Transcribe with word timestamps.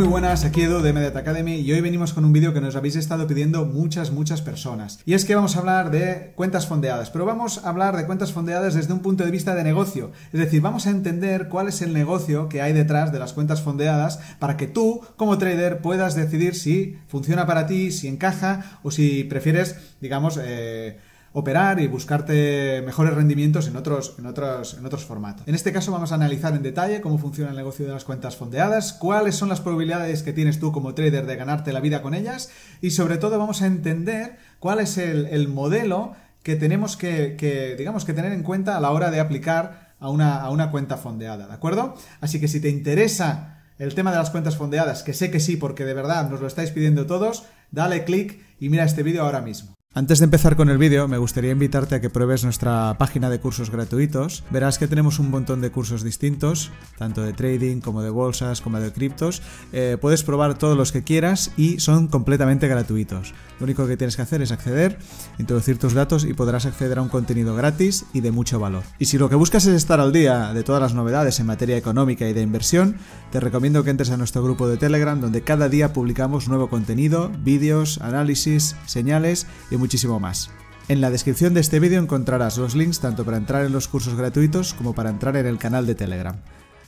Muy 0.00 0.08
buenas, 0.08 0.46
aquí 0.46 0.62
Edu 0.62 0.80
de 0.80 0.94
Mediat 0.94 1.14
Academy 1.14 1.56
y 1.56 1.70
hoy 1.72 1.82
venimos 1.82 2.14
con 2.14 2.24
un 2.24 2.32
vídeo 2.32 2.54
que 2.54 2.62
nos 2.62 2.74
habéis 2.74 2.96
estado 2.96 3.26
pidiendo 3.26 3.66
muchas, 3.66 4.10
muchas 4.10 4.40
personas. 4.40 4.98
Y 5.04 5.12
es 5.12 5.26
que 5.26 5.34
vamos 5.34 5.54
a 5.54 5.58
hablar 5.58 5.90
de 5.90 6.32
cuentas 6.36 6.66
fondeadas, 6.66 7.10
pero 7.10 7.26
vamos 7.26 7.62
a 7.62 7.68
hablar 7.68 7.98
de 7.98 8.06
cuentas 8.06 8.32
fondeadas 8.32 8.72
desde 8.72 8.94
un 8.94 9.00
punto 9.00 9.26
de 9.26 9.30
vista 9.30 9.54
de 9.54 9.62
negocio. 9.62 10.10
Es 10.32 10.40
decir, 10.40 10.62
vamos 10.62 10.86
a 10.86 10.90
entender 10.90 11.50
cuál 11.50 11.68
es 11.68 11.82
el 11.82 11.92
negocio 11.92 12.48
que 12.48 12.62
hay 12.62 12.72
detrás 12.72 13.12
de 13.12 13.18
las 13.18 13.34
cuentas 13.34 13.60
fondeadas 13.60 14.20
para 14.38 14.56
que 14.56 14.66
tú, 14.66 15.02
como 15.16 15.36
trader, 15.36 15.82
puedas 15.82 16.14
decidir 16.14 16.54
si 16.54 16.96
funciona 17.06 17.44
para 17.44 17.66
ti, 17.66 17.92
si 17.92 18.08
encaja 18.08 18.78
o 18.82 18.90
si 18.90 19.24
prefieres, 19.24 19.76
digamos, 20.00 20.40
eh, 20.42 20.98
operar 21.32 21.80
y 21.80 21.86
buscarte 21.86 22.82
mejores 22.84 23.14
rendimientos 23.14 23.68
en 23.68 23.76
otros, 23.76 24.16
en, 24.18 24.26
otros, 24.26 24.74
en 24.74 24.84
otros 24.84 25.04
formatos. 25.04 25.46
En 25.46 25.54
este 25.54 25.72
caso 25.72 25.92
vamos 25.92 26.10
a 26.10 26.16
analizar 26.16 26.54
en 26.54 26.62
detalle 26.62 27.00
cómo 27.00 27.18
funciona 27.18 27.50
el 27.50 27.56
negocio 27.56 27.86
de 27.86 27.92
las 27.92 28.04
cuentas 28.04 28.36
fondeadas, 28.36 28.92
cuáles 28.92 29.36
son 29.36 29.48
las 29.48 29.60
probabilidades 29.60 30.22
que 30.22 30.32
tienes 30.32 30.58
tú 30.58 30.72
como 30.72 30.94
trader 30.94 31.26
de 31.26 31.36
ganarte 31.36 31.72
la 31.72 31.80
vida 31.80 32.02
con 32.02 32.14
ellas 32.14 32.50
y 32.80 32.90
sobre 32.90 33.16
todo 33.16 33.38
vamos 33.38 33.62
a 33.62 33.66
entender 33.66 34.38
cuál 34.58 34.80
es 34.80 34.98
el, 34.98 35.48
modelo 35.48 36.14
que 36.42 36.56
tenemos 36.56 36.96
que, 36.96 37.74
digamos, 37.78 38.04
que 38.04 38.12
tener 38.12 38.32
en 38.32 38.42
cuenta 38.42 38.76
a 38.76 38.80
la 38.80 38.90
hora 38.90 39.10
de 39.10 39.20
aplicar 39.20 39.94
a 40.00 40.08
una, 40.08 40.40
a 40.40 40.50
una 40.50 40.70
cuenta 40.70 40.96
fondeada, 40.96 41.46
¿de 41.46 41.54
acuerdo? 41.54 41.94
Así 42.20 42.40
que 42.40 42.48
si 42.48 42.60
te 42.60 42.70
interesa 42.70 43.62
el 43.78 43.94
tema 43.94 44.10
de 44.10 44.18
las 44.18 44.30
cuentas 44.30 44.56
fondeadas, 44.56 45.02
que 45.02 45.14
sé 45.14 45.30
que 45.30 45.40
sí, 45.40 45.56
porque 45.56 45.84
de 45.84 45.94
verdad 45.94 46.28
nos 46.28 46.40
lo 46.40 46.46
estáis 46.46 46.70
pidiendo 46.70 47.06
todos, 47.06 47.44
dale 47.70 48.04
click 48.04 48.40
y 48.58 48.68
mira 48.68 48.84
este 48.84 49.02
vídeo 49.02 49.22
ahora 49.22 49.40
mismo. 49.40 49.79
Antes 49.92 50.20
de 50.20 50.26
empezar 50.26 50.54
con 50.54 50.70
el 50.70 50.78
vídeo, 50.78 51.08
me 51.08 51.18
gustaría 51.18 51.50
invitarte 51.50 51.96
a 51.96 52.00
que 52.00 52.10
pruebes 52.10 52.44
nuestra 52.44 52.96
página 52.96 53.28
de 53.28 53.40
cursos 53.40 53.70
gratuitos. 53.70 54.44
Verás 54.52 54.78
que 54.78 54.86
tenemos 54.86 55.18
un 55.18 55.32
montón 55.32 55.60
de 55.60 55.72
cursos 55.72 56.04
distintos, 56.04 56.70
tanto 56.96 57.22
de 57.22 57.32
trading 57.32 57.80
como 57.80 58.00
de 58.00 58.10
bolsas, 58.10 58.60
como 58.60 58.78
de 58.78 58.92
criptos. 58.92 59.42
Eh, 59.72 59.98
puedes 60.00 60.22
probar 60.22 60.56
todos 60.56 60.76
los 60.76 60.92
que 60.92 61.02
quieras 61.02 61.50
y 61.56 61.80
son 61.80 62.06
completamente 62.06 62.68
gratuitos. 62.68 63.34
Lo 63.58 63.64
único 63.64 63.84
que 63.88 63.96
tienes 63.96 64.14
que 64.14 64.22
hacer 64.22 64.42
es 64.42 64.52
acceder, 64.52 64.96
introducir 65.40 65.76
tus 65.76 65.92
datos 65.92 66.24
y 66.24 66.34
podrás 66.34 66.66
acceder 66.66 66.98
a 66.98 67.02
un 67.02 67.08
contenido 67.08 67.56
gratis 67.56 68.06
y 68.12 68.20
de 68.20 68.30
mucho 68.30 68.60
valor. 68.60 68.84
Y 69.00 69.06
si 69.06 69.18
lo 69.18 69.28
que 69.28 69.34
buscas 69.34 69.66
es 69.66 69.74
estar 69.74 69.98
al 69.98 70.12
día 70.12 70.54
de 70.54 70.62
todas 70.62 70.80
las 70.80 70.94
novedades 70.94 71.40
en 71.40 71.46
materia 71.46 71.76
económica 71.76 72.28
y 72.28 72.32
de 72.32 72.42
inversión, 72.42 72.96
te 73.32 73.40
recomiendo 73.40 73.82
que 73.82 73.90
entres 73.90 74.10
a 74.10 74.16
nuestro 74.16 74.44
grupo 74.44 74.68
de 74.68 74.76
Telegram 74.76 75.20
donde 75.20 75.42
cada 75.42 75.68
día 75.68 75.92
publicamos 75.92 76.46
nuevo 76.46 76.70
contenido, 76.70 77.32
vídeos, 77.42 78.00
análisis, 78.00 78.76
señales 78.86 79.48
y 79.68 79.79
muchísimo 79.80 80.20
más. 80.20 80.50
En 80.86 81.00
la 81.00 81.10
descripción 81.10 81.54
de 81.54 81.60
este 81.60 81.80
vídeo 81.80 82.00
encontrarás 82.00 82.56
los 82.58 82.74
links 82.74 83.00
tanto 83.00 83.24
para 83.24 83.36
entrar 83.36 83.64
en 83.64 83.72
los 83.72 83.88
cursos 83.88 84.14
gratuitos 84.14 84.74
como 84.74 84.94
para 84.94 85.10
entrar 85.10 85.36
en 85.36 85.46
el 85.46 85.58
canal 85.58 85.86
de 85.86 85.96
Telegram. 85.96 86.40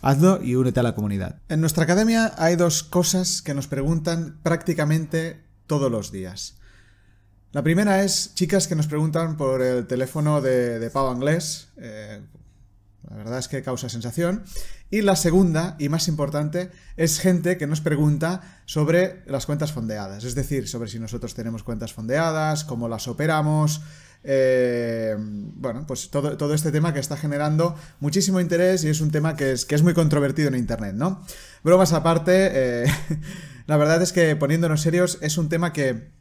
Hazlo 0.03 0.43
y 0.43 0.57
únete 0.57 0.81
a 0.81 0.83
la 0.83 0.95
comunidad. 0.95 1.41
En 1.49 1.61
nuestra 1.61 1.85
academia 1.85 2.33
hay 2.37 2.57
dos 2.57 2.83
cosas 2.83 3.43
que 3.43 3.55
nos 3.55 3.67
preguntan 3.67 4.39
prácticamente 4.43 5.45
todos 5.67 5.91
los 5.91 6.13
días. 6.13 6.59
La 7.53 7.63
primera 7.63 8.03
es 8.03 8.35
chicas 8.35 8.67
que 8.67 8.75
nos 8.75 8.87
preguntan 8.87 9.37
por 9.37 9.63
el 9.63 9.87
teléfono 9.87 10.41
de, 10.41 10.79
de 10.79 10.91
Pau. 10.91 11.17
Eh, 11.77 12.23
la 13.13 13.19
verdad 13.19 13.41
es 13.41 13.49
que 13.49 13.63
causa 13.63 13.91
sensación. 13.91 14.43
Y 14.91 15.03
la 15.03 15.17
segunda, 15.17 15.77
y 15.79 15.91
más 15.91 16.09
importante, 16.09 16.71
es 16.97 17.21
gente 17.21 17.59
que 17.59 17.67
nos 17.67 17.83
pregunta 17.83 18.41
sobre 18.65 19.23
las 19.27 19.45
cuentas 19.45 19.71
fondeadas. 19.71 20.25
Es 20.25 20.35
decir, 20.35 20.67
sobre 20.67 20.89
si 20.89 20.99
nosotros 20.99 21.35
tenemos 21.35 21.63
cuentas 21.63 21.93
fondeadas, 21.93 22.65
cómo 22.65 22.89
las 22.89 23.09
operamos. 23.09 23.83
Eh, 24.25 25.15
bueno, 25.19 25.87
pues 25.87 26.09
todo, 26.09 26.39
todo, 26.39 26.55
este 26.55 26.73
tema 26.73 26.95
que 26.95 27.01
está 27.01 27.19
generando 27.19 27.77
muchísimo 28.01 28.41
interés 28.41 28.83
y 28.83 28.89
es 28.89 29.03
un 29.03 29.11
tema 29.11 29.37
que 29.37 29.53
es, 29.53 29.67
que 29.67 29.75
es 29.75 29.83
muy 29.83 29.93
controvertido 29.93 30.49
en 30.49 30.55
Internet, 30.55 30.95
¿no? 30.95 31.23
Bromas 31.63 31.93
aparte, 31.93 32.51
eh, 32.53 32.87
la 33.67 33.77
verdad 33.77 34.01
es 34.01 34.13
que 34.13 34.37
poniéndonos 34.37 34.81
serios 34.81 35.19
es 35.21 35.37
un 35.37 35.51
tema 35.51 35.75
que 35.75 36.13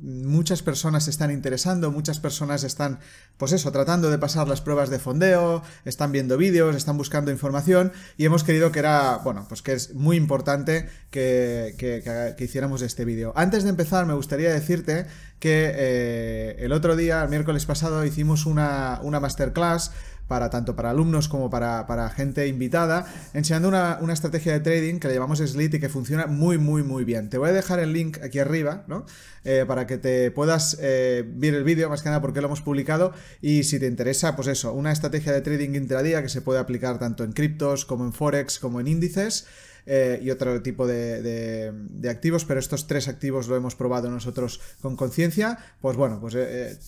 muchas 0.00 0.62
personas 0.62 1.08
están 1.08 1.30
interesando, 1.30 1.90
muchas 1.90 2.20
personas 2.20 2.64
están, 2.64 2.98
pues 3.36 3.52
eso, 3.52 3.72
tratando 3.72 4.10
de 4.10 4.18
pasar 4.18 4.48
las 4.48 4.60
pruebas 4.60 4.90
de 4.90 4.98
fondeo, 4.98 5.62
están 5.84 6.12
viendo 6.12 6.36
vídeos, 6.36 6.76
están 6.76 6.96
buscando 6.96 7.30
información 7.30 7.92
y 8.16 8.24
hemos 8.24 8.44
querido 8.44 8.72
que 8.72 8.80
era, 8.80 9.18
bueno, 9.18 9.46
pues 9.48 9.62
que 9.62 9.72
es 9.72 9.94
muy 9.94 10.16
importante 10.16 10.88
que, 11.10 11.74
que, 11.78 12.44
hiciéramos 12.44 12.82
este 12.82 13.04
vídeo. 13.04 13.32
Antes 13.36 13.64
de 13.64 13.70
empezar, 13.70 14.06
me 14.06 14.14
gustaría 14.14 14.52
decirte 14.52 15.06
que 15.40 15.72
eh, 15.74 16.56
el 16.58 16.72
otro 16.72 16.96
día, 16.96 17.22
el 17.22 17.28
miércoles 17.28 17.66
pasado, 17.66 18.04
hicimos 18.04 18.46
una, 18.46 19.00
una 19.02 19.20
masterclass 19.20 19.92
para 20.28 20.50
tanto 20.50 20.74
para 20.74 20.90
alumnos 20.90 21.28
como 21.28 21.50
para, 21.50 22.10
gente 22.10 22.46
invitada, 22.48 23.06
enseñando 23.34 23.68
una, 23.68 24.12
estrategia 24.12 24.52
de 24.52 24.60
trading 24.60 24.98
que 24.98 25.08
le 25.08 25.14
llamamos 25.14 25.38
Slit 25.38 25.74
y 25.74 25.80
que 25.80 25.88
funciona 25.88 26.26
muy, 26.26 26.58
muy, 26.58 26.82
muy 26.82 27.04
bien. 27.04 27.28
Te 27.28 27.38
voy 27.38 27.50
a 27.50 27.52
dejar 27.52 27.78
el 27.78 27.92
link 27.92 28.18
aquí 28.22 28.38
arriba, 28.38 28.84
¿no? 28.86 29.06
Eh, 29.44 29.64
para 29.66 29.86
que 29.86 29.98
te 29.98 30.30
puedas 30.30 30.76
eh, 30.80 31.24
ver 31.26 31.54
el 31.54 31.64
vídeo, 31.64 31.88
más 31.88 32.02
que 32.02 32.08
nada 32.08 32.20
porque 32.20 32.40
lo 32.40 32.48
hemos 32.48 32.62
publicado, 32.62 33.12
y 33.40 33.62
si 33.64 33.78
te 33.78 33.86
interesa, 33.86 34.34
pues 34.34 34.48
eso, 34.48 34.72
una 34.72 34.90
estrategia 34.90 35.32
de 35.32 35.40
trading 35.40 35.74
intradía 35.74 36.22
que 36.22 36.28
se 36.28 36.40
puede 36.40 36.58
aplicar 36.58 36.98
tanto 36.98 37.22
en 37.22 37.32
criptos 37.32 37.84
como 37.84 38.04
en 38.04 38.12
forex 38.12 38.58
como 38.58 38.80
en 38.80 38.88
índices. 38.88 39.46
Eh, 39.88 40.18
y 40.20 40.30
otro 40.30 40.60
tipo 40.62 40.84
de, 40.84 41.72
activos, 42.10 42.44
pero 42.44 42.58
estos 42.58 42.88
tres 42.88 43.06
activos 43.06 43.46
lo 43.46 43.54
hemos 43.54 43.76
probado 43.76 44.10
nosotros 44.10 44.60
con 44.82 44.96
conciencia, 44.96 45.60
pues 45.80 45.96
bueno, 45.96 46.18
pues 46.20 46.34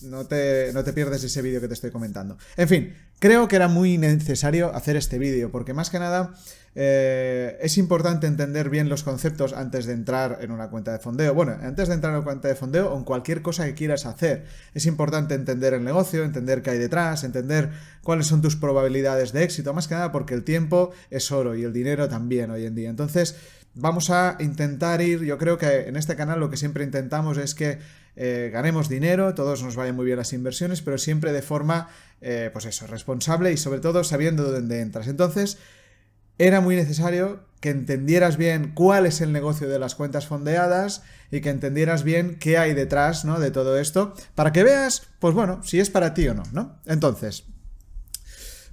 no, 0.03 0.25
te, 0.25 0.73
no 0.73 0.83
te 0.83 0.91
pierdes 0.91 1.23
ese 1.23 1.41
vídeo 1.41 1.61
que 1.61 1.69
te 1.69 1.75
estoy 1.75 1.91
comentando. 1.91 2.37
En 2.57 2.67
fin, 2.67 2.93
Creo 3.19 3.49
que 3.49 3.57
era 3.57 3.67
muy 3.67 3.97
necesario 3.97 4.73
hacer 4.73 4.95
este 4.95 5.17
vídeo, 5.17 5.51
porque 5.51 5.73
más 5.73 5.89
que 5.89 5.99
nada 5.99 6.33
eh, 6.73 7.57
es 7.61 7.77
importante 7.77 8.27
entender 8.27 8.69
bien 8.69 8.87
los 8.87 9.03
conceptos 9.03 9.51
antes 9.51 9.85
de 9.85 9.91
entrar 9.91 10.37
en 10.39 10.51
una 10.51 10.69
cuenta 10.69 10.93
de 10.93 10.99
fondeo. 10.99 11.33
Bueno, 11.33 11.57
antes 11.61 11.89
de 11.89 11.95
entrar 11.95 12.13
en 12.13 12.19
una 12.19 12.23
cuenta 12.23 12.47
de 12.47 12.55
fondeo 12.55 12.93
o 12.93 12.97
en 12.97 13.03
cualquier 13.03 13.41
cosa 13.41 13.65
que 13.65 13.73
quieras 13.73 14.05
hacer, 14.05 14.45
es 14.73 14.85
importante 14.85 15.35
entender 15.35 15.73
el 15.73 15.83
negocio, 15.83 16.23
entender 16.23 16.61
qué 16.61 16.69
hay 16.69 16.77
detrás, 16.77 17.25
entender 17.25 17.71
cuáles 18.03 18.27
son 18.27 18.41
tus 18.41 18.55
probabilidades 18.55 19.33
de 19.33 19.43
éxito, 19.43 19.73
más 19.73 19.89
que 19.89 19.95
nada 19.95 20.13
porque 20.13 20.33
el 20.33 20.45
tiempo 20.45 20.91
es 21.09 21.29
oro 21.31 21.55
y 21.55 21.63
el 21.63 21.73
dinero 21.73 22.07
también 22.07 22.51
hoy 22.51 22.65
en 22.65 22.75
día. 22.75 22.89
Entonces, 22.89 23.35
vamos 23.73 24.09
a 24.11 24.37
intentar 24.39 25.01
ir, 25.01 25.25
yo 25.25 25.37
creo 25.37 25.57
que 25.57 25.89
en 25.89 25.97
este 25.97 26.15
canal 26.15 26.39
lo 26.39 26.49
que 26.49 26.55
siempre 26.55 26.85
intentamos 26.85 27.37
es 27.37 27.53
que 27.53 27.79
eh, 28.15 28.49
ganemos 28.51 28.89
dinero, 28.89 29.33
todos 29.33 29.63
nos 29.63 29.75
vayan 29.75 29.95
muy 29.95 30.05
bien 30.05 30.17
las 30.17 30.33
inversiones, 30.33 30.81
pero 30.81 30.97
siempre 30.97 31.31
de 31.31 31.41
forma, 31.41 31.89
eh, 32.21 32.49
pues 32.51 32.65
eso, 32.65 32.87
responsable 32.87 33.51
y 33.51 33.57
sobre 33.57 33.79
todo 33.79 34.03
sabiendo 34.03 34.51
dónde 34.51 34.81
entras. 34.81 35.07
Entonces, 35.07 35.57
era 36.37 36.61
muy 36.61 36.75
necesario 36.75 37.41
que 37.59 37.69
entendieras 37.69 38.37
bien 38.37 38.71
cuál 38.73 39.05
es 39.05 39.21
el 39.21 39.33
negocio 39.33 39.67
de 39.67 39.79
las 39.79 39.95
cuentas 39.95 40.25
fondeadas 40.25 41.03
y 41.31 41.41
que 41.41 41.49
entendieras 41.49 42.03
bien 42.03 42.37
qué 42.39 42.57
hay 42.57 42.73
detrás 42.73 43.25
¿no? 43.25 43.39
de 43.39 43.51
todo 43.51 43.77
esto, 43.77 44.13
para 44.35 44.53
que 44.53 44.63
veas, 44.63 45.07
pues 45.19 45.35
bueno, 45.35 45.61
si 45.63 45.79
es 45.79 45.89
para 45.89 46.13
ti 46.13 46.27
o 46.29 46.33
no, 46.33 46.43
¿no? 46.53 46.79
Entonces, 46.85 47.43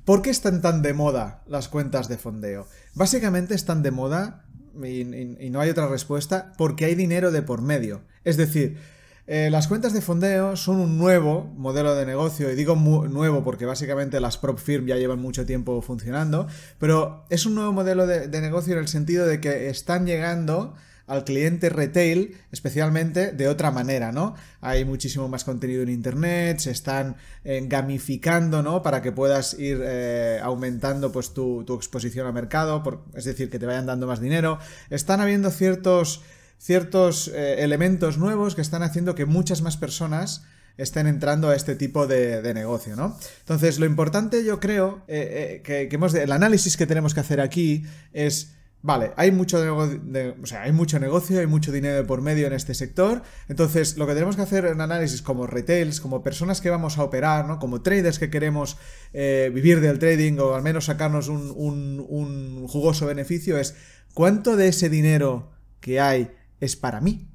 ¿por 0.05 0.23
qué 0.23 0.31
están 0.31 0.63
tan 0.63 0.83
de 0.83 0.95
moda 0.95 1.43
las 1.47 1.69
cuentas 1.69 2.09
de 2.09 2.19
fondeo? 2.19 2.69
Básicamente 2.95 3.55
están 3.55 3.83
de 3.83 3.91
moda, 3.91 4.45
y 4.85 5.51
no 5.51 5.61
hay 5.61 5.71
otra 5.71 5.89
respuesta, 5.89 6.53
porque 6.57 6.85
hay 6.85 6.95
dinero 6.95 7.33
de 7.33 7.43
por 7.43 7.63
medio. 7.63 8.03
Es 8.25 8.37
decir, 8.37 8.79
eh, 9.29 9.51
las 9.51 9.67
cuentas 9.67 9.93
de 9.93 10.01
fondeo 10.01 10.55
son 10.55 10.77
un 10.77 10.99
nuevo 10.99 11.53
modelo 11.57 11.97
de 11.97 12.07
negocio, 12.07 12.51
y 12.51 12.55
digo 12.55 12.77
nuevo 12.77 13.43
porque 13.43 13.67
básicamente 13.67 14.21
las 14.21 14.39
prop 14.39 14.59
firm 14.59 14.87
ya 14.87 14.97
llevan 14.97 15.21
mucho 15.21 15.45
tiempo 15.45 15.83
funcionando, 15.83 16.47
pero 16.79 17.25
es 17.29 17.45
un 17.45 17.57
nuevo 17.57 17.73
modelo 17.73 18.07
de, 18.07 18.29
negocio 18.41 18.75
en 18.75 18.79
el 18.79 18.89
sentido 18.89 19.27
de 19.27 19.41
que 19.41 19.69
están 19.69 20.07
llegando 20.07 20.75
al 21.09 21.25
cliente 21.25 21.69
retail, 21.71 22.37
especialmente 22.53 23.33
de 23.33 23.49
otra 23.49 23.71
manera, 23.71 24.13
¿no? 24.13 24.35
Hay 24.61 24.85
muchísimo 24.85 25.29
más 25.29 25.45
contenido 25.45 25.83
en 25.83 25.89
internet, 25.89 26.59
se 26.59 26.71
están 26.71 27.17
eh, 27.45 27.63
gamificando, 27.65 28.63
¿no? 28.63 28.83
Para 28.83 29.03
que 29.03 29.13
puedas 29.13 29.55
ir 29.55 29.81
eh, 29.83 30.41
aumentando 30.43 31.11
pues 31.11 31.33
tu, 31.33 31.65
exposición 31.75 32.27
al 32.27 32.33
mercado, 32.33 32.83
es 33.15 33.25
decir, 33.25 33.51
que 33.51 33.59
te 33.59 33.67
vayan 33.67 33.87
dando 33.87 34.07
más 34.07 34.21
dinero. 34.21 34.59
Están 34.91 35.21
habiendo 35.21 35.51
ciertos 35.51 36.23
ciertos 36.59 37.29
eh, 37.29 37.63
elementos 37.63 38.19
nuevos 38.19 38.55
que 38.55 38.63
están 38.63 38.83
haciendo 38.83 39.15
que 39.15 39.27
muchas 39.27 39.63
más 39.63 39.77
personas 39.77 40.45
estén 40.77 41.07
entrando 41.07 41.49
a 41.49 41.57
este 41.57 41.75
tipo 41.75 42.07
de, 42.07 42.53
negocio, 42.53 42.97
¿no? 42.97 43.17
Entonces, 43.41 43.79
lo 43.79 43.87
importante 43.87 44.45
yo 44.45 44.61
creo 44.61 45.03
eh, 45.09 45.63
eh, 45.65 45.89
que, 45.89 45.95
hemos 45.95 46.13
el 46.15 46.33
análisis 46.33 46.77
que 46.77 46.87
tenemos 46.87 47.15
que 47.15 47.21
hacer 47.21 47.41
aquí 47.41 47.85
es 48.13 48.53
Vale, 48.83 49.11
hay 49.17 49.33
mucho, 49.33 49.59
o 49.77 50.47
sea, 50.47 50.63
hay 50.63 50.71
mucho 50.71 51.01
negocio, 51.01 51.41
hay 51.41 51.49
mucho 51.49 51.73
dinero 51.73 52.07
por 52.07 52.21
medio 52.21 52.47
en 52.47 52.53
este 52.53 52.73
sector. 52.73 53.23
Entonces, 53.49 53.97
lo 53.97 54.07
que 54.07 54.13
tenemos 54.13 54.37
que 54.37 54.43
hacer 54.43 54.65
en 54.67 54.81
análisis 54.81 55.23
como 55.23 55.49
retails, 55.49 56.01
como 56.01 56.23
personas 56.23 56.61
que 56.61 56.71
vamos 56.71 56.97
a 56.97 57.03
operar, 57.03 57.49
¿no? 57.49 57.59
como 57.59 57.83
traders 57.83 58.21
que 58.21 58.31
queremos 58.31 58.77
vivir 59.13 59.81
del 59.81 59.99
trading 59.99 60.39
o 60.39 60.55
al 60.55 60.63
menos 60.63 60.85
sacarnos 60.85 61.27
un 61.27 62.67
jugoso 62.69 63.07
beneficio, 63.07 63.59
es 63.59 63.75
cuánto 64.15 64.55
de 64.55 64.69
ese 64.69 64.89
dinero 64.89 65.51
que 65.81 66.01
hay 66.01 66.31
es 66.61 66.77
para 66.77 67.01
mí. 67.01 67.29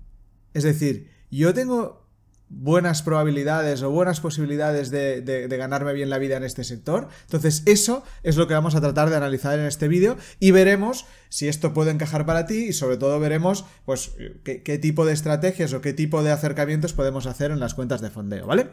Es 0.53 0.63
decir, 0.63 1.09
yo 1.29 1.53
tengo 1.53 2.01
buenas 2.53 3.01
probabilidades 3.01 3.81
o 3.81 3.89
buenas 3.89 4.19
posibilidades 4.19 4.91
de, 4.91 5.47
ganarme 5.50 5.94
bien 5.94 6.09
la 6.09 6.18
vida 6.18 6.38
en 6.38 6.44
este 6.44 6.63
sector. 6.63 7.07
Entonces 7.23 7.63
eso 7.65 8.03
es 8.23 8.35
lo 8.35 8.47
que 8.47 8.53
vamos 8.53 8.75
a 8.75 8.81
tratar 8.81 9.09
de 9.09 9.15
analizar 9.15 9.57
en 9.57 9.65
este 9.65 9.88
vídeo 9.88 10.18
y 10.39 10.51
veremos 10.51 11.06
si 11.29 11.47
esto 11.47 11.73
puede 11.73 11.91
encajar 11.91 12.25
para 12.25 12.45
ti 12.45 12.65
y 12.65 12.73
sobre 12.73 12.97
todo 12.97 13.19
veremos 13.19 13.65
pues 13.85 14.12
qué, 14.44 14.63
qué, 14.63 14.77
tipo 14.77 15.06
de 15.06 15.13
estrategias 15.13 15.73
o 15.73 15.81
qué 15.81 15.94
tipo 15.94 16.23
de 16.23 16.31
acercamientos 16.31 16.94
podemos 16.94 17.25
hacer 17.25 17.51
en 17.51 17.59
las 17.59 17.73
cuentas 17.73 18.01
de 18.01 18.09
fondeo, 18.09 18.45
¿vale? 18.45 18.69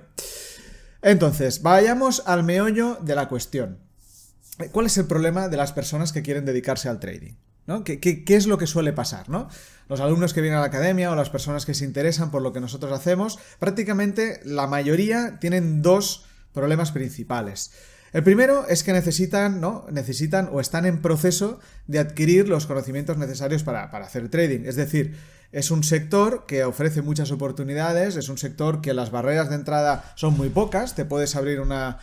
Entonces, 1.01 1.63
vayamos 1.63 2.25
al 2.27 2.43
meollo 2.43 2.99
de 3.01 3.15
la 3.15 3.29
cuestión. 3.29 3.79
¿Cuál 4.73 4.87
es 4.87 4.99
el 4.99 5.07
problema 5.07 5.49
de 5.49 5.57
las 5.57 5.73
personas 5.73 6.13
que 6.13 6.23
quieren 6.23 6.45
dedicarse 6.45 6.89
al 6.89 6.99
trading? 6.99 7.35
¿Qué, 7.85 8.25
es 8.29 8.47
lo 8.47 8.59
que 8.59 8.67
suele 8.67 8.93
pasar? 8.93 9.29
¿no? 9.29 9.49
Los 9.89 10.01
alumnos 10.01 10.33
que 10.33 10.41
vienen 10.41 10.59
a 10.59 10.63
la 10.63 10.69
academia 10.69 11.11
o 11.11 11.17
las 11.17 11.31
personas 11.31 11.67
que 11.67 11.75
se 11.75 11.85
interesan 11.85 12.31
por 12.31 12.43
lo 12.43 12.53
que 12.53 12.61
nosotros 12.61 12.93
hacemos, 12.93 13.39
prácticamente 13.59 14.41
la 14.45 14.67
mayoría 14.67 15.39
tienen 15.39 15.83
dos 15.83 16.25
problemas 16.53 16.93
principales. 16.93 17.73
El 18.13 18.23
primero 18.23 18.67
es 18.69 18.85
que 18.85 18.95
necesitan, 18.95 19.61
¿no? 19.61 19.85
Necesitan 19.91 20.49
o 20.51 20.61
están 20.61 20.87
en 20.87 21.03
proceso 21.03 21.61
de 21.87 21.99
adquirir 21.99 22.49
los 22.49 22.67
conocimientos 22.67 23.19
necesarios 23.19 23.65
para 23.65 23.85
hacer 23.85 24.31
trading. 24.31 24.65
Es 24.65 24.77
decir, 24.77 25.15
es 25.51 25.71
un 25.71 25.83
sector 25.83 26.45
que 26.47 26.65
ofrece 26.65 27.03
muchas 27.03 27.31
oportunidades, 27.31 28.17
es 28.17 28.29
un 28.29 28.39
sector 28.39 28.81
que 28.81 28.95
las 28.95 29.11
barreras 29.11 29.49
de 29.49 29.57
entrada 29.57 30.13
son 30.15 30.37
muy 30.37 30.51
pocas, 30.51 30.95
te 30.95 31.05
puedes 31.05 31.37
abrir 31.37 31.61
una, 31.61 31.99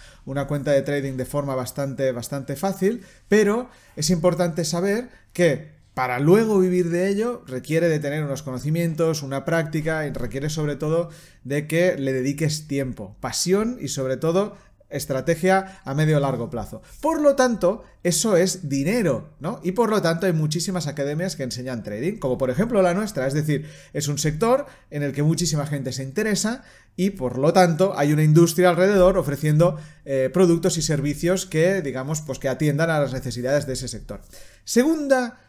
cuenta 0.47 0.71
de 0.71 0.81
trading 0.81 1.13
de 1.13 1.25
forma 1.25 1.56
bastante, 1.56 2.12
bastante 2.12 2.56
fácil, 2.56 3.03
pero 3.27 3.69
es 3.95 4.09
importante 4.09 4.65
saber 4.65 5.09
que 5.33 5.75
para 5.94 6.19
luego 6.19 6.59
vivir 6.59 6.89
de 6.89 7.07
ello 7.07 7.44
requiere 7.47 7.88
de 7.88 8.00
tener 8.00 8.24
unos 8.24 8.44
conocimientos, 8.44 9.24
una 9.24 9.45
práctica 9.45 10.06
y 10.06 10.12
requiere 10.12 10.50
sobre 10.50 10.75
todo 10.75 11.09
de 11.44 11.68
que 11.68 11.95
le 11.97 12.12
dediques 12.12 12.68
tiempo, 12.68 13.15
pasión 13.21 13.77
y 13.80 13.88
sobre 13.88 14.18
todo 14.18 14.57
estrategia 14.89 15.81
a 15.83 15.93
medio 15.93 16.19
largo 16.19 16.49
plazo. 16.49 16.81
Por 17.01 17.21
lo 17.21 17.35
tanto, 17.35 17.83
eso 18.03 18.37
es 18.37 18.69
dinero, 18.69 19.29
¿no? 19.39 19.59
Y 19.63 19.71
por 19.71 19.89
lo 19.89 20.01
tanto 20.01 20.25
hay 20.25 20.33
muchísimas 20.33 20.87
academias 20.87 21.35
que 21.35 21.43
enseñan 21.43 21.83
trading, 21.83 22.17
como 22.17 22.37
por 22.37 22.49
ejemplo 22.49 22.81
la 22.81 22.93
nuestra, 22.93 23.27
es 23.27 23.33
decir, 23.33 23.69
es 23.93 24.07
un 24.07 24.17
sector 24.17 24.65
en 24.89 25.03
el 25.03 25.11
que 25.11 25.23
muchísima 25.23 25.65
gente 25.65 25.91
se 25.91 26.03
interesa 26.03 26.63
y 26.95 27.11
por 27.11 27.37
lo 27.37 27.51
tanto 27.51 27.97
hay 27.97 28.13
una 28.13 28.23
industria 28.23 28.69
alrededor 28.69 29.17
ofreciendo 29.17 29.79
eh, 30.05 30.29
productos 30.31 30.77
y 30.77 30.81
servicios 30.81 31.45
que, 31.45 31.81
digamos, 31.81 32.21
pues 32.21 32.39
que 32.39 32.49
atiendan 32.49 32.89
a 32.89 32.99
las 32.99 33.13
necesidades 33.13 33.65
de 33.65 33.73
ese 33.73 33.87
sector. 33.87 34.21
Segunda 34.63 35.39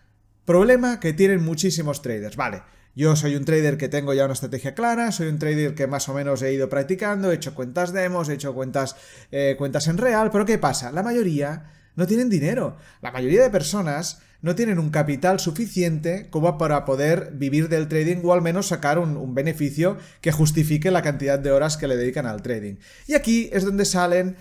problema 0.45 1.01
que 1.01 1.13
tienen 1.13 1.45
muchísimos 1.45 2.01
traders, 2.01 2.37
vale. 2.37 2.63
Yo 2.97 3.15
soy 3.15 3.37
un 3.37 3.45
trader 3.45 3.77
que 3.77 3.91
tengo 3.91 4.15
ya 4.15 4.25
una 4.25 4.33
estrategia 4.33 4.75
clara, 4.75 5.13
soy 5.13 5.29
un 5.29 5.39
trader 5.39 5.75
que 5.75 5.87
más 5.87 6.09
o 6.09 6.15
menos 6.15 6.41
he 6.41 6.55
ido 6.55 6.71
practicando, 6.71 7.31
he 7.31 7.35
hecho 7.35 7.55
cuentas 7.55 7.93
demos, 7.93 8.31
he 8.31 8.33
hecho 8.33 8.55
cuentas, 8.55 8.97
eh, 9.31 9.55
cuentas 9.59 9.87
en 9.89 9.99
real, 9.99 10.31
pero 10.31 10.47
¿qué 10.47 10.57
pasa? 10.57 10.91
La 10.91 11.03
mayoría 11.03 11.71
no 11.95 12.07
tienen 12.07 12.31
dinero. 12.31 12.79
La 13.03 13.13
mayoría 13.13 13.43
de 13.43 13.51
personas 13.51 14.23
no 14.41 14.55
tienen 14.55 14.79
un 14.79 14.89
capital 14.89 15.41
suficiente 15.41 16.29
como 16.31 16.57
para 16.57 16.87
poder 16.87 17.33
vivir 17.35 17.69
del 17.69 17.87
trading 17.87 18.23
o 18.25 18.33
al 18.33 18.41
menos 18.41 18.69
sacar 18.69 18.99
un, 18.99 19.19
un, 19.19 19.35
beneficio 19.35 19.99
que 20.23 20.33
justifique 20.33 20.91
la 20.91 21.03
cantidad 21.03 21.39
de 21.39 21.53
horas 21.53 21.77
que 21.77 21.89
le 21.89 21.99
dedican 21.99 22.25
al 22.25 22.41
trading. 22.41 22.77
Y 23.07 23.13
aquí 23.13 23.51
es 23.53 23.63
donde 23.67 23.85
salen 23.85 24.37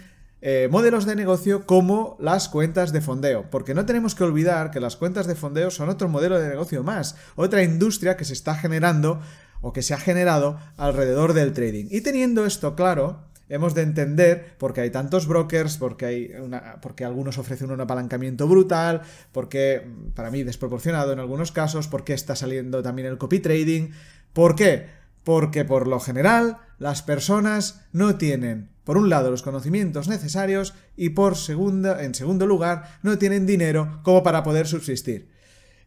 eh, 0.47 0.67
modelos 0.69 1.07
de 1.07 1.15
negocio 1.15 1.65
como 1.65 2.17
las 2.19 2.49
cuentas 2.49 2.93
de 2.93 3.01
fondeo, 3.01 3.49
porque 3.49 3.73
no 3.73 3.87
tenemos 3.87 4.13
que 4.13 4.23
olvidar 4.23 4.69
que 4.69 4.79
las 4.79 4.95
cuentas 4.95 5.25
de 5.25 5.33
fondeo 5.33 5.71
son 5.71 5.89
otro 5.89 6.07
modelo 6.07 6.39
de 6.39 6.47
negocio 6.47 6.83
más, 6.83 7.15
otra 7.35 7.63
industria 7.63 8.15
que 8.15 8.25
se 8.25 8.33
está 8.33 8.53
generando 8.53 9.19
o 9.61 9.73
que 9.73 9.81
se 9.81 9.95
ha 9.95 9.97
generado 9.97 10.59
alrededor 10.77 11.33
del 11.33 11.51
trading. 11.53 11.87
Y 11.89 12.01
teniendo 12.01 12.45
esto 12.45 12.75
claro, 12.75 13.23
hemos 13.49 13.73
de 13.73 13.81
entender 13.81 14.55
por 14.59 14.73
qué 14.73 14.81
hay 14.81 14.91
tantos 14.91 15.25
brokers, 15.25 15.77
porque, 15.77 16.05
hay 16.05 16.31
una, 16.39 16.79
porque 16.79 17.05
algunos 17.05 17.39
ofrecen 17.39 17.71
un 17.71 17.81
apalancamiento 17.81 18.47
brutal, 18.47 19.01
porque 19.31 19.81
para 20.13 20.29
mí 20.29 20.43
desproporcionado 20.43 21.11
en 21.11 21.17
algunos 21.17 21.51
casos, 21.51 21.87
por 21.87 22.03
qué 22.03 22.13
está 22.13 22.35
saliendo 22.35 22.83
también 22.83 23.07
el 23.07 23.17
copy 23.17 23.39
trading, 23.39 23.93
¿por 24.31 24.55
qué? 24.55 24.89
Porque 25.23 25.65
por 25.65 25.87
lo 25.87 25.99
general 25.99 26.59
las 26.77 27.01
personas 27.01 27.81
no 27.93 28.19
tienen 28.19 28.74
por 28.85 28.97
un 28.97 29.09
lado, 29.09 29.31
los 29.31 29.41
conocimientos 29.41 30.07
necesarios 30.07 30.73
y 30.95 31.09
por 31.09 31.35
segunda, 31.35 32.03
en 32.03 32.15
segundo 32.15 32.45
lugar, 32.45 32.99
no 33.03 33.17
tienen 33.17 33.45
dinero 33.45 33.99
como 34.03 34.23
para 34.23 34.43
poder 34.43 34.67
subsistir. 34.67 35.27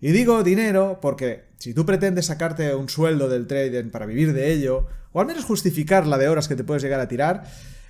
Y 0.00 0.10
digo 0.10 0.42
dinero 0.42 0.98
porque 1.00 1.44
si 1.58 1.74
tú 1.74 1.86
pretendes 1.86 2.26
sacarte 2.26 2.74
un 2.74 2.88
sueldo 2.88 3.28
del 3.28 3.46
trading 3.46 3.90
para 3.90 4.04
vivir 4.04 4.32
de 4.32 4.52
ello, 4.52 4.86
o 5.12 5.20
al 5.20 5.26
menos 5.26 5.44
justificar 5.44 6.06
la 6.06 6.18
de 6.18 6.28
horas 6.28 6.48
que 6.48 6.56
te 6.56 6.64
puedes 6.64 6.82
llegar 6.82 7.00
a 7.00 7.08
tirar, 7.08 7.44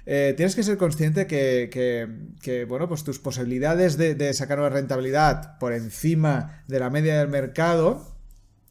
eh, 0.06 0.32
tienes 0.37 0.55
que 0.55 0.62
ser 0.62 0.78
consciente 0.78 1.26
que, 1.26 1.69
que, 2.40 2.64
bueno, 2.64 2.88
pues 2.88 3.04
tus 3.04 3.19
posibilidades 3.19 3.99
de, 3.99 4.14
de 4.14 4.32
sacar 4.32 4.58
una 4.58 4.70
rentabilidad 4.70 5.58
por 5.58 5.72
encima 5.72 6.62
de 6.66 6.81
la 6.81 6.88
media 6.88 7.19
del 7.19 7.28
mercado 7.28 8.16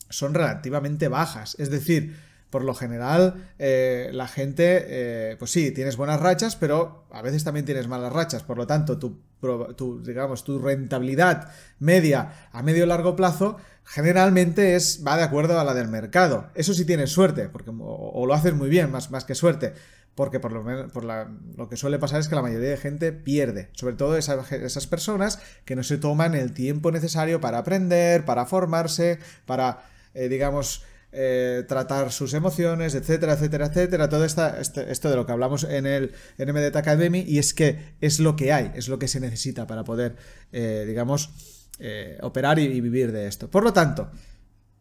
son 0.10 0.34
relativamente 0.34 1.08
bajas. 1.08 1.56
Es 1.60 1.70
decir, 1.70 2.16
por 2.50 2.64
lo 2.64 2.74
general 2.74 3.52
eh, 3.60 4.10
la 4.14 4.28
gente, 4.28 4.86
eh, 4.88 5.36
pues 5.38 5.52
sí, 5.52 5.72
tienes 5.72 5.98
buenas 5.98 6.20
rachas, 6.20 6.56
pero 6.56 7.06
a 7.12 7.22
veces 7.22 7.44
también 7.44 7.66
tienes 7.66 7.88
malas 7.88 8.14
rachas. 8.14 8.44
Por 8.44 8.58
lo 8.58 8.66
tanto, 8.66 8.98
tu, 8.98 10.02
digamos, 10.04 10.44
tu 10.44 10.60
rentabilidad 10.60 11.52
media 11.80 12.50
a 12.52 12.64
medio 12.64 12.86
largo 12.86 13.16
plazo 13.16 13.58
generalmente 13.84 14.76
es, 14.76 15.04
va 15.06 15.18
de 15.18 15.24
acuerdo 15.24 15.60
a 15.60 15.64
la 15.64 15.74
del 15.74 15.88
mercado. 15.88 16.50
Eso 16.56 16.74
sí 16.74 16.86
tienes 16.86 17.12
suerte, 17.12 17.50
porque, 17.50 17.72
o, 17.74 18.26
lo 18.26 18.34
haces 18.34 18.54
muy 18.54 18.70
bien, 18.70 18.92
más, 18.92 19.12
más 19.12 19.26
que 19.26 19.36
suerte. 19.36 19.74
Porque 20.16 20.40
por, 20.40 20.52
lo, 20.52 20.88
por 20.88 21.04
lo 21.04 21.70
que 21.70 21.78
suele 21.78 22.00
pasar 22.00 22.20
es 22.20 22.28
que 22.28 22.34
la 22.34 22.42
mayoría 22.42 22.70
de 22.70 22.78
gente 22.78 23.12
pierde, 23.12 23.70
sobre 23.74 23.96
todo 23.96 24.18
esas 24.18 24.88
personas 24.88 25.40
que 25.64 25.76
no 25.76 25.84
se 25.84 26.00
toman 26.00 26.34
el 26.34 26.54
tiempo 26.54 26.92
necesario 26.92 27.40
para 27.40 27.60
aprender, 27.60 28.26
para 28.26 28.48
formarse, 28.48 29.20
para, 29.46 29.84
eh, 30.16 30.28
digamos, 30.28 30.84
eh, 31.20 31.64
tratar 31.68 32.12
sus 32.12 32.36
emociones, 32.36 32.94
etcétera, 32.94 33.34
etcétera, 33.34 33.66
etcétera. 33.66 34.08
Todo 34.08 34.24
este, 34.24 34.92
esto 34.92 35.10
de 35.10 35.16
lo 35.16 35.26
que 35.26 35.32
hablamos 35.32 35.64
en 35.64 35.88
el 35.88 36.12
en 36.38 36.56
Academy 36.78 37.26
y 37.28 37.40
es 37.40 37.56
que 37.56 37.96
es 38.02 38.20
lo 38.20 38.36
que 38.36 38.54
hay, 38.54 38.72
es 38.76 38.88
lo 38.88 39.00
que 39.00 39.08
se 39.08 39.20
necesita 39.20 39.66
para 39.66 39.84
poder, 39.84 40.16
eh, 40.52 40.86
digamos, 40.88 41.32
eh, 41.80 42.20
operar 42.22 42.60
y, 42.60 42.68
vivir 42.68 43.12
de 43.12 43.26
esto. 43.26 43.50
Por 43.50 43.64
lo 43.64 43.74
tanto, 43.74 44.12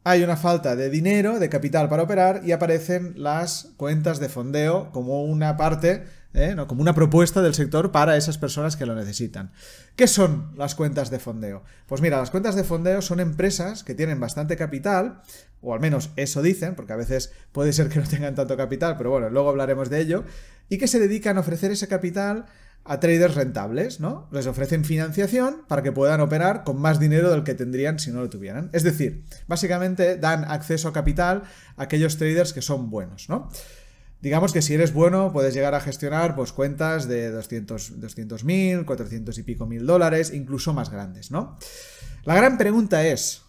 hay 0.05 0.23
una 0.23 0.37
falta 0.37 0.77
de 0.77 0.91
dinero, 0.91 1.39
de 1.39 1.49
capital 1.49 1.89
para 1.89 2.03
operar 2.03 2.43
y 2.45 2.53
aparecen 2.53 3.15
las 3.17 3.71
cuentas 3.79 4.21
de 4.21 4.29
fondeo 4.29 4.91
como 4.93 5.25
una 5.25 5.57
parte 5.57 6.05
¿eh? 6.37 6.55
como 6.69 6.83
una 6.83 6.95
propuesta 6.95 7.43
del 7.43 7.55
sector 7.55 7.91
para 7.91 8.17
esas 8.17 8.39
personas 8.39 8.77
que 8.77 8.87
lo 8.87 8.95
necesitan. 8.95 9.53
¿Qué 9.97 10.07
son 10.07 10.53
las 10.57 10.75
cuentas 10.75 11.11
de 11.11 11.19
fondeo? 11.19 11.65
Pues 11.87 12.01
mira, 12.01 12.19
las 12.19 12.31
cuentas 12.31 12.55
de 12.55 12.63
fondeo 12.65 13.03
son 13.03 13.19
empresas 13.19 13.83
que 13.83 13.95
tienen 13.95 14.21
bastante 14.21 14.57
capital, 14.57 15.23
o 15.63 15.75
al 15.75 15.81
menos 15.81 16.11
eso 16.17 16.43
dicen, 16.43 16.75
porque 16.75 16.93
a 16.93 16.97
veces 16.97 17.33
puede 17.53 17.73
ser 17.73 17.89
que 17.89 17.99
no 17.99 18.07
tengan 18.07 18.35
tanto 18.35 18.57
capital, 18.57 18.97
pero 18.97 19.11
bueno, 19.11 19.31
luego 19.31 19.49
hablaremos 19.49 19.91
de 19.91 20.01
ello, 20.01 20.25
y 20.69 20.79
que 20.79 20.87
se 20.87 21.01
dedican 21.01 21.39
a 21.39 21.41
ofrecer 21.41 21.71
ese 21.71 21.89
capital 21.89 22.47
a 22.89 23.01
traders 23.01 23.35
rentables, 23.35 23.99
¿no? 23.99 24.29
Les 24.31 24.47
ofrecen 24.47 24.85
financiación 24.85 25.65
para 25.67 25.83
que 25.83 25.91
puedan 25.91 26.21
operar 26.21 26.63
con 26.63 26.81
más 26.81 27.01
dinero 27.01 27.31
del 27.31 27.43
que 27.43 27.55
tendrían 27.55 27.99
si 27.99 28.13
no 28.13 28.21
lo 28.21 28.31
tuvieran. 28.31 28.71
Es 28.73 28.85
decir, 28.85 29.25
básicamente 29.49 30.17
dan 30.17 30.45
acceso 30.45 30.89
a 30.89 30.93
capital 30.93 31.43
a 31.77 31.83
aquellos 31.83 32.17
traders 32.17 32.53
que 32.53 32.63
son 32.63 32.91
buenos, 32.91 33.29
¿no? 33.29 33.51
Digamos 34.21 34.53
que 34.53 34.63
si 34.63 34.75
eres 34.75 34.93
bueno 34.93 35.33
puedes 35.33 35.55
llegar 35.55 35.75
a 35.75 35.81
gestionar 35.81 36.35
pues, 36.35 36.53
cuentas 36.53 37.07
de 37.07 37.31
200 37.31 38.01
200.000, 38.01 38.85
400 38.85 39.39
y 39.39 39.43
pico 39.43 39.67
mil 39.67 39.87
dólares, 39.87 40.33
incluso 40.33 40.73
más 40.73 40.91
grandes, 40.91 41.31
¿no? 41.31 41.59
La 42.25 42.35
gran 42.35 42.59
pregunta 42.59 43.07
es, 43.07 43.43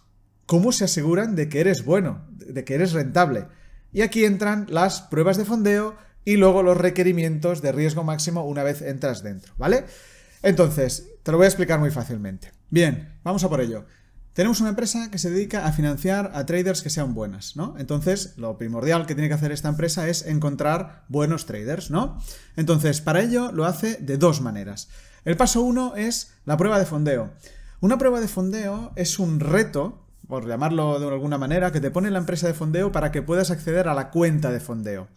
¿cómo 0.46 0.72
se 0.72 0.84
aseguran 0.84 1.34
de 1.34 1.48
que 1.48 1.60
eres 1.60 1.84
bueno, 1.84 2.26
de 2.30 2.64
que 2.64 2.74
eres 2.74 2.92
rentable? 2.92 3.46
Y 3.92 4.02
aquí 4.02 4.24
entran 4.24 4.66
las 4.68 5.00
pruebas 5.02 5.36
de 5.36 5.44
fondeo 5.44 5.96
y 6.24 6.36
luego 6.36 6.62
los 6.62 6.76
requerimientos 6.76 7.62
de 7.62 7.72
riesgo 7.72 8.04
máximo 8.04 8.44
una 8.44 8.62
vez 8.62 8.82
entras 8.82 9.22
dentro, 9.22 9.54
¿vale? 9.56 9.86
Entonces, 10.42 11.08
te 11.22 11.32
lo 11.32 11.38
voy 11.38 11.46
a 11.46 11.48
explicar 11.48 11.80
muy 11.80 11.90
fácilmente. 11.90 12.52
Bien, 12.70 13.18
vamos 13.24 13.42
a 13.44 13.48
por 13.48 13.60
ello. 13.60 13.86
Tenemos 14.38 14.60
una 14.60 14.68
empresa 14.68 15.10
que 15.10 15.18
se 15.18 15.32
dedica 15.32 15.66
a 15.66 15.72
financiar 15.72 16.30
a 16.32 16.46
traders 16.46 16.82
que 16.82 16.90
sean 16.90 17.12
buenas, 17.12 17.56
¿no? 17.56 17.74
Entonces, 17.76 18.34
lo 18.36 18.56
primordial 18.56 19.04
que 19.04 19.16
tiene 19.16 19.26
que 19.26 19.34
hacer 19.34 19.50
esta 19.50 19.68
empresa 19.68 20.08
es 20.08 20.24
encontrar 20.26 21.02
buenos 21.08 21.44
traders, 21.44 21.90
¿no? 21.90 22.20
Entonces, 22.54 23.00
para 23.00 23.20
ello 23.20 23.50
lo 23.50 23.64
hace 23.64 23.96
de 23.96 24.16
dos 24.16 24.40
maneras. 24.40 24.90
El 25.24 25.36
paso 25.36 25.62
uno 25.62 25.96
es 25.96 26.34
la 26.44 26.56
prueba 26.56 26.78
de 26.78 26.86
fondeo. 26.86 27.32
Una 27.80 27.98
prueba 27.98 28.20
de 28.20 28.28
fondeo 28.28 28.92
es 28.94 29.18
un 29.18 29.40
reto 29.40 30.04
por 30.28 30.46
llamarlo 30.46 31.00
de 31.00 31.08
alguna 31.08 31.36
manera, 31.36 31.72
que 31.72 31.80
te 31.80 31.90
pone 31.90 32.08
la 32.12 32.20
empresa 32.20 32.46
de 32.46 32.54
fondeo 32.54 32.92
para 32.92 33.10
que 33.10 33.22
puedas 33.22 33.50
acceder 33.50 33.88
a 33.88 33.94
la 33.94 34.10
cuenta 34.10 34.52
de 34.52 34.60
fondeo. 34.60 35.08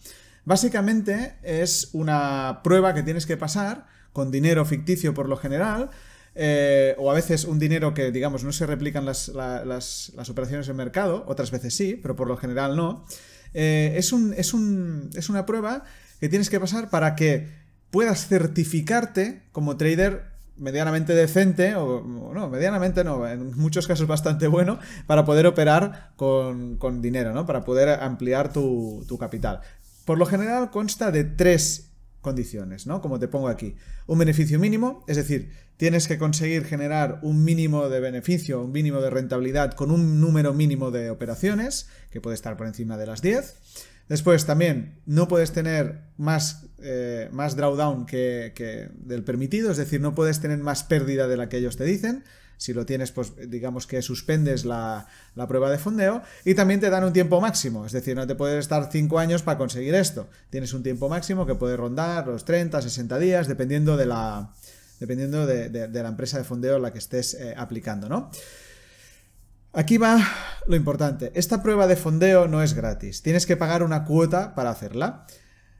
Básicamente 0.46 1.36
es 1.44 1.90
una 1.94 2.62
prueba 2.64 2.96
que 2.96 3.04
tienes 3.04 3.28
que 3.28 3.38
pasar 3.38 3.86
con 4.14 4.32
dinero 4.32 4.66
ficticio 4.66 5.14
por 5.14 5.30
lo 5.30 5.38
general, 5.38 5.92
eh, 6.34 6.96
o 6.98 7.12
a 7.12 7.14
veces 7.14 7.44
un 7.46 7.60
dinero 7.60 7.94
que, 7.94 8.12
digamos, 8.12 8.44
no 8.44 8.52
se 8.52 8.66
replican 8.66 9.06
las, 9.06 9.28
las, 9.30 10.30
operaciones 10.30 10.68
en 10.70 10.76
mercado, 10.76 11.26
otras 11.28 11.52
veces 11.52 11.76
sí, 11.76 12.00
pero 12.02 12.16
por 12.16 12.28
lo 12.28 12.38
general 12.38 12.76
no. 12.76 13.06
Eh, 13.54 13.94
es, 13.98 14.14
un, 14.14 14.34
es, 14.34 14.54
un, 14.54 15.10
es 15.14 15.30
una 15.30 15.46
prueba 15.46 15.84
que 16.20 16.30
tienes 16.30 16.50
que 16.50 16.60
pasar 16.60 16.90
para 16.90 17.16
que 17.16 17.50
puedas 17.90 18.28
certificarte 18.28 19.44
como 19.52 19.76
trader 19.76 20.32
medianamente 20.58 21.14
decente, 21.14 21.76
o 21.76 22.04
no, 22.04 22.50
medianamente 22.50 23.04
no, 23.04 23.28
en 23.28 23.58
muchos 23.58 23.88
casos 23.88 24.08
bastante 24.08 24.48
bueno, 24.48 24.80
para 25.08 25.26
poder 25.26 25.48
operar 25.48 26.12
con, 26.16 27.02
dinero, 27.02 27.34
¿no? 27.34 27.46
Para 27.46 27.66
poder 27.66 27.90
ampliar 28.02 28.54
tu, 28.54 29.04
tu, 29.08 29.18
capital. 29.18 29.62
Por 30.06 30.18
lo 30.18 30.26
general 30.26 30.70
consta 30.70 31.12
de 31.12 31.24
tres 31.24 31.91
condiciones, 32.22 32.88
¿no? 32.88 33.02
Como 33.02 33.20
te 33.20 33.28
pongo 33.28 33.48
aquí. 33.48 33.76
Un 34.08 34.20
beneficio 34.20 34.60
mínimo, 34.60 35.04
es 35.08 35.18
decir, 35.18 35.52
tienes 35.78 36.08
que 36.08 36.18
conseguir 36.18 36.66
generar 36.66 37.20
un 37.24 37.44
mínimo 37.44 37.90
de 37.90 38.00
beneficio, 38.00 38.62
un 38.62 38.72
mínimo 38.72 39.02
de 39.02 39.10
rentabilidad 39.10 39.74
con 39.74 39.92
un 39.92 40.22
número 40.22 40.54
mínimo 40.54 40.92
de 40.92 41.10
operaciones, 41.10 41.90
que 42.12 42.22
puede 42.22 42.36
estar 42.36 42.56
por 42.58 42.68
encima 42.68 42.98
de 42.98 43.08
las 43.08 43.22
10. 43.22 43.56
Después 44.08 44.46
también 44.46 45.00
no 45.06 45.28
puedes 45.28 45.52
tener 45.52 46.02
más, 46.18 46.68
eh, 46.84 47.30
más 47.32 47.56
drawdown 47.56 48.06
que, 48.06 48.52
que, 48.56 48.90
del 48.94 49.24
permitido, 49.24 49.72
es 49.72 49.78
decir, 49.78 50.02
no 50.02 50.16
puedes 50.16 50.40
tener 50.40 50.60
más 50.60 50.84
pérdida 50.84 51.28
de 51.28 51.38
la 51.38 51.50
que 51.50 51.58
ellos 51.58 51.78
te 51.78 51.86
dicen. 51.86 52.24
Si 52.62 52.74
lo 52.74 52.86
tienes, 52.86 53.12
pues 53.12 53.34
digamos 53.50 53.88
que 53.88 54.04
suspendes 54.04 54.66
la, 54.66 55.08
la, 55.34 55.48
prueba 55.48 55.72
de 55.72 55.80
fondeo 55.80 56.22
y 56.46 56.54
también 56.54 56.80
te 56.80 56.92
dan 56.92 57.04
un 57.04 57.12
tiempo 57.12 57.42
máximo, 57.42 57.88
es 57.88 57.92
decir, 57.92 58.16
no 58.16 58.28
te 58.28 58.36
puedes 58.36 58.60
estar 58.60 58.88
5 58.92 59.18
años 59.18 59.42
para 59.42 59.58
conseguir 59.58 59.96
esto. 59.96 60.30
Tienes 60.52 60.72
un 60.74 60.84
tiempo 60.84 61.10
máximo 61.10 61.48
que 61.48 61.56
puede 61.56 61.76
rondar 61.76 62.28
los 62.28 62.46
30, 62.46 62.80
60 62.80 63.18
días, 63.18 63.48
dependiendo 63.48 63.98
de 63.98 64.06
la, 64.06 64.54
dependiendo 65.00 65.48
de, 65.48 65.90
la 65.92 66.08
empresa 66.08 66.38
de 66.38 66.44
fondeo 66.44 66.76
a 66.76 66.80
la 66.80 66.94
que 66.94 67.00
estés 67.00 67.34
eh, 67.34 67.56
aplicando, 67.58 68.08
¿no? 68.08 68.30
Aquí 69.74 69.98
va 69.98 70.20
lo 70.68 70.76
importante. 70.76 71.32
Esta 71.34 71.64
prueba 71.64 71.88
de 71.88 71.96
fondeo 71.96 72.48
no 72.48 72.62
es 72.62 72.76
gratis. 72.76 73.24
Tienes 73.24 73.48
que 73.48 73.58
pagar 73.58 73.82
una 73.82 74.06
cuota 74.06 74.54
para 74.54 74.70
hacerla. 74.70 75.26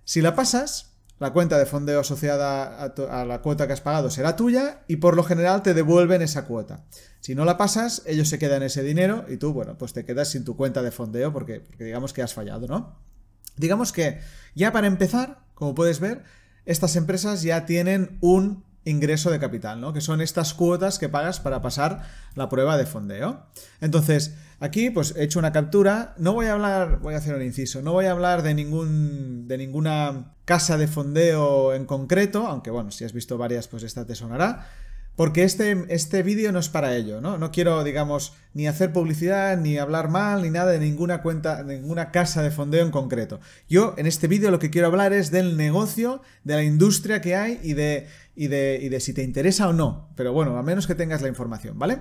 Si 0.04 0.20
la 0.22 0.34
pasas, 0.34 0.91
la 1.22 1.34
cuenta 1.34 1.60
de 1.60 1.68
fondeo 1.68 2.00
asociada 2.00 2.84
a, 2.84 3.26
la 3.26 3.42
cuota 3.44 3.68
que 3.68 3.74
has 3.74 3.82
pagado 3.82 4.10
será 4.10 4.36
tuya 4.36 4.82
y 4.88 4.96
por 4.96 5.16
lo 5.16 5.24
general 5.24 5.62
te 5.62 5.76
devuelven 5.76 6.24
esa 6.24 6.46
cuota. 6.48 6.84
Si 7.20 7.36
no 7.36 7.46
la 7.46 7.60
pasas, 7.60 8.02
ellos 8.08 8.28
se 8.28 8.40
quedan 8.40 8.64
ese 8.64 8.82
dinero 8.82 9.26
y 9.30 9.38
tú, 9.38 9.54
bueno, 9.54 9.78
pues 9.78 9.94
te 9.94 10.04
quedas 10.04 10.30
sin 10.30 10.44
tu 10.44 10.58
cuenta 10.58 10.82
de 10.82 10.90
fondeo 10.90 11.32
porque, 11.32 11.62
digamos 11.78 12.12
que 12.12 12.24
has 12.24 12.34
fallado, 12.34 12.66
¿no? 12.66 12.98
Digamos 13.56 13.92
que 13.92 14.20
ya 14.56 14.72
para 14.72 14.88
empezar, 14.88 15.46
como 15.54 15.76
puedes 15.76 16.00
ver, 16.00 16.24
estas 16.66 16.96
empresas 16.96 17.44
ya 17.44 17.68
tienen 17.68 18.18
un 18.22 18.66
ingreso 18.86 19.30
de 19.30 19.40
capital, 19.40 19.80
¿no? 19.80 19.94
Que 19.94 20.02
son 20.02 20.22
estas 20.22 20.54
cuotas 20.54 20.98
que 20.98 21.10
pagas 21.10 21.40
para 21.40 21.62
pasar 21.62 22.04
la 22.36 22.50
prueba 22.50 22.78
de 22.78 22.86
fondeo. 22.86 23.44
Entonces, 23.80 24.36
aquí 24.60 24.90
pues 24.90 25.16
he 25.16 25.24
hecho 25.24 25.40
una 25.40 25.52
captura, 25.52 26.16
no 26.18 26.34
voy 26.34 26.48
a 26.48 26.54
hablar, 26.54 27.00
voy 27.00 27.14
a 27.14 27.18
hacer 27.18 27.36
un 27.36 27.44
inciso, 27.44 27.82
no 27.82 27.94
voy 27.94 28.06
a 28.06 28.12
hablar 28.12 28.42
de 28.42 28.54
ningún 28.54 29.48
de 29.48 29.58
ninguna 29.58 30.34
casa 30.46 30.78
de 30.78 30.88
fondeo 30.88 31.74
en 31.74 31.86
concreto, 31.86 32.48
aunque 32.48 32.72
bueno, 32.72 32.92
si 32.92 33.06
has 33.06 33.14
visto 33.14 33.38
varias 33.38 33.68
pues 33.68 33.84
esta 33.84 34.06
te 34.06 34.16
sonará. 34.16 34.68
Porque 35.22 35.44
este, 35.44 35.86
este 35.90 36.24
vídeo 36.24 36.52
no 36.52 36.58
es 36.58 36.70
para 36.70 36.96
ello, 36.96 37.22
¿no? 37.22 37.38
No 37.38 37.52
quiero, 37.52 37.84
digamos, 37.84 38.34
ni 38.56 38.66
hacer 38.66 38.92
publicidad, 38.92 39.56
ni 39.56 39.78
hablar 39.78 40.10
mal, 40.10 40.42
ni 40.42 40.50
nada 40.50 40.72
de 40.72 40.80
ninguna 40.80 41.22
cuenta, 41.22 41.62
ninguna 41.62 42.10
casa 42.10 42.42
de 42.42 42.50
fondeo 42.50 42.84
en 42.84 42.90
concreto. 42.90 43.40
Yo, 43.70 43.94
en 44.00 44.08
este 44.08 44.28
vídeo, 44.28 44.50
lo 44.50 44.58
que 44.58 44.72
quiero 44.72 44.88
hablar 44.88 45.14
es 45.14 45.30
del 45.30 45.58
negocio, 45.58 46.24
de 46.44 46.56
la 46.56 46.64
industria 46.64 47.22
que 47.22 47.36
hay 47.36 47.60
y 47.62 47.74
de, 47.74 48.08
y 48.36 48.48
de, 48.48 48.80
y 48.82 48.90
de 48.90 49.00
si 49.00 49.14
te 49.14 49.22
interesa 49.22 49.70
o 49.70 49.74
no. 49.74 50.10
Pero 50.16 50.34
bueno, 50.34 50.58
a 50.58 50.64
menos 50.64 50.88
que 50.88 50.96
tengas 50.96 51.22
la 51.22 51.28
información, 51.28 51.78
¿vale? 51.78 52.00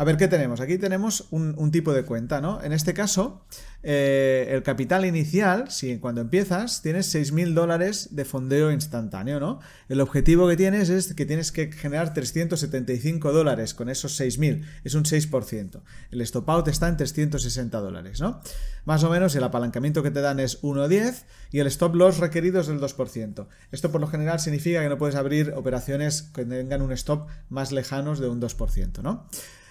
A 0.00 0.04
ver, 0.04 0.16
¿qué 0.16 0.28
tenemos? 0.28 0.62
Aquí 0.62 0.78
tenemos 0.78 1.26
un, 1.30 1.70
tipo 1.70 1.92
de 1.92 2.06
cuenta, 2.06 2.40
¿no? 2.40 2.62
En 2.62 2.72
este 2.72 2.94
caso, 2.94 3.44
eh, 3.82 4.48
el 4.50 4.62
capital 4.62 5.04
inicial, 5.04 5.70
si 5.70 5.98
cuando 5.98 6.22
empiezas, 6.22 6.80
tienes 6.80 7.14
6.000 7.14 7.52
dólares 7.52 8.08
de 8.12 8.24
fondeo 8.24 8.72
instantáneo, 8.72 9.40
¿no? 9.40 9.60
El 9.90 10.00
objetivo 10.00 10.48
que 10.48 10.56
tienes 10.56 10.88
es 10.88 11.12
que 11.12 11.26
tienes 11.26 11.52
que 11.52 11.70
generar 11.70 12.14
375 12.14 13.30
dólares 13.30 13.74
con 13.74 13.90
esos 13.90 14.18
6.000, 14.18 14.64
es 14.84 14.94
un 14.94 15.04
6%. 15.04 15.82
El 16.10 16.22
stop 16.22 16.48
out 16.48 16.68
está 16.68 16.88
en 16.88 16.96
360 16.96 17.78
dólares, 17.78 18.22
¿no? 18.22 18.40
Más 18.86 19.04
o 19.04 19.10
menos 19.10 19.36
el 19.36 19.44
apalancamiento 19.44 20.02
que 20.02 20.10
te 20.10 20.22
dan 20.22 20.40
es 20.40 20.62
1,10 20.62 21.24
y 21.50 21.58
el 21.58 21.66
stop 21.66 21.94
loss 21.94 22.16
requerido 22.16 22.62
es 22.62 22.68
del 22.68 22.80
2%. 22.80 23.48
Esto 23.70 23.92
por 23.92 24.00
lo 24.00 24.06
general 24.06 24.40
significa 24.40 24.80
que 24.80 24.88
no 24.88 24.96
puedes 24.96 25.16
abrir 25.16 25.52
operaciones 25.54 26.22
que 26.22 26.46
tengan 26.46 26.80
un 26.80 26.92
stop 26.92 27.28
más 27.50 27.70
lejanos 27.70 28.18
de 28.18 28.28
un 28.30 28.40
2%, 28.40 29.02
¿no? 29.02 29.28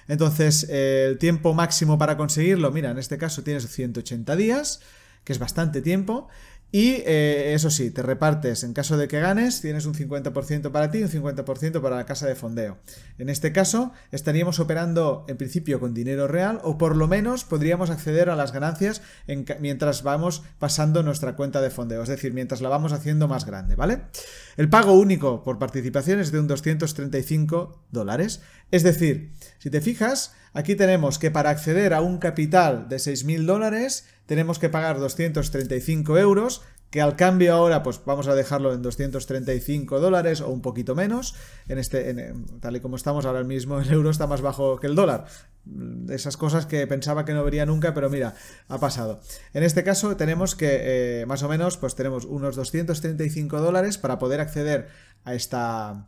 Entonces, 0.09 0.67
el 0.69 1.17
tiempo 1.19 1.53
máximo 1.53 1.97
para 1.97 2.17
conseguirlo, 2.17 2.71
mira, 2.71 2.89
en 2.89 2.97
este 2.97 3.17
caso 3.17 3.43
tienes 3.43 3.65
180 3.69 4.35
días, 4.35 4.81
que 5.23 5.31
es 5.31 5.39
bastante 5.39 5.81
tiempo, 5.81 6.27
y 6.71 7.01
eh, 7.05 7.53
eso 7.55 7.71
sí, 7.71 7.89
te 7.89 8.03
repartes, 8.03 8.63
en 8.63 8.73
caso 8.73 8.95
de 8.95 9.07
que 9.07 9.19
ganes, 9.19 9.59
tienes 9.61 9.87
un 9.87 9.95
50% 9.95 10.71
para 10.71 10.91
ti 10.91 10.99
y 10.99 11.03
un 11.03 11.09
50% 11.09 11.81
para 11.81 11.95
la 11.95 12.05
casa 12.05 12.27
de 12.27 12.35
fondeo. 12.35 12.77
En 13.17 13.29
este 13.29 13.51
caso, 13.51 13.91
estaríamos 14.11 14.59
operando 14.59 15.25
en 15.27 15.37
principio 15.37 15.79
con 15.79 15.95
dinero 15.95 16.27
real 16.27 16.59
o 16.63 16.77
por 16.77 16.95
lo 16.95 17.07
menos 17.07 17.43
podríamos 17.43 17.89
acceder 17.89 18.29
a 18.29 18.35
las 18.35 18.51
ganancias 18.51 19.01
mientras 19.59 20.03
vamos 20.03 20.43
pasando 20.59 21.01
nuestra 21.01 21.35
cuenta 21.35 21.59
de 21.59 21.71
fondeo, 21.71 22.03
es 22.03 22.09
decir, 22.09 22.33
mientras 22.33 22.61
la 22.61 22.69
vamos 22.69 22.93
haciendo 22.93 23.27
más 23.27 23.45
grande, 23.45 23.75
¿vale? 23.75 24.01
El 24.55 24.69
pago 24.69 24.93
único 24.93 25.43
por 25.43 25.57
participación 25.57 26.19
es 26.19 26.31
de 26.31 26.39
un 26.39 26.47
235 26.47 27.81
dólares. 27.91 28.41
Es 28.71 28.83
decir, 28.83 29.31
si 29.57 29.71
te 29.71 29.81
fijas, 29.81 30.33
aquí 30.53 30.75
tenemos 30.75 31.17
que 31.17 31.31
para 31.31 31.49
acceder 31.49 31.95
a 31.95 32.01
un 32.01 32.19
capital 32.19 32.87
de 32.89 32.97
6.000 32.97 33.45
dólares 33.45 34.05
tenemos 34.29 34.59
que 34.59 34.69
pagar 34.69 34.99
235 34.99 36.19
euros, 36.19 36.61
que 36.91 37.01
al 37.01 37.15
cambio 37.15 37.51
ahora 37.51 37.81
pues 37.81 37.99
vamos 38.05 38.27
a 38.27 38.35
dejarlo 38.35 38.71
en 38.75 38.83
235 38.83 39.99
dólares 39.99 40.41
o 40.41 40.49
un 40.49 40.61
poquito 40.61 40.93
menos. 40.93 41.33
En 41.67 41.79
este, 41.79 42.35
tal 42.59 42.75
y 42.75 42.79
como 42.79 42.95
estamos 42.95 43.25
ahora 43.25 43.43
mismo, 43.43 43.79
el 43.81 43.91
euro 43.91 44.11
está 44.11 44.27
más 44.27 44.41
bajo 44.41 44.79
que 44.79 44.85
el 44.85 44.93
dólar. 44.93 45.25
Esas 46.09 46.37
cosas 46.37 46.67
que 46.67 46.85
pensaba 46.85 47.25
que 47.25 47.33
no 47.33 47.43
vería 47.43 47.65
nunca, 47.65 47.95
pero 47.95 48.07
mira, 48.11 48.35
ha 48.67 48.77
pasado. 48.77 49.19
En 49.55 49.63
este 49.63 49.83
caso 49.83 50.15
tenemos 50.15 50.55
que, 50.55 51.21
eh, 51.21 51.25
más 51.25 51.41
o 51.41 51.49
menos, 51.49 51.77
pues 51.77 51.95
tenemos 51.95 52.25
unos 52.25 52.55
235 52.55 53.59
dólares 53.59 53.97
para 53.97 54.19
poder 54.19 54.41
acceder 54.41 54.89
a 55.23 55.33
esta 55.33 56.05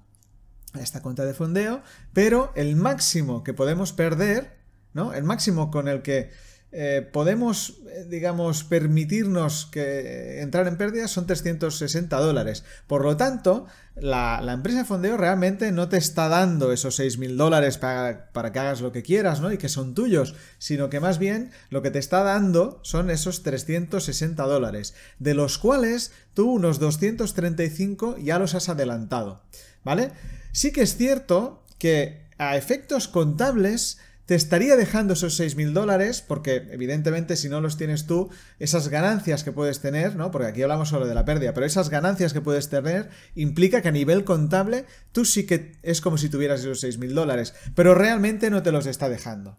a 0.73 0.79
esta 0.79 1.01
cuenta 1.01 1.25
de 1.25 1.33
fondeo, 1.33 1.81
pero 2.13 2.51
el 2.55 2.75
máximo 2.75 3.43
que 3.43 3.53
podemos 3.53 3.93
perder, 3.93 4.57
¿no? 4.93 5.11
El 5.11 5.23
máximo 5.23 5.71
con 5.71 5.87
el 5.87 6.03
que 6.03 6.29
eh, 6.73 7.05
podemos, 7.11 7.81
eh, 7.87 8.05
digamos, 8.07 8.63
permitirnos 8.63 9.65
que 9.65 10.39
entrar 10.39 10.67
en 10.67 10.77
pérdidas 10.77 11.11
son 11.11 11.27
360 11.27 12.17
dólares. 12.17 12.63
Por 12.87 13.03
lo 13.03 13.17
tanto, 13.17 13.65
la, 13.95 14.41
empresa 14.53 14.79
de 14.79 14.85
fondeo 14.85 15.17
realmente 15.17 15.73
no 15.73 15.89
te 15.89 15.97
está 15.97 16.29
dando 16.29 16.71
esos 16.71 16.97
6.000 16.97 17.35
dólares 17.35 17.77
para, 17.77 18.31
para, 18.31 18.53
que 18.53 18.59
hagas 18.59 18.79
lo 18.79 18.93
que 18.93 19.03
quieras, 19.03 19.41
¿no? 19.41 19.51
Y 19.51 19.57
que 19.57 19.67
son 19.67 19.93
tuyos, 19.93 20.33
sino 20.59 20.89
que 20.89 21.01
más 21.01 21.19
bien 21.19 21.51
lo 21.69 21.81
que 21.81 21.91
te 21.91 21.99
está 21.99 22.23
dando 22.23 22.79
son 22.83 23.09
esos 23.09 23.43
360 23.43 24.41
dólares, 24.43 24.93
de 25.19 25.33
los 25.33 25.57
cuales 25.57 26.13
tú 26.33 26.53
unos 26.53 26.79
235 26.79 28.17
ya 28.17 28.39
los 28.39 28.55
has 28.55 28.69
adelantado, 28.69 29.43
¿vale? 29.83 30.11
Sí 30.53 30.71
que 30.71 30.83
es 30.83 30.95
cierto 30.95 31.65
que 31.77 32.21
a 32.37 32.55
efectos 32.55 33.07
contables 33.07 33.99
te 34.31 34.35
estaría 34.35 34.77
dejando 34.77 35.11
esos 35.11 35.37
6.000 35.37 35.73
dólares, 35.73 36.23
porque 36.25 36.69
evidentemente 36.71 37.35
si 37.35 37.49
no 37.49 37.59
los 37.59 37.75
tienes 37.75 38.07
tú, 38.07 38.29
esas 38.59 38.87
ganancias 38.87 39.43
que 39.43 39.51
puedes 39.51 39.81
tener, 39.81 40.15
¿no? 40.15 40.31
Porque 40.31 40.47
aquí 40.47 40.61
hablamos 40.61 40.87
solo 40.87 41.05
de 41.05 41.13
la 41.13 41.25
pérdida, 41.25 41.53
pero 41.53 41.65
esas 41.65 41.89
ganancias 41.89 42.31
que 42.31 42.39
puedes 42.39 42.69
tener 42.69 43.09
implica 43.35 43.81
que 43.81 43.89
a 43.89 43.91
nivel 43.91 44.23
contable 44.23 44.85
tú 45.11 45.25
sí 45.25 45.45
que 45.45 45.73
es 45.83 45.99
como 45.99 46.17
si 46.17 46.29
tuvieras 46.29 46.61
esos 46.61 46.81
6.000 46.81 47.11
dólares, 47.11 47.53
pero 47.75 47.93
realmente 47.93 48.49
no 48.49 48.63
te 48.63 48.71
los 48.71 48.85
está 48.85 49.09
dejando. 49.09 49.57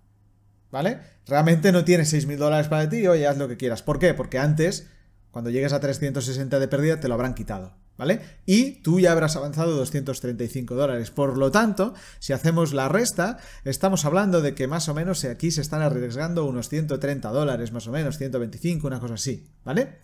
¿Vale? 0.71 1.00
Realmente 1.26 1.71
no 1.71 1.85
tienes 1.85 2.11
6.000 2.11 2.38
dólares 2.38 2.69
para 2.69 2.88
ti 2.88 3.07
oye, 3.07 3.26
haz 3.26 3.37
lo 3.37 3.49
que 3.49 3.59
quieras. 3.59 3.83
¿Por 3.83 3.99
qué? 3.99 4.14
Porque 4.14 4.38
antes, 4.38 4.88
cuando 5.33 5.50
llegues 5.50 5.75
a 5.75 5.81
360 5.81 6.59
de 6.59 6.69
pérdida, 6.69 6.99
te 6.99 7.09
lo 7.09 7.14
habrán 7.14 7.35
quitado. 7.35 7.76
¿Vale? 8.03 8.21
Y 8.47 8.83
tú 8.83 8.99
ya 8.99 9.13
habrás 9.13 9.37
avanzado 9.37 9.77
235 9.77 10.75
dólares. 10.75 11.13
Por 11.13 11.39
lo 11.39 11.53
tanto, 11.53 11.95
si 12.19 12.33
hacemos 12.33 12.73
la 12.73 12.89
resta, 12.89 13.39
estamos 13.65 14.05
hablando 14.05 14.43
de 14.43 14.57
que 14.57 14.67
más 14.67 14.89
o 14.89 14.95
menos 14.95 15.25
aquí 15.25 15.53
se 15.53 15.61
están 15.61 15.83
arriesgando 15.83 16.45
unos 16.45 16.69
130 16.69 17.29
dólares, 17.31 17.71
más 17.71 17.87
o 17.87 17.93
menos, 17.93 18.19
125, 18.19 18.89
una 18.89 18.99
cosa 18.99 19.15
así, 19.15 19.47
¿vale? 19.65 19.99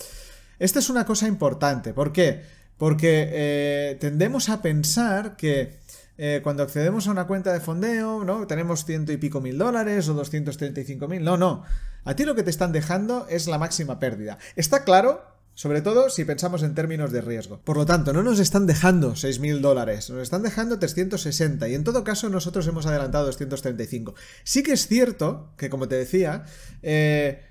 Esta 0.60 0.78
es 0.78 0.90
una 0.90 1.04
cosa 1.04 1.26
importante. 1.26 1.92
¿Por 1.92 2.12
qué? 2.12 2.42
Porque 2.76 3.30
eh, 3.32 3.96
tendemos 3.98 4.48
a 4.48 4.62
pensar 4.62 5.34
que 5.34 5.80
eh, 6.18 6.38
cuando 6.44 6.62
accedemos 6.62 7.08
a 7.08 7.10
una 7.10 7.26
cuenta 7.26 7.52
de 7.52 7.58
fondeo, 7.58 8.22
¿no? 8.22 8.46
Tenemos 8.46 8.84
ciento 8.84 9.10
y 9.10 9.16
pico 9.16 9.40
mil 9.40 9.58
dólares 9.58 10.08
o 10.08 10.14
235 10.14 11.08
mil. 11.08 11.24
No, 11.24 11.36
no. 11.36 11.64
A 12.04 12.14
ti 12.14 12.24
lo 12.24 12.36
que 12.36 12.44
te 12.44 12.50
están 12.50 12.70
dejando 12.70 13.26
es 13.28 13.48
la 13.48 13.58
máxima 13.58 13.98
pérdida. 13.98 14.38
Está 14.54 14.84
claro 14.84 15.37
sobre 15.58 15.80
todo 15.80 16.08
si 16.08 16.24
pensamos 16.24 16.62
en 16.62 16.76
términos 16.76 17.10
de 17.10 17.20
riesgo. 17.20 17.58
Por 17.64 17.76
lo 17.76 17.84
tanto, 17.84 18.12
no 18.12 18.22
nos 18.22 18.38
están 18.38 18.68
dejando 18.68 19.14
6.000 19.14 19.58
dólares, 19.58 20.08
nos 20.08 20.22
están 20.22 20.44
dejando 20.44 20.78
360 20.78 21.68
y 21.68 21.74
en 21.74 21.82
todo 21.82 22.04
caso 22.04 22.28
nosotros 22.28 22.64
hemos 22.68 22.86
adelantado 22.86 23.26
235. 23.26 24.14
Sí 24.44 24.62
que 24.62 24.70
es 24.70 24.86
cierto 24.86 25.50
que, 25.56 25.68
como 25.68 25.88
te 25.88 25.96
decía, 25.96 26.44
eh, 26.82 27.47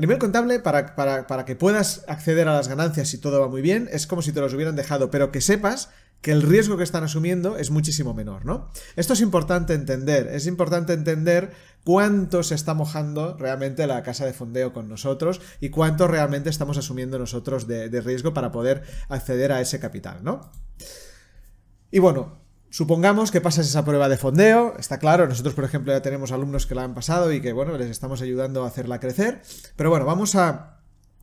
a 0.00 0.06
nivel 0.08 0.16
contable, 0.16 0.60
para, 0.60 0.96
para, 0.96 1.44
que 1.44 1.56
puedas 1.56 2.06
acceder 2.08 2.48
a 2.48 2.54
las 2.54 2.68
ganancias 2.68 3.12
y 3.12 3.18
todo 3.18 3.38
va 3.38 3.48
muy 3.48 3.60
bien, 3.60 3.86
es 3.92 4.06
como 4.06 4.22
si 4.22 4.32
te 4.32 4.40
los 4.40 4.54
hubieran 4.54 4.74
dejado, 4.74 5.10
pero 5.10 5.30
que 5.30 5.42
sepas 5.42 5.90
que 6.22 6.32
el 6.32 6.40
riesgo 6.40 6.78
que 6.78 6.84
están 6.84 7.04
asumiendo 7.04 7.58
es 7.58 7.70
muchísimo 7.70 8.14
menor, 8.14 8.46
¿no? 8.46 8.70
Esto 8.96 9.12
es 9.12 9.20
importante 9.20 9.74
entender, 9.74 10.28
es 10.28 10.46
importante 10.46 10.94
entender 10.94 11.50
cuánto 11.84 12.42
se 12.42 12.54
está 12.54 12.72
mojando 12.72 13.36
realmente 13.36 13.86
la 13.86 14.02
casa 14.02 14.24
de 14.24 14.32
fondeo 14.32 14.72
con 14.72 14.88
nosotros 14.88 15.42
y 15.60 15.68
cuánto 15.68 16.08
realmente 16.08 16.48
estamos 16.48 16.78
asumiendo 16.78 17.18
nosotros 17.18 17.66
de, 17.66 17.90
de 17.90 18.00
riesgo 18.00 18.32
para 18.32 18.52
poder 18.52 18.82
acceder 19.10 19.52
a 19.52 19.60
ese 19.60 19.80
capital, 19.80 20.24
¿no? 20.24 20.50
Y 21.90 21.98
bueno, 21.98 22.39
Supongamos 22.70 23.32
que 23.32 23.40
pasas 23.40 23.66
esa 23.66 23.84
prueba 23.84 24.08
de 24.08 24.16
fondeo, 24.16 24.76
está 24.78 25.00
claro, 25.00 25.26
nosotros 25.26 25.54
por 25.54 25.64
ejemplo 25.64 25.92
ya 25.92 26.02
tenemos 26.02 26.30
alumnos 26.30 26.66
que 26.66 26.76
la 26.76 26.84
han 26.84 26.94
pasado 26.94 27.32
y 27.32 27.40
que 27.40 27.52
bueno, 27.52 27.76
les 27.76 27.90
estamos 27.90 28.22
ayudando 28.22 28.62
a 28.62 28.68
hacerla 28.68 29.00
crecer, 29.00 29.42
pero 29.74 29.90
bueno, 29.90 30.06
vamos 30.06 30.36
a, 30.36 30.78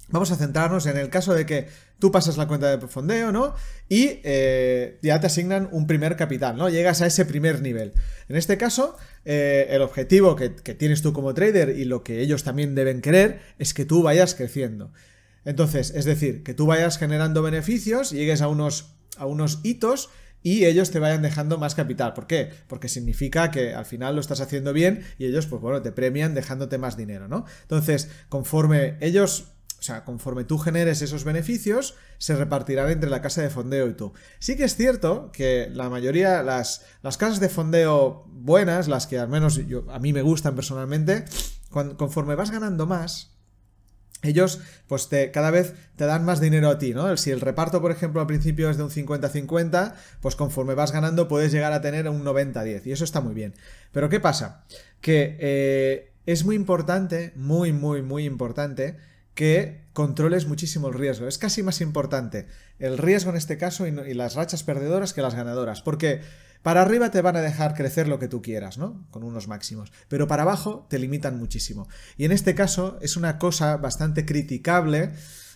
vamos 0.09 0.29
a 0.31 0.35
centrarnos 0.35 0.85
en 0.87 0.97
el 0.97 1.09
caso 1.09 1.33
de 1.33 1.45
que 1.45 1.69
tú 1.99 2.11
pasas 2.11 2.35
la 2.35 2.49
cuenta 2.49 2.75
de 2.75 2.85
fondeo, 2.87 3.31
¿no? 3.31 3.55
Y 3.87 4.19
eh, 4.25 4.99
ya 5.01 5.21
te 5.21 5.27
asignan 5.27 5.69
un 5.71 5.87
primer 5.87 6.17
capital, 6.17 6.57
¿no? 6.57 6.67
Llegas 6.67 7.01
a 7.01 7.07
ese 7.07 7.23
primer 7.23 7.61
nivel. 7.61 7.93
En 8.27 8.35
este 8.35 8.57
caso, 8.57 8.97
eh, 9.23 9.67
el 9.69 9.81
objetivo 9.81 10.35
que, 10.35 10.49
tienes 10.49 11.01
tú 11.01 11.13
como 11.13 11.33
trader 11.33 11.69
y 11.69 11.85
lo 11.85 12.03
que 12.03 12.19
ellos 12.19 12.43
también 12.43 12.75
deben 12.75 12.99
querer 12.99 13.39
es 13.57 13.73
que 13.73 13.85
tú 13.85 14.03
vayas 14.03 14.35
creciendo. 14.35 14.91
Entonces, 15.45 15.91
es 15.95 16.03
decir, 16.03 16.43
que 16.43 16.53
tú 16.53 16.65
vayas 16.65 16.97
generando 16.97 17.41
beneficios, 17.41 18.11
llegues 18.11 18.41
a 18.41 18.49
unos, 18.49 18.95
a 19.15 19.25
unos 19.25 19.61
hitos 19.63 20.09
y 20.43 20.65
ellos 20.65 20.91
te 20.91 20.99
vayan 20.99 21.21
dejando 21.21 21.57
más 21.57 21.75
capital. 21.75 22.13
¿Por 22.13 22.27
qué? 22.27 22.51
Porque 22.67 22.89
significa 22.89 23.51
que 23.51 23.73
al 23.73 23.85
final 23.85 24.15
lo 24.15 24.21
estás 24.21 24.41
haciendo 24.41 24.73
bien 24.73 25.03
y 25.17 25.25
ellos, 25.25 25.47
pues 25.47 25.61
bueno, 25.61 25.81
te 25.81 25.91
premian 25.91 26.33
dejándote 26.33 26.77
más 26.77 26.97
dinero, 26.97 27.27
¿no? 27.27 27.45
Entonces, 27.63 28.09
conforme 28.29 28.97
ellos 29.01 29.53
o 29.79 29.83
sea, 29.83 30.03
conforme 30.03 30.43
tú 30.43 30.57
generes 30.57 31.03
esos 31.03 31.23
beneficios, 31.23 31.95
se 32.17 32.35
repartirán 32.35 32.89
entre 32.89 33.11
la 33.11 33.21
casa 33.21 33.43
de 33.43 33.51
fondeo 33.51 33.87
y 33.87 33.93
tú. 33.93 34.11
Sí 34.39 34.57
que 34.57 34.63
es 34.63 34.75
cierto 34.75 35.31
que 35.31 35.69
la 35.71 35.87
mayoría, 35.89 36.41
las, 36.41 36.83
las 37.03 37.17
casas 37.17 37.39
de 37.39 37.49
fondeo 37.49 38.25
buenas, 38.27 38.87
las 38.87 39.05
que 39.05 39.19
al 39.19 39.29
menos 39.29 39.55
yo, 39.67 39.85
a 39.91 39.99
mí 39.99 40.13
me 40.13 40.23
gustan 40.23 40.55
personalmente, 40.55 41.25
conforme 41.69 42.33
vas 42.33 42.49
ganando 42.49 42.87
más, 42.87 43.36
ellos 44.23 44.59
pues 44.87 45.09
cada 45.33 45.51
vez 45.51 45.73
te 45.95 46.05
dan 46.05 46.25
más 46.25 46.39
dinero 46.39 46.69
a 46.69 46.77
ti, 46.77 46.93
¿no? 46.93 47.15
Si 47.17 47.31
el 47.31 47.41
reparto, 47.41 47.81
por 47.81 47.91
ejemplo, 47.91 48.21
al 48.21 48.27
principio 48.27 48.69
es 48.69 48.77
de 48.77 48.83
un 48.83 48.89
50-50, 48.89 49.93
pues 50.21 50.35
conforme 50.35 50.73
vas 50.73 50.91
ganando 50.91 51.27
puedes 51.27 51.51
llegar 51.51 51.73
a 51.73 51.81
tener 51.81 52.07
un 52.09 52.23
90-10 52.23 52.81
y 52.85 52.91
eso 52.91 53.03
está 53.03 53.21
muy 53.21 53.33
bien. 53.33 53.53
Pero 53.91 54.09
¿qué 54.09 54.19
pasa? 54.19 54.65
Que 55.01 55.37
eh, 55.39 56.11
es 56.25 56.45
muy 56.45 56.55
importante, 56.55 57.33
muy, 57.35 57.73
muy, 57.73 58.01
muy 58.01 58.25
importante 58.25 58.97
que 59.33 59.81
controles 59.93 60.47
muchísimo 60.47 60.87
el 60.87 60.95
riesgo. 60.95 61.27
Es 61.27 61.37
casi 61.37 61.61
más 61.61 61.79
importante 61.81 62.47
el 62.79 62.97
riesgo 62.97 63.29
en 63.29 63.37
este 63.37 63.57
caso 63.57 63.87
y, 63.87 63.89
y 63.89 64.13
las 64.13 64.35
rachas 64.35 64.63
perdedoras 64.63 65.13
que 65.13 65.21
las 65.21 65.35
ganadoras. 65.35 65.81
Porque 65.81 66.21
para 66.61 66.81
arriba 66.81 67.11
te 67.11 67.21
van 67.21 67.35
a 67.35 67.41
dejar 67.41 67.73
crecer 67.73 68.07
lo 68.07 68.19
que 68.19 68.27
tú 68.27 68.41
quieras, 68.41 68.77
¿no? 68.77 69.05
Con 69.11 69.23
unos 69.23 69.47
máximos. 69.47 69.91
Pero 70.07 70.27
para 70.27 70.43
abajo 70.43 70.85
te 70.89 70.99
limitan 70.99 71.37
muchísimo. 71.37 71.87
Y 72.17 72.25
en 72.25 72.31
este 72.31 72.55
caso 72.55 72.97
es 73.01 73.17
una 73.17 73.37
cosa 73.37 73.77
bastante 73.77 74.25
criticable. 74.25 75.13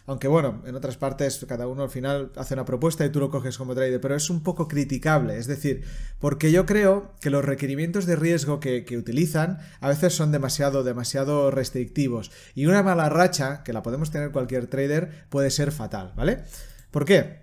Aunque 0.07 0.27
bueno, 0.27 0.63
en 0.65 0.75
otras 0.75 0.97
partes 0.97 1.45
cada 1.47 1.67
uno 1.67 1.83
al 1.83 1.89
final 1.89 2.31
hace 2.35 2.55
una 2.55 2.65
propuesta 2.65 3.05
y 3.05 3.09
tú 3.09 3.19
lo 3.19 3.29
coges 3.29 3.57
como 3.57 3.75
trader, 3.75 4.01
pero 4.01 4.15
es 4.15 4.29
un 4.29 4.41
poco 4.41 4.67
criticable. 4.67 5.37
Es 5.37 5.47
decir, 5.47 5.83
porque 6.19 6.51
yo 6.51 6.65
creo 6.65 7.13
que 7.19 7.29
los 7.29 7.45
requerimientos 7.45 8.05
de 8.05 8.15
riesgo 8.15 8.59
que, 8.59 8.85
utilizan 8.97 9.59
a 9.79 9.89
veces 9.89 10.13
son 10.13 10.31
demasiado, 10.31 10.83
demasiado 10.83 11.51
restrictivos. 11.51 12.31
Y 12.55 12.65
una 12.65 12.83
mala 12.83 13.09
racha, 13.09 13.63
que 13.63 13.73
la 13.73 13.83
podemos 13.83 14.11
tener 14.11 14.31
cualquier 14.31 14.67
trader, 14.67 15.25
puede 15.29 15.51
ser 15.51 15.71
fatal, 15.71 16.13
¿vale? 16.15 16.43
¿Por 16.89 17.05
qué? 17.05 17.40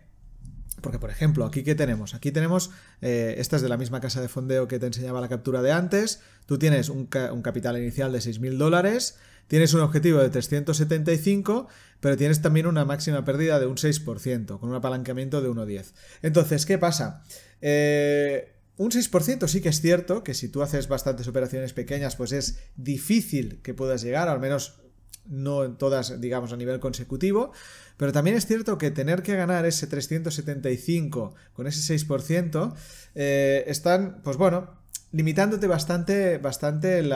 Porque, 0.80 0.98
por 0.98 1.10
ejemplo, 1.10 1.44
aquí 1.44 1.62
¿qué 1.62 1.74
tenemos? 1.74 2.14
Aquí 2.14 2.32
tenemos, 2.32 2.70
eh, 3.00 3.34
esta 3.38 3.56
es 3.56 3.62
de 3.62 3.68
la 3.68 3.76
misma 3.76 4.00
casa 4.00 4.20
de 4.20 4.28
fondeo 4.28 4.68
que 4.68 4.78
te 4.78 4.86
enseñaba 4.86 5.20
la 5.20 5.28
captura 5.28 5.62
de 5.62 5.72
antes, 5.72 6.20
tú 6.46 6.58
tienes 6.58 6.88
un, 6.88 7.06
capital 7.06 7.78
inicial 7.78 8.12
de 8.12 8.18
6.000 8.18 8.56
dólares, 8.56 9.16
tienes 9.46 9.74
un 9.74 9.80
objetivo 9.80 10.20
de 10.20 10.30
375, 10.30 11.68
pero 12.00 12.16
tienes 12.16 12.42
también 12.42 12.66
una 12.66 12.84
máxima 12.84 13.24
pérdida 13.24 13.58
de 13.58 13.66
un 13.66 13.76
6%, 13.76 14.58
con 14.58 14.68
un 14.68 14.76
apalancamiento 14.76 15.40
de 15.40 15.48
1,10. 15.48 15.92
Entonces, 16.22 16.66
¿qué 16.66 16.78
pasa? 16.78 17.22
Eh, 17.60 18.54
un 18.76 18.90
6% 18.90 19.48
sí 19.48 19.60
que 19.60 19.70
es 19.70 19.80
cierto 19.80 20.22
que 20.22 20.34
si 20.34 20.48
tú 20.48 20.62
haces 20.62 20.86
bastantes 20.86 21.26
operaciones 21.26 21.72
pequeñas, 21.72 22.14
pues 22.14 22.32
es 22.32 22.58
difícil 22.76 23.60
que 23.62 23.74
puedas 23.74 24.02
llegar, 24.02 24.28
al 24.28 24.38
menos 24.38 24.80
no 25.28 25.70
todas, 25.76 26.20
digamos, 26.20 26.52
a 26.52 26.56
nivel 26.56 26.80
consecutivo, 26.80 27.52
pero 27.96 28.12
también 28.12 28.36
es 28.36 28.46
cierto 28.46 28.78
que 28.78 28.90
tener 28.90 29.22
que 29.22 29.36
ganar 29.36 29.66
ese 29.66 29.86
375 29.86 31.34
con 31.52 31.66
ese 31.66 31.94
6%, 31.94 32.74
eh, 33.14 33.64
están, 33.66 34.20
pues 34.22 34.36
bueno, 34.36 34.70
limitándote 35.12 35.66
bastante, 35.66 36.38
bastante 36.38 36.98
el, 36.98 37.12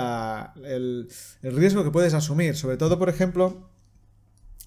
el 1.42 1.56
riesgo 1.56 1.84
que 1.84 1.90
puedes 1.90 2.14
asumir. 2.14 2.56
Sobre 2.56 2.76
todo, 2.76 2.98
por 2.98 3.08
ejemplo, 3.08 3.70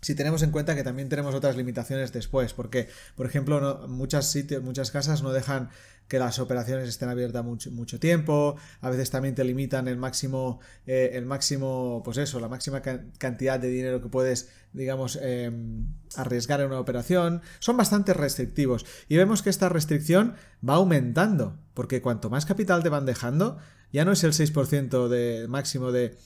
si 0.05 0.13
tenemos 0.13 0.43
en 0.43 0.51
cuenta 0.51 0.75
que 0.75 0.83
también 0.83 1.09
tenemos 1.09 1.33
otras 1.33 1.57
limitaciones 1.57 2.13
después, 2.13 2.53
porque, 2.53 2.87
por 3.15 3.25
ejemplo, 3.25 3.87
muchas 3.87 4.29
sitios, 4.29 4.61
muchas 4.61 4.91
casas 4.91 5.23
no 5.23 5.33
dejan 5.33 5.69
que 6.07 6.19
las 6.19 6.39
operaciones 6.39 6.87
estén 6.87 7.09
abiertas 7.09 7.43
mucho, 7.43 7.71
mucho 7.71 7.99
tiempo, 7.99 8.55
a 8.81 8.89
veces 8.89 9.09
también 9.09 9.35
te 9.35 9.43
limitan 9.43 9.87
el 9.87 9.97
máximo, 9.97 10.59
eh, 10.85 11.11
el 11.13 11.25
máximo, 11.25 12.01
pues 12.03 12.17
eso, 12.17 12.39
la 12.39 12.47
máxima 12.47 12.81
cantidad 13.17 13.59
de 13.59 13.69
dinero 13.69 14.01
que 14.01 14.09
puedes, 14.09 14.49
digamos, 14.75 15.17
em, 15.21 15.87
arriesgar 16.15 16.61
en 16.61 16.67
una 16.67 16.79
operación, 16.79 17.41
son 17.59 17.77
bastante 17.77 18.13
restrictivos 18.13 18.85
y 19.09 19.17
vemos 19.17 19.41
que 19.41 19.49
esta 19.49 19.69
restricción 19.69 20.35
va 20.67 20.75
aumentando, 20.75 21.57
porque 21.73 22.01
cuanto 22.01 22.29
más 22.29 22.45
capital 22.45 22.83
te 22.83 22.89
van 22.89 23.05
dejando, 23.05 23.57
ya 23.91 24.05
no 24.05 24.11
es 24.11 24.23
el 24.23 24.33
6% 24.33 25.07
de 25.09 25.47
máximo 25.47 25.91
de 25.91 26.17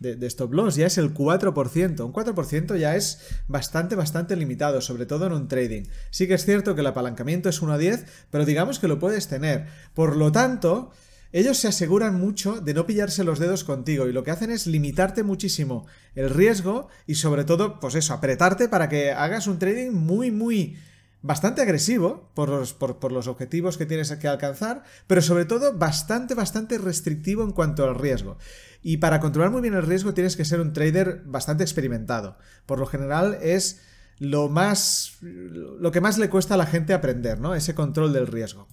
de, 0.00 0.26
stop 0.26 0.52
loss, 0.52 0.76
ya 0.76 0.86
es 0.86 0.98
el 0.98 1.12
4%. 1.12 2.04
Un 2.04 2.12
4% 2.12 2.76
ya 2.76 2.96
es 2.96 3.20
bastante, 3.48 3.96
bastante 3.96 4.36
limitado, 4.36 4.80
sobre 4.80 5.06
todo 5.06 5.26
en 5.26 5.32
un 5.32 5.48
trading. 5.48 5.84
Sí 6.10 6.26
que 6.28 6.34
es 6.34 6.44
cierto 6.44 6.74
que 6.74 6.80
el 6.82 6.86
apalancamiento 6.86 7.48
es 7.48 7.60
1 7.60 7.72
a 7.72 7.78
10, 7.78 8.04
pero 8.30 8.44
digamos 8.44 8.78
que 8.78 8.88
lo 8.88 8.98
puedes 8.98 9.28
tener. 9.28 9.66
Por 9.94 10.16
lo 10.16 10.32
tanto, 10.32 10.90
ellos 11.32 11.58
se 11.58 11.68
aseguran 11.68 12.18
mucho 12.18 12.60
de 12.60 12.74
no 12.74 12.86
pillarse 12.86 13.24
los 13.24 13.38
dedos 13.38 13.64
contigo 13.64 14.08
y 14.08 14.12
lo 14.12 14.24
que 14.24 14.30
hacen 14.30 14.50
es 14.50 14.66
limitarte 14.66 15.22
muchísimo 15.22 15.86
el 16.14 16.30
riesgo 16.30 16.88
y 17.06 17.16
sobre 17.16 17.44
todo, 17.44 17.80
pues 17.80 17.94
eso, 17.94 18.14
apretarte 18.14 18.68
para 18.68 18.88
que 18.88 19.12
hagas 19.12 19.46
un 19.46 19.58
trading 19.58 19.90
muy, 19.90 20.30
muy 20.30 20.76
bastante 21.20 21.62
agresivo 21.62 22.30
por 22.34 22.48
los, 22.48 23.26
objetivos 23.26 23.76
que 23.76 23.86
tienes 23.86 24.10
que 24.12 24.28
alcanzar, 24.28 24.84
pero 25.06 25.20
sobre 25.20 25.44
todo 25.44 25.76
bastante, 25.76 26.34
bastante 26.34 26.78
restrictivo 26.78 27.42
en 27.42 27.52
cuanto 27.52 27.84
al 27.84 27.96
riesgo. 27.96 28.38
Y 28.82 28.98
para 28.98 29.20
controlar 29.20 29.50
muy 29.50 29.60
bien 29.60 29.74
el 29.74 29.86
riesgo 29.86 30.14
tienes 30.14 30.36
que 30.36 30.44
ser 30.44 30.60
un 30.60 30.72
trader 30.72 31.22
bastante 31.26 31.64
experimentado. 31.64 32.38
Por 32.66 32.78
lo 32.78 32.86
general 32.86 33.38
es 33.42 33.82
lo 34.18 34.48
más. 34.48 35.18
lo 35.20 35.90
que 35.92 36.00
más 36.00 36.18
le 36.18 36.30
cuesta 36.30 36.54
a 36.54 36.58
la 36.58 36.66
gente 36.66 36.94
aprender, 36.94 37.40
¿no? 37.40 37.54
Ese 37.54 37.74
control 37.74 38.12
del 38.12 38.26
riesgo. 38.26 38.68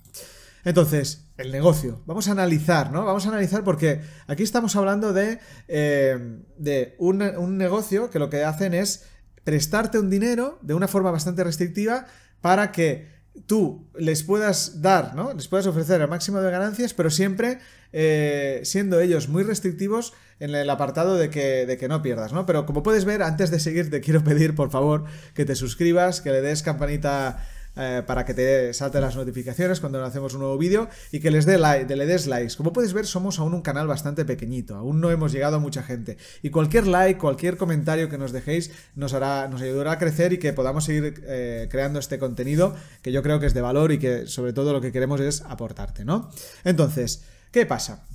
Entonces, 0.66 1.28
el 1.38 1.52
negocio. 1.52 2.02
Vamos 2.06 2.28
a 2.28 2.32
analizar, 2.32 2.92
¿no? 2.92 3.06
Vamos 3.06 3.26
a 3.26 3.30
analizar 3.30 3.64
porque 3.64 4.02
aquí 4.28 4.44
estamos 4.44 4.76
hablando 4.76 5.14
de, 5.14 5.40
eh, 5.68 6.96
un 6.98 7.58
negocio 7.58 8.10
que 8.10 8.20
lo 8.20 8.30
que 8.30 8.44
hacen 8.44 8.74
es 8.74 9.06
prestarte 9.44 10.00
un 10.00 10.10
dinero 10.10 10.58
de 10.64 10.74
una 10.74 10.88
forma 10.88 11.12
bastante 11.12 11.44
restrictiva 11.44 12.08
para 12.42 12.72
que 12.72 13.14
tú 13.46 13.92
les 13.96 14.24
puedas 14.24 14.82
dar, 14.82 15.14
¿no? 15.14 15.34
Les 15.34 15.48
puedas 15.48 15.68
ofrecer 15.68 16.02
el 16.02 16.08
máximo 16.08 16.42
de 16.42 16.50
ganancias, 16.50 16.94
pero 16.94 17.10
siempre 17.10 17.60
eh, 17.92 18.62
siendo 18.64 19.00
ellos 19.00 19.30
muy 19.30 19.44
restrictivos 19.44 20.14
en 20.40 20.56
el 20.56 20.70
apartado 20.70 21.16
de 21.16 21.30
que, 21.30 21.66
de 21.66 21.78
que 21.78 21.88
no 21.88 22.02
pierdas, 22.02 22.34
¿no? 22.34 22.46
Pero 22.46 22.66
como 22.66 22.82
puedes 22.82 23.06
ver, 23.06 23.22
antes 23.22 23.52
de 23.52 23.60
seguir, 23.60 23.90
te 23.90 24.02
quiero 24.02 24.24
pedir, 24.24 24.56
por 24.56 24.72
favor, 24.72 25.06
que 25.34 25.46
te 25.46 25.56
suscribas, 25.56 26.22
que 26.22 26.32
le 26.32 26.42
des 26.42 26.64
campanita 26.64 27.46
eh, 27.76 28.04
para 28.06 28.26
que 28.26 28.34
te 28.34 28.74
salten 28.74 29.02
las 29.02 29.16
notificaciones 29.16 29.80
cuando 29.80 30.04
hacemos 30.04 30.34
un 30.34 30.42
nuevo 30.42 30.58
vídeo 30.58 30.90
y 31.12 31.20
que 31.20 31.32
les 31.32 31.46
dé 31.46 31.58
like, 31.58 31.94
le 31.94 32.06
des 32.06 32.28
likes. 32.28 32.56
Como 32.56 32.74
puedes 32.74 32.94
ver, 32.94 33.06
somos 33.06 33.40
aún 33.40 33.54
un 33.54 33.62
canal 33.62 33.88
bastante 33.88 34.26
pequeñito, 34.26 34.76
aún 34.76 35.02
no 35.02 35.12
hemos 35.12 35.32
llegado 35.32 35.58
a 35.58 35.60
mucha 35.60 35.84
gente. 35.84 36.18
Y 36.42 36.50
cualquier 36.50 36.88
like, 36.88 37.20
cualquier 37.20 37.58
comentario 37.58 38.10
que 38.10 38.18
nos 38.18 38.32
dejéis 38.32 38.72
nos 38.96 39.14
ayudará 39.14 39.92
a 39.92 40.00
crecer 40.00 40.34
y 40.34 40.40
que 40.40 40.54
podamos 40.54 40.86
seguir 40.86 41.22
eh, 41.26 41.68
creando 41.70 42.00
este 42.00 42.20
contenido 42.20 42.76
que 43.02 43.12
yo 43.12 43.22
creo 43.24 43.40
que 43.40 43.46
es 43.46 43.54
de 43.54 43.62
valor 43.62 43.92
y 43.92 44.00
que 44.00 44.28
sobre 44.28 44.54
todo 44.54 44.74
lo 44.74 44.82
que 44.82 44.92
queremos 44.92 45.20
es 45.22 45.42
aportarte, 45.42 46.06
¿no? 46.06 46.32
Entonces, 46.64 47.24
¿qué 47.52 47.66
pasa? 47.66 48.08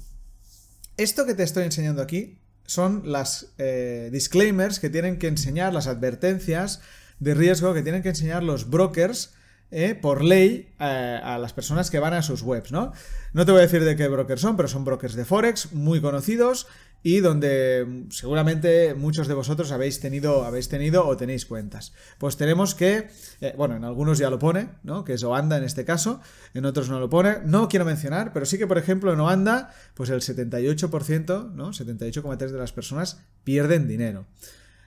Esto 0.97 1.25
que 1.27 1.35
te 1.35 1.43
estoy 1.43 1.65
enseñando 1.65 2.03
aquí 2.03 2.41
son 2.67 3.03
las 3.05 3.53
eh, 3.59 4.11
disclaimers 4.13 4.79
que 4.79 4.91
tienen 4.91 5.19
que 5.19 5.27
enseñar, 5.27 5.73
las 5.73 5.87
advertencias 5.87 6.81
de 7.19 7.35
riesgo 7.35 7.75
que 7.75 7.83
tienen 7.83 8.03
que 8.03 8.11
enseñar 8.11 8.43
los 8.43 8.71
brokers 8.71 9.35
eh, 9.71 9.95
por 9.95 10.25
ley 10.25 10.73
eh, 10.81 11.21
a 11.23 11.39
las 11.39 11.53
personas 11.53 11.91
que 11.91 11.99
van 11.99 12.15
a 12.15 12.23
sus 12.23 12.43
webs, 12.43 12.73
¿no? 12.73 12.93
No 13.33 13.47
te 13.47 13.53
voy 13.53 13.61
a 13.61 13.63
decir 13.63 13.85
de 13.85 13.97
qué 13.97 14.09
brokers 14.09 14.41
son, 14.41 14.57
pero 14.57 14.69
son 14.69 14.85
brokers 14.85 15.15
de 15.15 15.25
Forex 15.25 15.73
muy 15.73 16.01
conocidos 16.01 16.67
y 17.03 17.21
donde 17.21 17.87
mm, 17.87 18.11
seguramente 18.11 18.95
muchos 18.95 19.29
de 19.29 19.35
vosotros 19.35 19.73
habéis 19.73 20.01
tenido, 20.01 20.45
habéis 20.45 20.69
tenido 20.69 21.07
o 21.07 21.17
tenéis 21.17 21.47
cuentas. 21.47 21.93
Pues 22.19 22.37
tenemos 22.37 22.75
que, 22.75 23.09
eh, 23.41 23.55
bueno, 23.57 23.77
en 23.77 23.85
algunos 23.85 24.19
ya 24.19 24.29
lo 24.31 24.39
pone, 24.39 24.71
¿no? 24.83 25.05
Que 25.05 25.15
es 25.15 25.23
Oanda 25.23 25.57
en 25.57 25.65
este 25.65 25.85
caso, 25.85 26.21
en 26.55 26.65
otros 26.67 26.89
no 26.89 27.01
lo 27.01 27.09
pone. 27.09 27.39
No 27.45 27.69
quiero 27.69 27.85
mencionar, 27.85 28.33
pero 28.33 28.47
sí 28.47 28.59
que, 28.59 28.67
por 28.67 28.79
ejemplo, 28.79 29.13
en 29.13 29.21
Oanda, 29.21 29.73
pues 29.95 30.11
el 30.11 30.21
78%, 30.21 31.53
¿no? 31.53 31.71
78,3% 31.73 32.37
de 32.37 32.59
las 32.59 32.73
personas 32.73 33.21
pierden 33.45 33.89
dinero. 33.89 34.27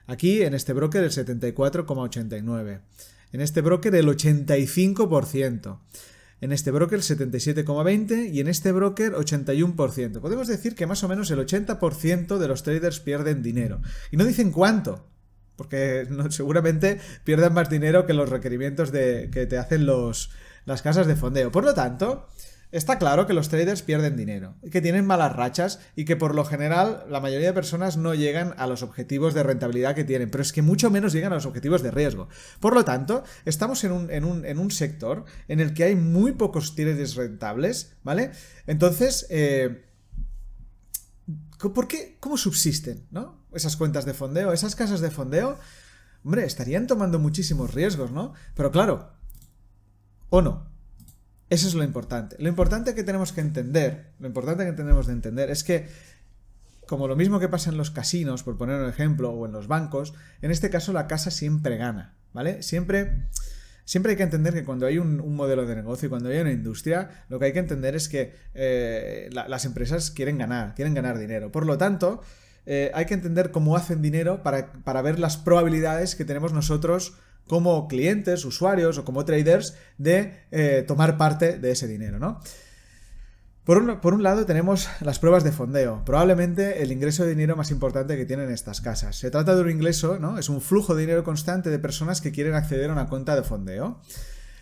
Aquí, 0.06 0.42
en 0.42 0.54
este 0.54 0.74
broker, 0.74 1.02
el 1.02 1.10
74,89%. 1.10 2.80
En 3.34 3.40
este 3.40 3.62
broker 3.62 3.92
el 3.96 4.06
85%. 4.06 5.80
En 6.40 6.52
este 6.52 6.70
broker 6.70 7.00
el 7.00 7.02
77,20% 7.02 8.32
y 8.32 8.38
en 8.38 8.46
este 8.46 8.70
broker 8.70 9.12
81%. 9.14 10.20
Podemos 10.20 10.46
decir 10.46 10.76
que 10.76 10.86
más 10.86 11.02
o 11.02 11.08
menos 11.08 11.32
el 11.32 11.40
80% 11.40 12.38
de 12.38 12.46
los 12.46 12.62
traders 12.62 13.00
pierden 13.00 13.42
dinero. 13.42 13.82
Y 14.12 14.18
no 14.18 14.24
dicen 14.24 14.52
cuánto, 14.52 15.08
porque 15.56 16.06
seguramente 16.30 17.00
pierden 17.24 17.54
más 17.54 17.68
dinero 17.68 18.06
que 18.06 18.14
los 18.14 18.28
requerimientos 18.28 18.92
de, 18.92 19.30
que 19.32 19.46
te 19.46 19.58
hacen 19.58 19.84
los, 19.84 20.30
las 20.64 20.82
casas 20.82 21.08
de 21.08 21.16
fondeo. 21.16 21.50
Por 21.50 21.64
lo 21.64 21.74
tanto, 21.74 22.28
Está 22.74 22.98
claro 22.98 23.28
que 23.28 23.34
los 23.34 23.50
traders 23.50 23.82
pierden 23.82 24.16
dinero, 24.16 24.56
que 24.72 24.80
tienen 24.80 25.06
malas 25.06 25.32
rachas 25.36 25.78
y 25.94 26.04
que 26.04 26.16
por 26.16 26.34
lo 26.34 26.44
general 26.44 27.04
la 27.08 27.20
mayoría 27.20 27.46
de 27.46 27.52
personas 27.52 27.96
no 27.96 28.14
llegan 28.14 28.52
a 28.56 28.66
los 28.66 28.82
objetivos 28.82 29.32
de 29.32 29.44
rentabilidad 29.44 29.94
que 29.94 30.02
tienen, 30.02 30.28
pero 30.28 30.42
es 30.42 30.52
que 30.52 30.60
mucho 30.60 30.90
menos 30.90 31.12
llegan 31.12 31.30
a 31.30 31.36
los 31.36 31.46
objetivos 31.46 31.84
de 31.84 31.92
riesgo. 31.92 32.28
Por 32.58 32.74
lo 32.74 32.84
tanto, 32.84 33.22
estamos 33.44 33.84
en 33.84 33.92
un, 34.24 34.70
sector 34.72 35.24
en 35.46 35.60
el 35.60 35.72
que 35.72 35.84
hay 35.84 35.94
muy 35.94 36.32
pocos 36.32 36.74
traders 36.74 37.14
rentables, 37.14 37.92
¿vale? 38.02 38.32
Entonces, 38.66 39.28
eh, 39.30 39.84
¿por 41.72 41.86
qué? 41.86 42.16
¿Cómo 42.18 42.36
subsisten, 42.36 43.06
¿no? 43.12 43.46
Esas 43.54 43.76
cuentas 43.76 44.04
de 44.04 44.14
fondeo, 44.14 44.52
esas 44.52 44.74
casas 44.74 45.00
de 45.00 45.12
fondeo, 45.12 45.60
hombre, 46.24 46.44
estarían 46.44 46.88
tomando 46.88 47.20
muchísimos 47.20 47.72
riesgos, 47.72 48.10
¿no? 48.10 48.32
Pero 48.56 48.72
claro, 48.72 49.12
o 50.28 50.42
no, 50.42 50.73
eso 51.50 51.68
es 51.68 51.74
lo 51.74 51.84
importante. 51.84 52.36
Lo 52.38 52.48
importante 52.48 52.94
que 52.94 53.04
tenemos 53.04 53.32
que 53.32 53.40
entender, 53.40 54.06
lo 54.18 54.26
importante 54.26 54.64
que 54.64 54.72
tenemos 54.72 55.06
de 55.06 55.12
entender 55.12 55.50
es 55.50 55.62
que, 55.62 55.88
como 56.86 57.06
lo 57.06 57.16
mismo 57.16 57.38
que 57.38 57.48
pasa 57.48 57.70
en 57.70 57.76
los 57.76 57.90
casinos, 57.90 58.42
por 58.42 58.56
poner 58.56 58.80
un 58.80 58.88
ejemplo, 58.88 59.30
o 59.30 59.46
en 59.46 59.52
los 59.52 59.68
bancos, 59.68 60.14
en 60.42 60.50
este 60.50 60.70
caso 60.70 60.92
la 60.92 61.06
casa 61.06 61.30
siempre 61.30 61.76
gana, 61.76 62.14
¿vale? 62.32 62.62
Siempre, 62.62 63.28
siempre 63.84 64.12
hay 64.12 64.16
que 64.16 64.22
entender 64.22 64.54
que 64.54 64.64
cuando 64.64 64.86
hay 64.86 64.98
un, 64.98 65.34
modelo 65.34 65.66
de 65.66 65.76
negocio 65.76 66.06
y 66.06 66.10
cuando 66.10 66.30
hay 66.30 66.38
una 66.38 66.52
industria, 66.52 67.24
lo 67.28 67.38
que 67.38 67.46
hay 67.46 67.52
que 67.52 67.58
entender 67.58 67.94
es 67.94 68.08
que 68.08 68.34
eh, 68.54 69.28
las 69.32 69.64
empresas 69.66 70.10
quieren 70.10 70.38
ganar, 70.38 70.74
quieren 70.74 70.94
ganar 70.94 71.18
dinero. 71.18 71.52
Por 71.52 71.66
lo 71.66 71.76
tanto, 71.76 72.22
eh, 72.64 72.90
hay 72.94 73.04
que 73.04 73.14
entender 73.14 73.50
cómo 73.50 73.76
hacen 73.76 74.00
dinero 74.00 74.42
para, 74.42 74.72
para 74.72 75.02
ver 75.02 75.18
las 75.18 75.36
probabilidades 75.36 76.14
que 76.14 76.24
tenemos 76.24 76.54
nosotros 76.54 77.18
como 77.46 77.88
clientes, 77.88 78.44
usuarios 78.44 78.98
o 78.98 79.04
como 79.04 79.24
traders 79.24 79.76
de 79.98 80.44
eh, 80.50 80.84
tomar 80.86 81.16
parte 81.16 81.58
de 81.58 81.70
ese 81.70 81.86
dinero, 81.86 82.18
¿no? 82.18 82.40
Por 83.64 83.78
un, 83.78 83.98
por 84.00 84.12
un, 84.12 84.22
lado 84.22 84.44
tenemos 84.44 84.88
las 85.00 85.18
pruebas 85.18 85.42
de 85.42 85.50
fondeo, 85.50 86.02
probablemente 86.04 86.82
el 86.82 86.92
ingreso 86.92 87.24
de 87.24 87.30
dinero 87.30 87.56
más 87.56 87.70
importante 87.70 88.14
que 88.14 88.26
tienen 88.26 88.50
estas 88.50 88.82
casas. 88.82 89.16
Se 89.16 89.30
trata 89.30 89.54
de 89.54 89.62
un 89.62 89.70
ingreso, 89.70 90.18
¿no? 90.18 90.38
Es 90.38 90.50
un 90.50 90.60
flujo 90.60 90.94
de 90.94 91.00
dinero 91.00 91.24
constante 91.24 91.70
de 91.70 91.78
personas 91.78 92.20
que 92.20 92.30
quieren 92.30 92.54
acceder 92.54 92.90
a 92.90 92.92
una 92.92 93.08
cuenta 93.08 93.34
de 93.34 93.42
fondeo. 93.42 94.00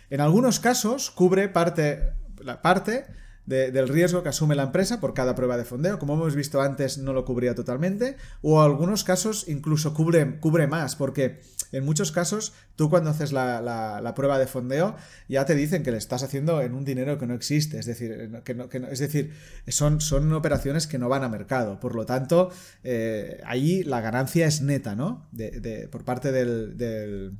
En 0.09 0.21
algunos 0.21 0.61
casos 0.61 1.11
cubre 1.11 1.49
parte, 1.49 2.13
la 2.41 2.61
parte 2.61 3.05
del 3.45 3.89
riesgo 3.89 4.23
que 4.23 4.29
asume 4.29 4.55
la 4.55 4.63
empresa 4.63 5.01
por 5.01 5.13
cada 5.13 5.35
prueba 5.35 5.57
de 5.57 5.65
fondeo. 5.65 5.99
Como 5.99 6.13
hemos 6.13 6.35
visto 6.35 6.61
antes, 6.61 6.97
no 6.97 7.11
lo 7.11 7.25
cubría 7.25 7.55
totalmente. 7.55 8.15
O 8.41 8.61
algunos 8.61 9.03
casos 9.03 9.45
incluso 9.47 9.93
cubre, 9.93 10.39
cubre 10.39 10.67
más, 10.67 10.95
porque 10.95 11.41
en 11.71 11.83
muchos 11.83 12.11
casos 12.11 12.53
tú 12.75 12.89
cuando 12.89 13.09
haces 13.09 13.33
la, 13.33 14.13
prueba 14.15 14.39
de 14.39 14.47
fondeo 14.47 14.95
ya 15.27 15.45
te 15.45 15.55
dicen 15.55 15.83
que 15.83 15.91
le 15.91 15.97
estás 15.97 16.23
haciendo 16.23 16.61
en 16.61 16.73
un 16.73 16.85
dinero 16.85 17.17
que 17.17 17.27
no 17.27 17.33
existe. 17.33 17.79
Es 17.79 17.85
decir, 17.85 18.31
que 18.43 18.87
es 18.91 18.99
decir 18.99 19.33
son, 19.67 19.99
son 19.99 20.31
operaciones 20.33 20.87
que 20.87 20.97
no 20.97 21.09
van 21.09 21.23
a 21.23 21.29
mercado. 21.29 21.79
Por 21.79 21.95
lo 21.95 22.05
tanto, 22.05 22.49
eh, 22.83 23.41
ahí 23.45 23.83
la 23.83 23.99
ganancia 23.99 24.47
es 24.47 24.61
neta, 24.61 24.95
¿no? 24.95 25.27
De, 25.31 25.89
por 25.91 26.05
parte 26.05 26.31
del, 26.31 26.77
del, 26.77 27.33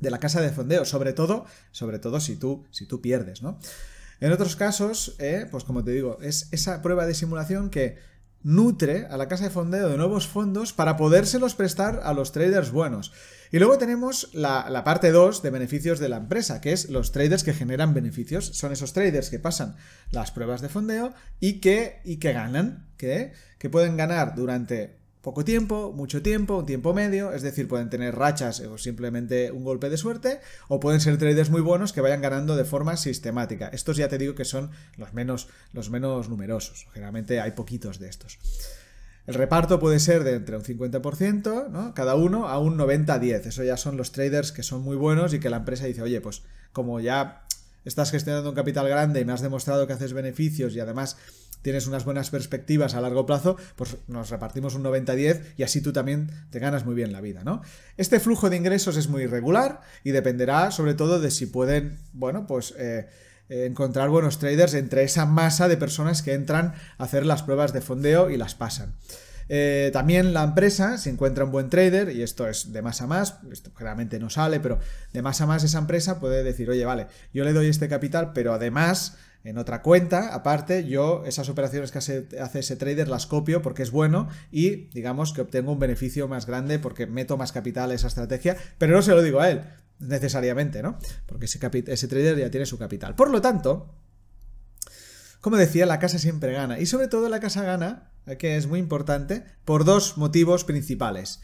de 0.00 0.10
la 0.10 0.18
casa 0.18 0.40
de 0.40 0.50
fondeo, 0.50 0.84
sobre 0.84 1.12
todo, 1.12 1.46
sobre 1.70 1.98
todo 1.98 2.20
si 2.20 2.36
tú, 2.36 2.66
si 2.70 2.86
tú 2.86 3.00
pierdes, 3.00 3.42
¿no? 3.42 3.58
En 4.20 4.32
otros 4.32 4.56
casos, 4.56 5.14
eh, 5.18 5.46
pues 5.50 5.64
como 5.64 5.84
te 5.84 5.92
digo, 5.92 6.18
es 6.20 6.48
esa 6.50 6.82
prueba 6.82 7.06
de 7.06 7.14
simulación 7.14 7.70
que 7.70 7.96
nutre 8.42 9.06
a 9.10 9.16
la 9.16 9.28
casa 9.28 9.44
de 9.44 9.50
fondeo 9.50 9.88
de 9.88 9.96
nuevos 9.96 10.26
fondos 10.26 10.72
para 10.72 10.96
podérselos 10.96 11.54
prestar 11.54 12.00
a 12.04 12.12
los 12.12 12.32
traders 12.32 12.70
buenos. 12.70 13.12
Y 13.50 13.58
luego 13.58 13.78
tenemos 13.78 14.30
la, 14.34 14.82
parte 14.84 15.10
2 15.10 15.42
de 15.42 15.50
beneficios 15.50 15.98
de 15.98 16.08
la 16.08 16.18
empresa, 16.18 16.60
que 16.60 16.72
es 16.72 16.90
los 16.90 17.12
traders 17.12 17.44
que 17.44 17.54
generan 17.54 17.94
beneficios. 17.94 18.46
Son 18.46 18.72
esos 18.72 18.92
traders 18.92 19.30
que 19.30 19.38
pasan 19.38 19.76
las 20.10 20.30
pruebas 20.30 20.60
de 20.60 20.68
fondeo 20.68 21.14
y 21.40 21.60
que, 21.60 22.00
y 22.04 22.18
que 22.18 22.32
ganan, 22.32 22.86
que, 22.96 23.32
que 23.58 23.70
pueden 23.70 23.96
ganar 23.96 24.34
durante 24.34 24.97
poco 25.22 25.44
tiempo, 25.44 25.92
mucho 25.92 26.22
tiempo, 26.22 26.58
un 26.58 26.66
tiempo 26.66 26.94
medio, 26.94 27.32
es 27.32 27.42
decir, 27.42 27.68
pueden 27.68 27.90
tener 27.90 28.14
rachas 28.14 28.60
o 28.60 28.78
simplemente 28.78 29.52
un 29.52 29.64
golpe 29.64 29.90
de 29.90 29.96
suerte, 29.96 30.40
o 30.68 30.80
pueden 30.80 31.00
ser 31.00 31.18
traders 31.18 31.50
muy 31.50 31.60
buenos 31.60 31.92
que 31.92 32.00
vayan 32.00 32.22
ganando 32.22 32.56
de 32.56 32.64
forma 32.64 32.96
sistemática. 32.96 33.68
Estos 33.68 33.96
ya 33.96 34.08
te 34.08 34.18
digo 34.18 34.34
que 34.34 34.44
son 34.44 34.70
los 34.96 35.12
menos, 35.12 35.48
los 35.72 35.90
menos 35.90 36.28
numerosos, 36.28 36.86
generalmente 36.92 37.40
hay 37.40 37.52
poquitos 37.52 37.98
de 37.98 38.08
estos. 38.08 38.38
El 39.26 39.34
reparto 39.34 39.78
puede 39.78 40.00
ser 40.00 40.24
de 40.24 40.36
entre 40.36 40.56
un 40.56 40.62
50%, 40.62 41.68
¿no? 41.68 41.92
Cada 41.92 42.14
uno 42.14 42.48
a 42.48 42.58
un 42.58 42.78
90-10. 42.78 43.48
Eso 43.48 43.62
ya 43.62 43.76
son 43.76 43.98
los 43.98 44.10
traders 44.10 44.52
que 44.52 44.62
son 44.62 44.80
muy 44.80 44.96
buenos 44.96 45.34
y 45.34 45.38
que 45.38 45.50
la 45.50 45.58
empresa 45.58 45.84
dice, 45.84 46.00
oye, 46.00 46.22
pues 46.22 46.44
como 46.72 46.98
ya 46.98 47.44
estás 47.84 48.10
gestionando 48.10 48.48
un 48.48 48.54
capital 48.54 48.88
grande 48.88 49.20
y 49.20 49.26
me 49.26 49.34
has 49.34 49.42
demostrado 49.42 49.86
que 49.86 49.92
haces 49.92 50.14
beneficios 50.14 50.74
y 50.74 50.80
además 50.80 51.18
tienes 51.62 51.86
unas 51.86 52.04
buenas 52.04 52.30
perspectivas 52.30 52.94
a 52.94 53.00
largo 53.00 53.26
plazo, 53.26 53.56
pues 53.76 53.96
nos 54.06 54.30
repartimos 54.30 54.74
un 54.74 54.84
90-10 54.84 55.42
y 55.56 55.62
así 55.62 55.80
tú 55.80 55.92
también 55.92 56.30
te 56.50 56.58
ganas 56.58 56.84
muy 56.84 56.94
bien 56.94 57.12
la 57.12 57.20
vida, 57.20 57.44
¿no? 57.44 57.62
Este 57.96 58.20
flujo 58.20 58.50
de 58.50 58.56
ingresos 58.56 58.96
es 58.96 59.08
muy 59.08 59.22
irregular 59.22 59.80
y 60.04 60.10
dependerá 60.10 60.70
sobre 60.70 60.94
todo 60.94 61.20
de 61.20 61.30
si 61.30 61.46
pueden, 61.46 61.98
bueno, 62.12 62.46
pues... 62.46 62.74
Eh, 62.78 63.08
encontrar 63.50 64.10
buenos 64.10 64.38
traders 64.38 64.74
entre 64.74 65.04
esa 65.04 65.24
masa 65.24 65.68
de 65.68 65.78
personas 65.78 66.20
que 66.20 66.34
entran 66.34 66.74
a 66.98 67.04
hacer 67.04 67.24
las 67.24 67.42
pruebas 67.42 67.72
de 67.72 67.80
fondeo 67.80 68.28
y 68.28 68.36
las 68.36 68.54
pasan. 68.54 68.92
Eh, 69.48 69.90
también 69.92 70.34
la 70.34 70.44
empresa, 70.44 70.98
si 70.98 71.08
encuentra 71.08 71.44
un 71.44 71.52
buen 71.52 71.70
trader, 71.70 72.10
y 72.10 72.22
esto 72.22 72.46
es 72.46 72.72
de 72.72 72.82
más 72.82 73.00
a 73.00 73.06
más, 73.06 73.38
esto 73.50 73.70
generalmente 73.74 74.18
no 74.18 74.28
sale, 74.28 74.60
pero 74.60 74.78
de 75.12 75.22
más 75.22 75.40
a 75.40 75.46
más 75.46 75.64
esa 75.64 75.78
empresa 75.78 76.20
puede 76.20 76.42
decir, 76.42 76.68
oye, 76.68 76.84
vale, 76.84 77.06
yo 77.32 77.44
le 77.44 77.52
doy 77.52 77.68
este 77.68 77.88
capital, 77.88 78.32
pero 78.34 78.52
además 78.52 79.16
en 79.44 79.58
otra 79.58 79.82
cuenta, 79.82 80.34
aparte, 80.34 80.86
yo 80.86 81.24
esas 81.24 81.48
operaciones 81.48 81.92
que 81.92 81.98
hace, 81.98 82.28
ese 82.54 82.76
trader 82.76 83.08
las 83.08 83.26
copio 83.26 83.62
porque 83.62 83.82
es 83.82 83.90
bueno 83.90 84.28
y 84.50 84.88
digamos 84.90 85.32
que 85.32 85.40
obtengo 85.40 85.72
un 85.72 85.78
beneficio 85.78 86.28
más 86.28 86.46
grande 86.46 86.78
porque 86.78 87.06
meto 87.06 87.36
más 87.36 87.52
capital 87.52 87.90
a 87.90 87.94
esa 87.94 88.08
estrategia, 88.08 88.56
pero 88.78 88.94
no 88.94 89.02
se 89.02 89.12
lo 89.12 89.22
digo 89.22 89.40
a 89.40 89.50
él 89.50 89.62
necesariamente, 90.00 90.82
¿no? 90.82 90.98
Porque 91.26 91.46
ese, 91.46 91.58
ese 91.86 92.08
trader 92.08 92.38
ya 92.38 92.50
tiene 92.50 92.66
su 92.66 92.78
capital. 92.78 93.14
Por 93.14 93.30
lo 93.30 93.40
tanto, 93.40 93.94
como 95.40 95.56
decía, 95.56 95.86
la 95.86 95.98
casa 95.98 96.18
siempre 96.18 96.52
gana. 96.52 96.78
Y 96.78 96.86
sobre 96.86 97.08
todo 97.08 97.28
la 97.28 97.40
casa 97.40 97.62
gana, 97.62 98.10
que 98.38 98.56
es 98.56 98.66
muy 98.66 98.78
importante, 98.78 99.44
por 99.64 99.84
dos 99.84 100.16
motivos 100.16 100.64
principales. 100.64 101.40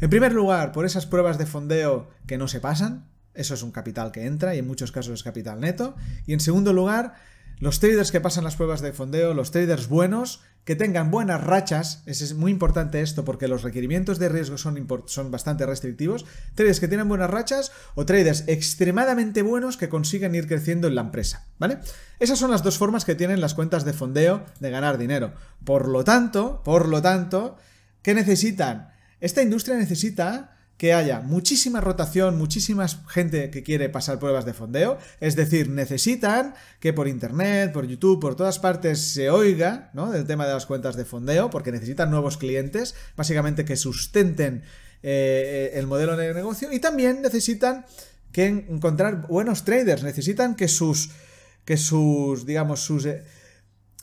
En 0.00 0.10
primer 0.10 0.32
lugar, 0.32 0.72
por 0.72 0.84
esas 0.84 1.06
pruebas 1.06 1.38
de 1.38 1.46
fondeo 1.46 2.10
que 2.26 2.38
no 2.38 2.48
se 2.48 2.60
pasan. 2.60 3.08
Eso 3.34 3.54
es 3.54 3.62
un 3.62 3.70
capital 3.70 4.12
que 4.12 4.24
entra 4.24 4.54
y 4.54 4.58
en 4.58 4.66
muchos 4.66 4.92
casos 4.92 5.14
es 5.14 5.22
capital 5.22 5.60
neto. 5.60 5.94
Y 6.26 6.32
en 6.32 6.40
segundo 6.40 6.72
lugar, 6.72 7.14
los 7.58 7.80
traders 7.80 8.12
que 8.12 8.20
pasan 8.20 8.44
las 8.44 8.56
pruebas 8.56 8.80
de 8.80 8.92
fondeo, 8.92 9.32
los 9.32 9.50
traders 9.50 9.88
buenos, 9.88 10.42
que 10.64 10.76
tengan 10.76 11.10
buenas 11.10 11.42
rachas, 11.42 12.02
es 12.06 12.34
muy 12.34 12.50
importante 12.50 13.00
esto 13.00 13.24
porque 13.24 13.48
los 13.48 13.62
requerimientos 13.62 14.18
de 14.18 14.28
riesgo 14.28 14.58
son, 14.58 14.86
son 15.06 15.30
bastante 15.30 15.64
restrictivos, 15.64 16.26
traders 16.54 16.80
que 16.80 16.88
tienen 16.88 17.08
buenas 17.08 17.30
rachas 17.30 17.72
o 17.94 18.04
traders 18.04 18.44
extremadamente 18.48 19.42
buenos 19.42 19.76
que 19.76 19.88
consiguen 19.88 20.34
ir 20.34 20.48
creciendo 20.48 20.88
en 20.88 20.96
la 20.96 21.02
empresa, 21.02 21.46
¿vale? 21.58 21.78
Esas 22.18 22.38
son 22.38 22.50
las 22.50 22.62
dos 22.62 22.78
formas 22.78 23.04
que 23.04 23.14
tienen 23.14 23.40
las 23.40 23.54
cuentas 23.54 23.84
de 23.84 23.92
fondeo 23.92 24.44
de 24.58 24.70
ganar 24.70 24.98
dinero. 24.98 25.34
Por 25.64 25.86
lo 25.88 26.02
tanto, 26.02 26.62
por 26.64 26.88
lo 26.88 27.00
tanto, 27.00 27.56
¿qué 28.02 28.12
necesitan? 28.14 28.90
Esta 29.20 29.42
industria 29.42 29.76
necesita 29.76 30.55
que 30.76 30.92
haya 30.92 31.20
muchísima 31.20 31.80
rotación, 31.80 32.36
muchísima 32.36 32.86
gente 33.08 33.50
que 33.50 33.62
quiere 33.62 33.88
pasar 33.88 34.18
pruebas 34.18 34.44
de 34.44 34.52
fondeo, 34.52 34.98
es 35.20 35.34
decir, 35.34 35.70
necesitan 35.70 36.54
que 36.80 36.92
por 36.92 37.08
internet, 37.08 37.72
por 37.72 37.86
YouTube, 37.86 38.20
por 38.20 38.36
todas 38.36 38.58
partes 38.58 39.00
se 39.00 39.30
oiga 39.30 39.90
¿no? 39.94 40.10
del 40.10 40.26
tema 40.26 40.46
de 40.46 40.52
las 40.52 40.66
cuentas 40.66 40.96
de 40.96 41.06
fondeo, 41.06 41.48
porque 41.48 41.72
necesitan 41.72 42.10
nuevos 42.10 42.36
clientes, 42.36 42.94
básicamente 43.16 43.64
que 43.64 43.76
sustenten 43.76 44.62
eh, 45.02 45.72
el 45.74 45.86
modelo 45.86 46.16
de 46.16 46.34
negocio, 46.34 46.70
y 46.70 46.78
también 46.78 47.22
necesitan 47.22 47.86
que 48.32 48.46
encontrar 48.46 49.26
buenos 49.28 49.64
traders, 49.64 50.02
necesitan 50.02 50.56
que 50.56 50.68
sus, 50.68 51.10
que 51.64 51.78
sus, 51.78 52.44
digamos, 52.44 52.80
sus, 52.80 53.06
eh, 53.06 53.22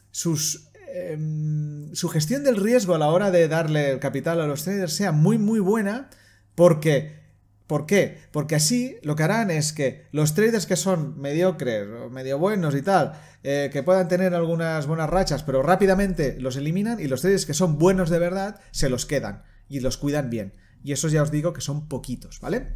sus 0.09 0.69
em, 0.91 1.93
su 1.93 2.09
gestión 2.09 2.43
del 2.43 2.55
riesgo 2.55 2.95
a 2.95 2.97
la 2.97 3.09
hora 3.09 3.29
de 3.29 3.47
darle 3.47 3.91
el 3.91 3.99
capital 3.99 4.41
a 4.41 4.47
los 4.47 4.63
traders 4.63 4.93
sea 4.93 5.11
muy, 5.11 5.37
muy 5.37 5.59
buena, 5.59 6.09
porque, 6.55 7.19
¿por 7.67 7.85
qué? 7.85 8.19
Porque 8.31 8.55
así 8.55 8.97
lo 9.03 9.15
que 9.15 9.23
harán 9.23 9.51
es 9.51 9.73
que 9.73 10.07
los 10.11 10.33
traders 10.33 10.65
que 10.65 10.75
son 10.75 11.19
mediocres 11.19 11.87
o 11.87 12.09
medio 12.09 12.37
buenos 12.37 12.75
y 12.75 12.81
tal, 12.81 13.13
eh, 13.43 13.69
que 13.71 13.83
puedan 13.83 14.07
tener 14.07 14.33
algunas 14.33 14.87
buenas 14.87 15.09
rachas, 15.09 15.43
pero 15.43 15.63
rápidamente 15.63 16.37
los 16.39 16.55
eliminan 16.55 16.99
y 16.99 17.07
los 17.07 17.21
traders 17.21 17.45
que 17.45 17.53
son 17.53 17.77
buenos 17.77 18.09
de 18.09 18.19
verdad 18.19 18.59
se 18.71 18.89
los 18.89 19.05
quedan 19.05 19.43
y 19.67 19.79
los 19.79 19.97
cuidan 19.97 20.29
bien. 20.29 20.53
Y 20.83 20.91
esos 20.91 21.11
ya 21.11 21.23
os 21.23 21.31
digo 21.31 21.53
que 21.53 21.61
son 21.61 21.87
poquitos, 21.87 22.39
¿vale? 22.41 22.75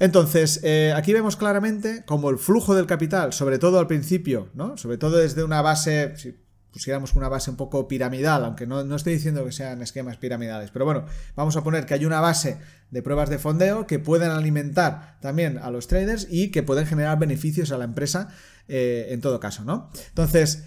Entonces, 0.00 0.60
eh, 0.62 0.94
aquí 0.96 1.12
vemos 1.12 1.36
claramente 1.36 2.04
como 2.06 2.30
el 2.30 2.38
flujo 2.38 2.74
del 2.74 2.86
capital, 2.86 3.34
sobre 3.34 3.58
todo 3.58 3.78
al 3.78 3.86
principio, 3.86 4.48
¿no? 4.54 4.78
Sobre 4.78 4.96
todo 4.96 5.18
desde 5.18 5.44
una 5.44 5.60
base, 5.60 6.14
pusiéramos 6.72 7.14
una 7.14 7.28
base 7.28 7.50
un 7.50 7.56
poco 7.56 7.88
piramidal, 7.88 8.44
aunque 8.44 8.66
no, 8.66 8.84
no, 8.84 8.96
estoy 8.96 9.14
diciendo 9.14 9.44
que 9.44 9.52
sean 9.52 9.82
esquemas 9.82 10.16
piramidales, 10.16 10.70
pero 10.70 10.84
bueno, 10.84 11.04
vamos 11.36 11.56
a 11.56 11.62
poner 11.62 11.86
que 11.86 11.94
hay 11.94 12.04
una 12.04 12.20
base 12.20 12.58
de 12.90 13.02
pruebas 13.02 13.30
de 13.30 13.38
fondeo 13.38 13.86
que 13.86 13.98
pueden 13.98 14.30
alimentar 14.30 15.18
también 15.20 15.58
a 15.58 15.70
los 15.70 15.86
traders 15.86 16.26
y 16.30 16.50
que 16.50 16.62
pueden 16.62 16.86
generar 16.86 17.18
beneficios 17.18 17.72
a 17.72 17.78
la 17.78 17.84
empresa 17.84 18.28
eh, 18.68 19.08
en 19.10 19.20
todo 19.20 19.40
caso, 19.40 19.64
¿no? 19.64 19.90
Entonces, 20.08 20.64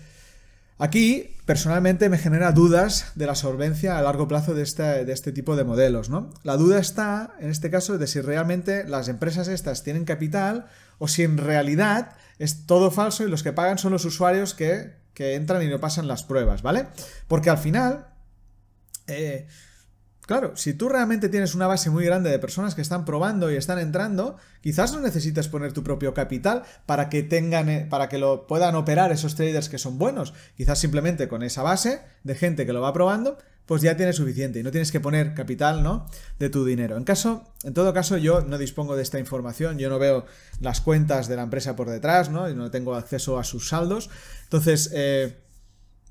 aquí 0.78 1.36
personalmente 1.46 2.10
me 2.10 2.18
genera 2.18 2.52
dudas 2.52 3.12
de 3.16 3.26
la 3.26 3.36
solvencia 3.36 3.98
a 3.98 4.02
largo 4.02 4.28
plazo 4.28 4.54
de 4.54 4.63
este, 4.63 5.06
de 5.06 5.13
este 5.13 5.32
tipo 5.32 5.56
de 5.56 5.63
modelos, 5.63 6.10
¿no? 6.10 6.30
La 6.44 6.58
duda 6.58 6.80
está, 6.80 7.36
en 7.39 7.50
este 7.50 7.70
caso, 7.70 7.98
de 7.98 8.08
si 8.08 8.22
realmente 8.22 8.84
las 8.86 9.08
empresas 9.08 9.48
estas 9.48 9.84
tienen 9.84 10.06
capital 10.06 10.68
o 10.98 11.08
si 11.08 11.24
en 11.24 11.38
realidad 11.38 12.16
es 12.39 12.66
todo 12.66 12.92
falso 12.92 13.26
y 13.26 13.30
los 13.30 13.44
que 13.44 13.54
pagan 13.54 13.78
son 13.78 13.94
los 13.94 14.06
usuarios 14.06 14.54
que 14.54 15.03
que 15.13 15.36
entran 15.36 15.63
y 15.63 15.67
no 15.67 15.80
pasan 15.80 16.08
las 16.08 16.23
pruebas, 16.23 16.62
¿vale? 16.62 16.88
Porque 17.28 17.49
al 17.49 17.58
final, 17.58 18.08
eh, 19.08 19.47
claro, 20.26 20.56
si 20.56 20.73
tú 20.73 20.89
realmente 20.89 21.30
tienes 21.30 21.56
una 21.56 21.67
base 21.67 21.89
muy 21.89 22.06
grande 22.06 22.30
de 22.30 22.39
personas 22.39 22.76
que 22.76 22.82
están 22.82 23.06
probando 23.06 23.52
y 23.52 23.56
están 23.56 23.80
entrando, 23.80 24.38
quizás 24.62 24.93
no 24.93 24.99
necesites 24.99 25.47
poner 25.47 25.73
tu 25.73 25.84
propio 25.84 26.13
capital 26.13 26.63
para 26.86 27.10
que 27.10 27.23
tengan, 27.23 27.69
eh, 27.69 27.88
para 27.89 28.10
que 28.10 28.17
lo 28.17 28.47
puedan 28.47 28.76
operar 28.76 29.12
esos 29.12 29.36
traders 29.36 29.69
que 29.69 29.78
son 29.78 29.97
buenos. 29.97 30.34
Quizás 30.56 30.80
simplemente 30.80 31.28
con 31.28 31.43
esa 31.43 31.63
base 31.63 32.02
de 32.23 32.36
gente 32.36 32.65
que 32.65 32.73
lo 32.73 32.82
va 32.82 32.93
probando, 32.93 33.38
pues 33.65 33.82
ya 33.82 33.95
tienes 33.95 34.17
suficiente 34.17 34.60
y 34.60 34.63
no 34.63 34.71
tienes 34.71 34.91
que 34.91 34.99
poner 34.99 35.34
capital, 35.34 35.84
¿no? 35.84 36.06
De 36.38 36.49
tu 36.49 36.65
dinero. 36.65 36.97
En 36.97 37.04
caso, 37.04 37.43
en 37.63 37.73
todo 37.73 37.93
caso, 37.93 38.17
yo 38.17 38.41
no 38.41 38.58
dispongo 38.58 38.95
de 38.95 39.04
esta 39.04 39.19
información, 39.19 39.78
yo 39.78 39.89
no 39.89 39.99
veo 39.99 40.26
las 40.60 40.82
cuentas 40.82 41.28
de 41.28 41.38
la 41.38 41.43
empresa 41.43 41.76
por 41.76 41.89
detrás, 41.89 42.30
¿no? 42.30 42.49
Y 42.49 42.56
no 42.56 42.71
tengo 42.71 42.95
acceso 42.95 43.39
a 43.39 43.43
sus 43.43 43.69
saldos. 43.69 44.10
Entonces, 44.43 44.89
eh, 44.93 45.38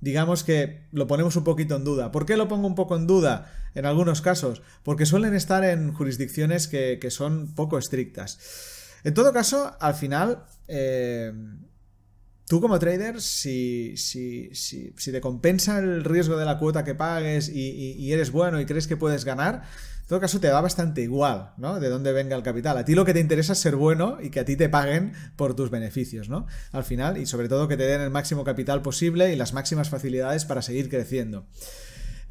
digamos 0.00 0.44
que 0.44 0.86
lo 0.92 1.06
ponemos 1.06 1.36
un 1.36 1.44
poquito 1.44 1.76
en 1.76 1.84
duda. 1.84 2.10
¿Por 2.10 2.24
qué 2.24 2.36
lo 2.36 2.48
pongo 2.48 2.66
un 2.66 2.74
poco 2.74 2.96
en 2.96 3.06
duda? 3.06 3.52
En 3.74 3.86
algunos 3.86 4.20
casos, 4.20 4.62
porque 4.82 5.06
suelen 5.06 5.32
estar 5.34 5.64
en 5.64 5.94
jurisdicciones 5.94 6.68
que, 6.68 6.98
son 7.10 7.54
poco 7.54 7.78
estrictas. 7.78 8.38
En 9.02 9.14
todo 9.14 9.32
caso, 9.32 9.74
al 9.80 9.94
final, 9.94 10.44
eh, 10.68 11.32
tú 12.46 12.60
como 12.60 12.78
trader, 12.78 13.20
si, 13.20 13.96
si, 13.96 14.54
si, 14.54 14.92
si, 14.96 15.12
te 15.12 15.20
compensa 15.20 15.78
el 15.78 16.04
riesgo 16.04 16.36
de 16.36 16.44
la 16.44 16.58
cuota 16.58 16.84
que 16.84 16.94
pagues 16.94 17.48
y, 17.48 18.12
eres 18.12 18.30
bueno 18.30 18.60
y 18.60 18.66
crees 18.66 18.86
que 18.86 18.96
puedes 18.96 19.24
ganar, 19.24 19.62
en 20.02 20.08
todo 20.08 20.20
caso 20.20 20.40
te 20.40 20.48
da 20.48 20.60
bastante 20.60 21.00
igual, 21.00 21.52
¿no? 21.56 21.80
De 21.80 21.88
dónde 21.88 22.12
venga 22.12 22.36
el 22.36 22.42
capital. 22.42 22.76
A 22.76 22.84
ti 22.84 22.94
lo 22.94 23.04
que 23.04 23.14
te 23.14 23.20
interesa 23.20 23.54
es 23.54 23.58
ser 23.58 23.76
bueno 23.76 24.18
y 24.20 24.30
que 24.30 24.40
a 24.40 24.44
ti 24.44 24.56
te 24.56 24.68
paguen 24.68 25.14
por 25.36 25.54
tus 25.54 25.70
beneficios, 25.70 26.28
¿no? 26.28 26.46
Al 26.72 26.84
final, 26.84 27.16
y 27.16 27.26
sobre 27.26 27.48
todo 27.48 27.68
que 27.68 27.76
te 27.76 27.84
den 27.84 28.00
el 28.00 28.10
máximo 28.10 28.44
capital 28.44 28.82
posible 28.82 29.32
y 29.32 29.36
las 29.36 29.54
máximas 29.54 29.88
facilidades 29.88 30.44
para 30.44 30.60
seguir 30.60 30.90
creciendo. 30.90 31.46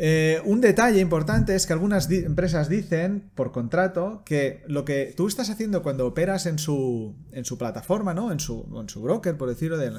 Eh, 0.04 0.42
un 0.46 0.62
detalle 0.62 1.00
importante 1.00 1.54
es 1.54 1.68
que 1.68 1.74
algunas 1.74 2.10
empresas 2.10 2.70
dicen 2.70 3.30
por 3.36 3.52
contrato 3.52 4.24
que 4.26 4.64
lo 4.66 4.84
que 4.84 5.14
tú 5.16 5.28
estás 5.28 5.52
haciendo 5.52 5.84
cuando 5.84 6.08
operas 6.08 6.48
en 6.48 6.58
su, 6.58 7.16
en 7.32 7.46
su 7.46 7.60
plataforma, 7.60 8.16
¿no? 8.16 8.32
En 8.32 8.40
su, 8.40 8.68
en 8.82 8.90
su 8.90 9.04
broker, 9.04 9.38
por 9.38 9.48
decirlo, 9.48 9.78
de, 9.78 9.92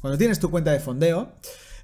cuando 0.00 0.16
tienes 0.16 0.38
tu 0.40 0.50
cuenta 0.50 0.72
de 0.72 0.80
fondeo, 0.80 1.34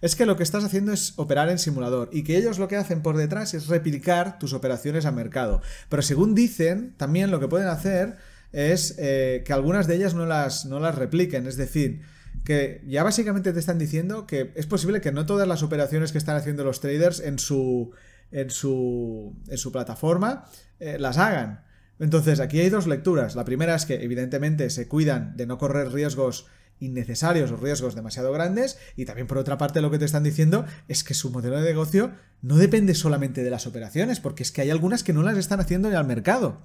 es 0.00 0.16
que 0.16 0.24
lo 0.24 0.38
que 0.38 0.42
estás 0.42 0.64
haciendo 0.64 0.90
es 0.90 1.12
operar 1.18 1.50
en 1.50 1.58
simulador 1.58 2.08
y 2.12 2.24
que 2.24 2.38
ellos 2.38 2.58
lo 2.58 2.66
que 2.66 2.76
hacen 2.76 3.02
por 3.02 3.18
detrás 3.18 3.52
es 3.52 3.66
replicar 3.66 4.38
tus 4.38 4.54
operaciones 4.54 5.04
a 5.04 5.12
mercado. 5.12 5.60
Pero 5.90 6.00
según 6.00 6.34
dicen, 6.34 6.94
también 6.96 7.30
lo 7.30 7.40
que 7.40 7.48
pueden 7.48 7.68
hacer 7.68 8.16
es 8.52 8.94
eh, 8.96 9.42
que 9.44 9.52
algunas 9.52 9.86
de 9.86 9.96
ellas 9.96 10.14
no 10.14 10.24
las, 10.24 10.64
no 10.64 10.80
las 10.80 10.94
repliquen, 10.94 11.46
es 11.46 11.58
decir, 11.58 12.00
que 12.46 12.80
ya 12.86 13.02
básicamente 13.02 13.52
te 13.52 13.58
están 13.58 13.76
diciendo 13.76 14.24
que 14.24 14.52
es 14.54 14.66
posible 14.66 15.00
que 15.00 15.10
no 15.10 15.26
todas 15.26 15.48
las 15.48 15.64
operaciones 15.64 16.12
que 16.12 16.18
están 16.18 16.36
haciendo 16.36 16.62
los 16.62 16.80
traders 16.80 17.18
en 17.18 17.40
su, 17.40 17.90
en 18.30 18.50
su, 18.50 19.34
en 19.48 19.58
su 19.58 19.72
plataforma 19.72 20.48
eh, 20.78 20.96
las 20.98 21.18
hagan. 21.18 21.64
Entonces, 21.98 22.38
aquí 22.38 22.60
hay 22.60 22.70
dos 22.70 22.86
lecturas. 22.86 23.34
La 23.34 23.44
primera 23.44 23.74
es 23.74 23.84
que 23.84 24.04
evidentemente 24.04 24.70
se 24.70 24.86
cuidan 24.86 25.36
de 25.36 25.46
no 25.46 25.58
correr 25.58 25.92
riesgos 25.92 26.46
innecesarios 26.78 27.50
o 27.50 27.56
riesgos 27.56 27.96
demasiado 27.96 28.32
grandes 28.32 28.78
y 28.96 29.06
también 29.06 29.26
por 29.26 29.38
otra 29.38 29.58
parte 29.58 29.80
lo 29.80 29.90
que 29.90 29.98
te 29.98 30.04
están 30.04 30.22
diciendo 30.22 30.66
es 30.88 31.02
que 31.02 31.14
su 31.14 31.30
modelo 31.30 31.58
de 31.58 31.64
negocio 31.64 32.12
no 32.42 32.56
depende 32.56 32.94
solamente 32.94 33.42
de 33.42 33.50
las 33.50 33.66
operaciones 33.66 34.20
porque 34.20 34.42
es 34.42 34.52
que 34.52 34.60
hay 34.60 34.70
algunas 34.70 35.02
que 35.02 35.14
no 35.14 35.22
las 35.22 35.38
están 35.38 35.58
haciendo 35.58 35.88
ni 35.88 35.96
al 35.96 36.06
mercado. 36.06 36.62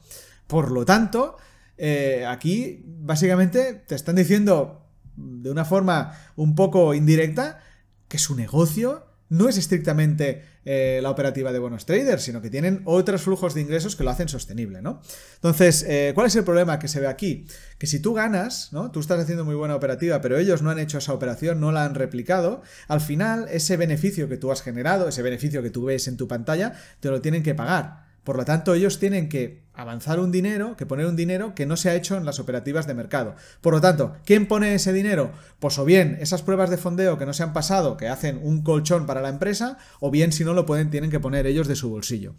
Por 0.48 0.70
lo 0.70 0.86
tanto, 0.86 1.38
eh, 1.78 2.26
aquí 2.28 2.84
básicamente 2.86 3.74
te 3.74 3.96
están 3.96 4.18
diciendo 4.18 4.81
de 5.16 5.50
una 5.50 5.66
forma 5.66 6.18
un 6.36 6.56
poco 6.56 6.94
indirecta 6.94 7.60
que 8.08 8.18
su 8.18 8.36
negocio 8.36 9.06
no 9.32 9.48
es 9.48 9.58
estrictamente 9.58 10.44
eh, 10.66 11.00
la 11.02 11.10
operativa 11.10 11.54
de 11.54 11.60
buenos 11.60 11.86
traders, 11.86 12.22
sino 12.22 12.42
que 12.42 12.50
tienen 12.50 12.82
otros 12.84 13.22
flujos 13.22 13.54
de 13.54 13.62
ingresos 13.62 13.96
que 13.96 14.04
lo 14.04 14.10
hacen 14.10 14.28
sostenible, 14.28 14.82
¿no? 14.82 15.02
Entonces, 15.36 15.86
eh, 15.88 16.12
¿cuál 16.14 16.28
es 16.28 16.36
el 16.36 16.44
problema 16.44 16.78
que 16.80 16.90
se 16.90 17.00
ve 17.00 17.08
aquí? 17.08 17.48
Que 17.80 17.88
si 17.88 18.02
tú 18.02 18.14
ganas, 18.14 18.74
¿no? 18.74 18.92
Tú 18.92 19.00
estás 19.00 19.22
haciendo 19.22 19.46
muy 19.46 19.56
buena 19.56 19.76
operativa, 19.76 20.20
pero 20.20 20.38
ellos 20.38 20.62
no 20.62 20.70
han 20.70 20.80
hecho 20.80 20.98
esa 20.98 21.14
operación, 21.14 21.62
no 21.62 21.72
la 21.72 21.86
han 21.86 21.96
replicado, 21.96 22.62
al 22.90 23.00
final 23.00 23.48
ese 23.50 23.78
beneficio 23.78 24.28
que 24.28 24.36
tú 24.36 24.52
has 24.52 24.62
generado, 24.62 25.08
ese 25.08 25.22
beneficio 25.22 25.64
que 25.64 25.70
tú 25.70 25.86
ves 25.86 26.10
en 26.10 26.18
tu 26.18 26.28
pantalla, 26.28 26.74
te 27.00 27.10
lo 27.10 27.22
tienen 27.22 27.42
que 27.42 27.56
pagar. 27.56 28.11
Por 28.24 28.38
lo 28.38 28.46
tanto, 28.46 28.74
ellos 28.74 29.00
tienen 29.00 29.30
que 29.30 29.62
avanzar 29.74 30.20
un 30.20 30.32
dinero, 30.32 30.76
que 30.78 30.86
poner 30.86 31.06
un 31.08 31.16
dinero 31.16 31.56
que 31.56 31.66
no 31.66 31.76
se 31.76 31.90
ha 31.90 31.96
hecho 31.96 32.18
en 32.18 32.26
las 32.26 32.40
operativas 32.40 32.86
de 32.88 32.94
mercado. 32.94 33.36
Por 33.62 33.74
lo 33.74 33.82
tanto, 33.82 34.16
¿quién 34.26 34.48
pone 34.48 34.76
ese 34.76 34.94
dinero? 34.94 35.32
Pues 35.60 35.80
o 35.80 35.86
bien 35.86 36.18
esas 36.22 36.44
pruebas 36.44 36.70
de 36.70 36.78
fondeo 36.78 37.18
que 37.18 37.26
no 37.26 37.34
se 37.34 37.44
han 37.44 37.54
pasado, 37.54 37.98
que 37.98 38.08
hacen 38.08 38.40
un 38.44 38.62
colchón 38.62 39.06
para 39.06 39.22
la 39.22 39.30
empresa, 39.30 39.78
o 40.00 40.12
bien 40.12 40.32
si 40.32 40.44
no 40.44 40.54
lo 40.54 40.66
pueden, 40.66 40.92
tienen 40.92 41.10
que 41.10 41.20
poner 41.20 41.48
ellos 41.48 41.68
de 41.68 41.76
su 41.76 41.90
bolsillo. 41.90 42.36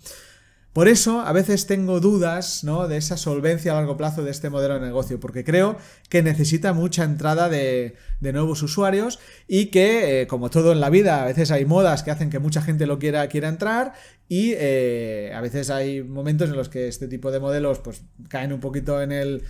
Por 0.72 0.88
eso 0.88 1.20
a 1.20 1.32
veces 1.32 1.66
tengo 1.66 2.00
dudas 2.00 2.64
¿no? 2.64 2.88
de 2.88 2.96
esa 2.96 3.18
solvencia 3.18 3.72
a 3.72 3.74
largo 3.74 3.98
plazo 3.98 4.24
de 4.24 4.30
este 4.30 4.48
modelo 4.48 4.74
de 4.74 4.80
negocio, 4.80 5.20
porque 5.20 5.44
creo 5.44 5.76
que 6.08 6.22
necesita 6.22 6.72
mucha 6.72 7.04
entrada 7.04 7.50
de, 7.50 7.94
nuevos 8.20 8.62
usuarios 8.62 9.18
y 9.46 9.66
que, 9.66 10.22
eh, 10.22 10.26
como 10.26 10.48
todo 10.48 10.72
en 10.72 10.80
la 10.80 10.88
vida, 10.88 11.22
a 11.22 11.26
veces 11.26 11.50
hay 11.50 11.66
modas 11.66 12.02
que 12.02 12.10
hacen 12.10 12.30
que 12.30 12.38
mucha 12.38 12.62
gente 12.62 12.86
lo 12.86 12.98
quiera, 12.98 13.28
quiera 13.28 13.48
entrar 13.48 13.92
y 14.28 14.54
eh, 14.56 15.30
a 15.34 15.42
veces 15.42 15.68
hay 15.68 16.02
momentos 16.02 16.48
en 16.48 16.56
los 16.56 16.70
que 16.70 16.88
este 16.88 17.06
tipo 17.06 17.30
de 17.30 17.40
modelos 17.40 17.80
pues, 17.80 18.04
caen 18.28 18.54
un 18.54 18.60
poquito 18.60 19.02
en 19.02 19.12
el, 19.12 19.42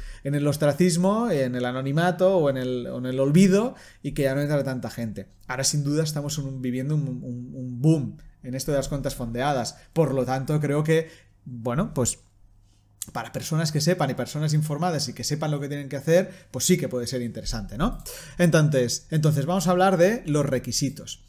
ostracismo, 0.49 1.31
en 1.31 1.55
el 1.55 1.65
anonimato 1.65 2.37
o 2.37 2.51
en 2.51 2.57
el, 2.57 3.21
olvido 3.21 3.77
y 4.03 4.11
que 4.11 4.23
ya 4.23 4.35
no 4.35 4.41
entra 4.41 4.65
tanta 4.65 4.91
gente. 4.91 5.29
Ahora 5.47 5.63
sin 5.63 5.85
duda 5.85 6.03
estamos 6.03 6.43
viviendo 6.61 6.97
un 6.97 7.81
boom 7.81 8.17
en 8.43 8.55
esto 8.55 8.73
de 8.73 8.79
las 8.79 8.89
cuentas 8.89 9.15
fondeadas. 9.15 9.77
Por 9.93 10.15
lo 10.15 10.25
tanto, 10.25 10.61
creo 10.61 10.85
que, 10.85 11.11
bueno, 11.45 11.93
pues 11.95 12.19
para 13.13 13.33
personas 13.33 13.73
que 13.73 13.81
sepan 13.81 14.11
y 14.11 14.15
personas 14.15 14.55
informadas 14.55 15.09
y 15.09 15.13
que 15.13 15.25
sepan 15.25 15.51
lo 15.51 15.59
que 15.59 15.69
tienen 15.69 15.89
que 15.89 15.97
hacer, 15.97 16.47
pues 16.51 16.65
sí 16.65 16.79
que 16.79 16.89
puede 16.89 17.07
ser 17.07 17.23
interesante, 17.23 17.77
¿no? 17.77 17.99
Entonces, 18.39 19.07
entonces 19.11 19.45
vamos 19.45 19.67
a 19.67 19.73
hablar 19.73 19.97
de 19.97 20.23
los 20.27 20.47
requisitos. 20.47 21.25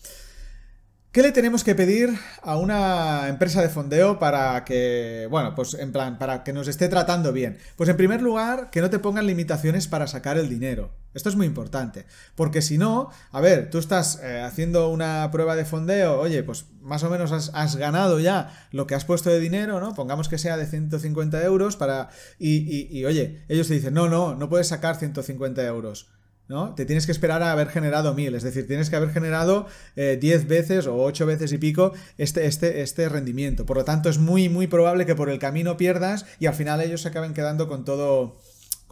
¿Qué 1.13 1.21
le 1.21 1.31
tenemos 1.31 1.63
que 1.63 1.75
pedir 1.75 2.09
a 2.41 2.57
una 2.57 3.27
empresa 3.27 3.61
de 3.61 3.69
fondeo 3.69 4.17
para 4.17 4.65
que, 4.65 5.27
bueno, 5.29 5.53
pues 5.53 5.75
en 5.75 5.91
plan, 5.91 6.17
para 6.17 6.43
que 6.43 6.53
nos 6.53 6.67
esté 6.67 6.89
tratando 6.89 7.31
bien? 7.31 7.59
Pues 7.75 7.87
en 7.87 7.97
primer 7.97 8.23
lugar, 8.23 8.71
que 8.71 8.81
no 8.81 8.89
te 8.89 8.97
pongan 8.97 9.27
limitaciones 9.27 9.87
para 9.87 10.07
sacar 10.07 10.39
el 10.39 10.49
dinero. 10.49 10.89
Esto 11.13 11.29
es 11.29 11.35
muy 11.35 11.45
importante, 11.45 12.07
porque 12.33 12.63
si 12.63 12.79
no, 12.79 13.11
a 13.31 13.41
ver, 13.41 13.69
tú 13.69 13.77
estás 13.77 14.21
eh, 14.23 14.41
haciendo 14.41 14.89
una 14.89 15.29
prueba 15.31 15.55
de 15.55 15.65
fondeo, 15.65 16.19
oye, 16.19 16.41
pues 16.41 16.65
más 16.81 17.03
o 17.03 17.11
menos 17.11 17.31
has, 17.31 17.75
ganado 17.75 18.19
ya 18.19 18.67
lo 18.71 18.87
que 18.87 18.95
has 18.95 19.05
puesto 19.05 19.29
de 19.29 19.39
dinero, 19.39 19.79
¿no? 19.79 19.93
Pongamos 19.93 20.29
que 20.29 20.39
sea 20.39 20.57
de 20.57 20.65
150 20.65 21.43
euros 21.43 21.75
para... 21.75 22.09
Y, 22.39 22.87
y 22.89 23.05
oye, 23.05 23.45
ellos 23.49 23.67
te 23.67 23.75
dicen, 23.75 23.93
no, 23.93 24.09
no, 24.09 24.33
no 24.33 24.49
puedes 24.49 24.69
sacar 24.69 24.95
150 24.95 25.63
euros. 25.63 26.09
¿No? 26.53 26.75
Te 26.75 26.85
tienes 26.85 27.05
que 27.05 27.11
esperar 27.11 27.41
a 27.41 27.51
haber 27.51 27.67
generado 27.67 28.13
mil, 28.13 28.35
es 28.35 28.43
decir, 28.43 28.67
tienes 28.67 28.89
que 28.89 28.95
haber 28.95 29.09
generado 29.09 29.65
10 29.95 30.23
eh, 30.23 30.45
veces 30.47 30.87
o 30.87 30.95
8 30.95 31.25
veces 31.25 31.51
y 31.51 31.57
pico 31.57 31.93
este, 32.17 32.45
este, 32.45 32.81
este 32.81 33.09
rendimiento. 33.09 33.65
Por 33.65 33.77
lo 33.77 33.83
tanto, 33.83 34.07
es 34.07 34.19
muy, 34.19 34.49
muy 34.49 34.67
probable 34.67 35.05
que 35.05 35.15
por 35.15 35.29
el 35.29 35.39
camino 35.39 35.77
pierdas 35.77 36.25
y 36.39 36.45
al 36.45 36.53
final 36.53 36.79
ellos 36.79 37.01
se 37.01 37.09
acaben 37.09 37.33
quedando 37.33 37.67
con 37.67 37.83
todo, 37.83 38.37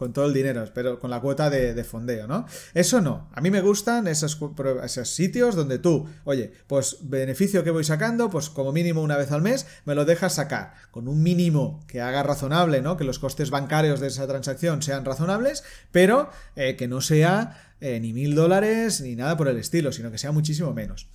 con 0.02 0.12
todo 0.12 0.26
el 0.26 0.34
dinero, 0.34 0.64
pero 0.74 0.98
con 0.98 1.10
la 1.10 1.20
cuota 1.20 1.48
de, 1.48 1.84
fondeo, 1.84 2.26
¿no? 2.26 2.44
Eso 2.74 3.00
no. 3.00 3.30
A 3.34 3.40
mí 3.40 3.52
me 3.52 3.60
gustan 3.60 4.08
esos, 4.08 4.36
esos, 4.82 5.08
sitios 5.08 5.54
donde 5.54 5.78
tú, 5.78 6.08
oye, 6.24 6.52
pues 6.66 6.96
beneficio 7.02 7.62
que 7.62 7.70
voy 7.70 7.84
sacando, 7.84 8.28
pues 8.28 8.50
como 8.50 8.72
mínimo 8.72 9.00
una 9.00 9.16
vez 9.16 9.30
al 9.30 9.42
mes, 9.42 9.64
me 9.84 9.94
lo 9.94 10.04
dejas 10.04 10.34
sacar, 10.34 10.74
con 10.90 11.06
un 11.06 11.22
mínimo 11.22 11.84
que 11.86 12.00
haga 12.00 12.24
razonable, 12.24 12.82
¿no? 12.82 12.96
Que 12.96 13.04
los 13.04 13.20
costes 13.20 13.50
bancarios 13.50 14.00
de 14.00 14.08
esa 14.08 14.26
transacción 14.26 14.82
sean 14.82 15.04
razonables, 15.04 15.62
pero 15.92 16.28
eh, 16.56 16.74
que 16.74 16.88
no 16.88 17.00
sea 17.00 17.76
eh, 17.80 18.00
ni 18.00 18.12
mil 18.12 18.34
dólares 18.34 19.02
ni 19.02 19.14
nada 19.14 19.36
por 19.36 19.46
el 19.46 19.56
estilo, 19.56 19.92
sino 19.92 20.10
que 20.10 20.18
sea 20.18 20.32
muchísimo 20.32 20.74
menos. 20.74 21.06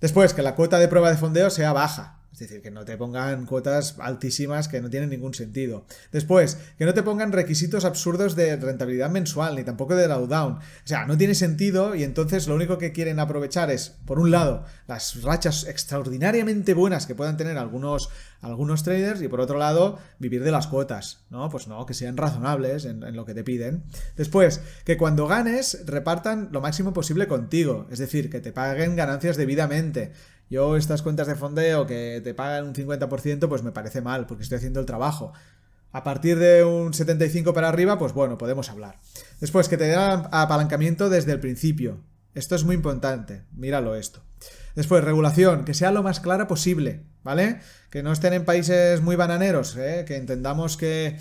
Después, 0.00 0.32
que 0.32 0.42
la 0.42 0.54
cuota 0.54 0.78
de 0.78 0.86
prueba 0.86 1.10
de 1.10 1.16
fondeo 1.16 1.50
sea 1.50 1.72
baja. 1.72 2.21
Es 2.32 2.38
decir, 2.38 2.62
que 2.62 2.70
no 2.70 2.84
te 2.86 2.96
pongan 2.96 3.44
cuotas 3.44 3.96
altísimas 3.98 4.66
que 4.66 4.80
no 4.80 4.88
tienen 4.88 5.10
ningún 5.10 5.34
sentido. 5.34 5.84
Después, 6.12 6.56
que 6.78 6.86
no 6.86 6.94
te 6.94 7.02
pongan 7.02 7.30
requisitos 7.30 7.84
absurdos 7.84 8.34
de 8.36 8.56
rentabilidad 8.56 9.10
mensual, 9.10 9.54
ni 9.54 9.64
tampoco 9.64 9.94
de 9.94 10.04
drawdown. 10.04 10.54
O 10.54 10.60
sea, 10.84 11.04
no 11.06 11.18
tiene 11.18 11.34
sentido 11.34 11.94
y 11.94 12.04
entonces 12.04 12.48
lo 12.48 12.54
único 12.54 12.78
que 12.78 12.92
quieren 12.92 13.20
aprovechar 13.20 13.70
es, 13.70 13.98
por 14.06 14.18
un 14.18 14.30
lado, 14.30 14.64
las 14.86 15.22
rachas 15.22 15.66
extraordinariamente 15.66 16.72
buenas 16.72 17.06
que 17.06 17.14
puedan 17.14 17.36
tener 17.36 17.58
algunos, 17.58 18.08
algunos 18.40 18.82
traders 18.82 19.20
y 19.20 19.28
por 19.28 19.40
otro 19.40 19.58
lado, 19.58 19.98
vivir 20.18 20.42
de 20.42 20.52
las 20.52 20.66
cuotas, 20.66 21.24
¿no? 21.28 21.50
Pues 21.50 21.68
no, 21.68 21.84
que 21.84 21.92
sean 21.92 22.16
razonables 22.16 22.86
en, 22.86 23.02
en 23.02 23.14
lo 23.14 23.26
que 23.26 23.34
te 23.34 23.44
piden. 23.44 23.84
Después, 24.16 24.62
que 24.86 24.96
cuando 24.96 25.26
ganes 25.26 25.82
repartan 25.84 26.48
lo 26.50 26.62
máximo 26.62 26.94
posible 26.94 27.28
contigo, 27.28 27.86
es 27.90 27.98
decir, 27.98 28.30
que 28.30 28.40
te 28.40 28.52
paguen 28.52 28.96
ganancias 28.96 29.36
debidamente. 29.36 30.12
Yo 30.52 30.76
estas 30.76 31.00
cuentas 31.00 31.28
de 31.28 31.34
fondeo 31.34 31.86
que 31.86 32.20
te 32.22 32.34
pagan 32.34 32.66
un 32.66 32.74
50%, 32.74 33.48
pues 33.48 33.62
me 33.62 33.72
parece 33.72 34.02
mal, 34.02 34.26
porque 34.26 34.42
estoy 34.42 34.58
haciendo 34.58 34.80
el 34.80 34.86
trabajo. 34.86 35.32
A 35.92 36.04
partir 36.04 36.38
de 36.38 36.62
un 36.62 36.92
75 36.92 37.54
para 37.54 37.70
arriba, 37.70 37.98
pues 37.98 38.12
bueno, 38.12 38.36
podemos 38.36 38.68
hablar. 38.68 39.00
Después, 39.40 39.70
que 39.70 39.78
te 39.78 39.84
den 39.84 39.98
apalancamiento 39.98 41.08
desde 41.08 41.32
el 41.32 41.40
principio. 41.40 42.02
Esto 42.34 42.54
es 42.54 42.64
muy 42.64 42.74
importante, 42.74 43.44
míralo 43.54 43.94
esto. 43.94 44.24
Después, 44.74 45.02
regulación, 45.02 45.64
que 45.64 45.72
sea 45.72 45.90
lo 45.90 46.02
más 46.02 46.20
clara 46.20 46.48
posible, 46.48 47.00
¿vale? 47.22 47.60
Que 47.88 48.02
no 48.02 48.12
estén 48.12 48.34
en 48.34 48.44
países 48.44 49.00
muy 49.00 49.16
bananeros, 49.16 49.74
¿eh? 49.78 50.04
que 50.06 50.16
entendamos 50.16 50.76
que, 50.76 51.16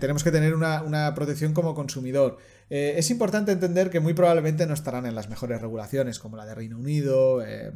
tenemos 0.00 0.24
que 0.24 0.32
tener 0.32 0.54
una, 0.54 0.80
una 0.80 1.14
protección 1.14 1.52
como 1.52 1.74
consumidor. 1.74 2.38
Eh, 2.70 2.94
es 2.96 3.10
importante 3.10 3.52
entender 3.52 3.90
que 3.90 4.00
muy 4.00 4.14
probablemente 4.14 4.66
no 4.66 4.74
estarán 4.74 5.06
en 5.06 5.14
las 5.14 5.28
mejores 5.28 5.60
regulaciones, 5.60 6.18
como 6.18 6.36
la 6.36 6.46
de 6.46 6.54
Reino 6.54 6.78
Unido, 6.78 7.42
eh, 7.44 7.72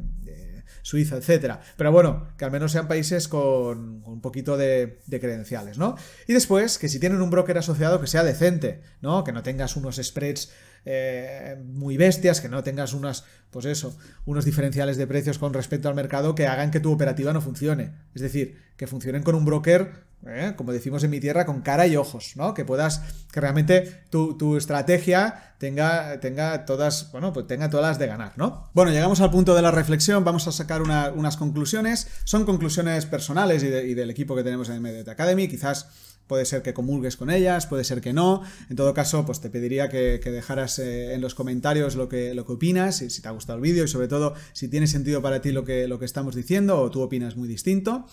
Suiza, 0.81 1.17
etc. 1.17 1.55
Pero 1.77 1.91
bueno, 1.91 2.27
que 2.37 2.45
al 2.45 2.51
menos 2.51 2.71
sean 2.71 2.87
países 2.87 3.27
con, 3.27 4.03
un 4.05 4.21
poquito 4.21 4.57
de, 4.57 4.99
credenciales, 5.09 5.77
¿no? 5.77 5.95
Y 6.27 6.33
después, 6.33 6.77
que 6.77 6.89
si 6.89 6.99
tienen 6.99 7.21
un 7.21 7.29
broker 7.29 7.57
asociado, 7.57 7.99
que 8.01 8.07
sea 8.07 8.23
decente, 8.23 8.81
¿no? 9.01 9.23
Que 9.23 9.31
no 9.31 9.43
tengas 9.43 9.75
unos 9.75 9.99
spreads 10.01 10.51
eh, 10.85 11.57
muy 11.65 11.97
bestias, 11.97 12.41
que 12.41 12.49
no 12.49 12.63
tengas 12.63 12.93
unas, 12.93 13.25
pues 13.49 13.65
eso, 13.65 13.97
unos 14.25 14.45
diferenciales 14.45 14.97
de 14.97 15.07
precios 15.07 15.39
con 15.39 15.53
respecto 15.53 15.87
al 15.87 15.95
mercado 15.95 16.35
que 16.35 16.47
hagan 16.47 16.71
que 16.71 16.79
tu 16.79 16.91
operativa 16.91 17.33
no 17.33 17.41
funcione. 17.41 17.93
Es 18.13 18.21
decir, 18.21 18.61
que 18.75 18.87
funcionen 18.87 19.23
con 19.23 19.35
un 19.35 19.45
broker 19.45 20.12
¿eh? 20.27 20.53
como 20.55 20.71
decimos 20.71 21.03
en 21.03 21.11
mi 21.11 21.19
tierra, 21.19 21.45
con 21.45 21.61
cara 21.61 21.87
y 21.87 21.95
ojos, 21.95 22.33
¿no? 22.35 22.53
Que 22.53 22.65
puedas, 22.65 23.01
que 23.31 23.41
realmente 23.41 24.03
tu, 24.09 24.57
estrategia 24.57 25.55
tenga, 25.57 26.19
tenga 26.19 26.65
todas, 26.65 27.11
bueno, 27.11 27.33
pues 27.33 27.47
tenga 27.47 27.69
todas 27.69 27.85
las 27.85 27.99
de 27.99 28.07
ganar, 28.07 28.33
¿no? 28.37 28.69
Bueno, 28.73 28.91
llegamos 28.91 29.21
al 29.21 29.31
punto 29.31 29.55
de 29.55 29.61
la 29.61 29.71
reflexión, 29.71 30.23
vamos 30.23 30.47
a 30.47 30.51
sacar 30.51 30.81
unas 30.81 31.37
conclusiones, 31.37 32.07
son 32.23 32.45
conclusiones 32.45 33.05
personales 33.05 33.63
y, 33.63 33.69
del 33.69 34.09
equipo 34.09 34.35
que 34.35 34.43
tenemos 34.43 34.69
en 34.69 34.81
MDT 34.81 35.09
Academy, 35.09 35.47
quizás 35.47 35.87
puede 36.27 36.45
ser 36.45 36.61
que 36.61 36.73
comulgues 36.73 37.17
con 37.17 37.29
ellas, 37.29 37.67
puede 37.67 37.83
ser 37.83 37.99
que 37.99 38.13
no. 38.13 38.43
En 38.69 38.77
todo 38.77 38.93
caso, 38.93 39.25
pues 39.25 39.41
te 39.41 39.49
pediría 39.49 39.89
que, 39.89 40.19
dejaras 40.19 40.79
eh, 40.79 41.13
en 41.13 41.21
los 41.21 41.35
comentarios 41.35 41.95
lo 41.95 42.07
que, 42.07 42.33
lo 42.33 42.45
que 42.45 42.53
opinas, 42.53 42.97
si, 42.97 43.09
si 43.09 43.21
te 43.21 43.27
ha 43.27 43.31
gustado 43.31 43.57
el 43.57 43.61
vídeo 43.61 43.83
y 43.83 43.87
sobre 43.89 44.07
todo 44.07 44.33
si 44.53 44.69
tiene 44.69 44.87
sentido 44.87 45.21
para 45.21 45.41
ti 45.41 45.51
lo 45.51 45.65
que, 45.65 45.87
lo 45.87 45.99
que 45.99 46.05
estamos 46.05 46.33
diciendo 46.33 46.79
o 46.79 46.89
tú 46.89 47.01
opinas 47.01 47.35
muy 47.35 47.47
distinto. 47.47 48.07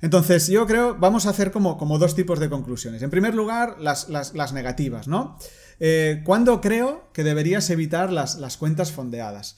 Entonces, 0.00 0.46
yo 0.46 0.66
creo, 0.66 0.96
vamos 0.96 1.26
a 1.26 1.30
hacer 1.30 1.50
como, 1.50 1.76
como 1.76 1.98
dos 1.98 2.14
tipos 2.14 2.38
de 2.38 2.48
conclusiones. 2.48 3.02
En 3.02 3.10
primer 3.10 3.34
lugar, 3.34 3.76
las, 3.80 4.08
negativas, 4.52 5.08
¿no? 5.08 5.38
Eh, 5.80 6.22
¿Cuándo 6.24 6.60
creo 6.60 7.10
que 7.12 7.24
deberías 7.24 7.70
evitar 7.70 8.12
las, 8.12 8.36
las 8.36 8.56
cuentas 8.56 8.92
fondeadas? 8.92 9.56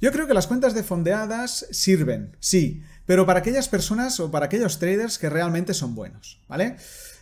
Yo 0.00 0.12
creo 0.12 0.26
que 0.26 0.34
las 0.34 0.46
cuentas 0.46 0.74
de 0.74 0.82
fondeadas 0.82 1.66
sirven, 1.70 2.36
sí, 2.38 2.82
pero 3.06 3.24
para 3.24 3.38
aquellas 3.38 3.68
personas 3.68 4.20
o 4.20 4.30
para 4.30 4.46
aquellos 4.46 4.78
traders 4.78 5.18
que 5.18 5.30
realmente 5.30 5.72
son 5.72 5.94
buenos, 5.94 6.38
¿vale? 6.48 6.76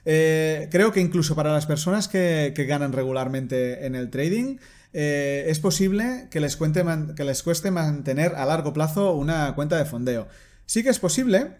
Eh, 0.04 0.68
creo 0.70 0.92
que 0.92 1.00
incluso 1.00 1.36
para 1.36 1.52
las 1.52 1.66
personas 1.66 2.08
que, 2.08 2.52
ganan 2.68 2.92
regularmente 2.92 3.86
en 3.86 3.94
el 3.94 4.10
trading, 4.10 4.58
eh, 4.92 5.44
es 5.48 5.60
posible 5.60 6.28
que 6.30 6.40
les, 6.40 6.56
que 6.56 7.24
les 7.24 7.42
cueste 7.42 7.70
mantener 7.70 8.34
a 8.34 8.44
largo 8.44 8.72
plazo 8.72 9.12
una 9.12 9.54
cuenta 9.54 9.76
de 9.76 9.84
fondeo. 9.84 10.26
Sí 10.66 10.82
que 10.82 10.90
es 10.90 10.98
posible, 10.98 11.58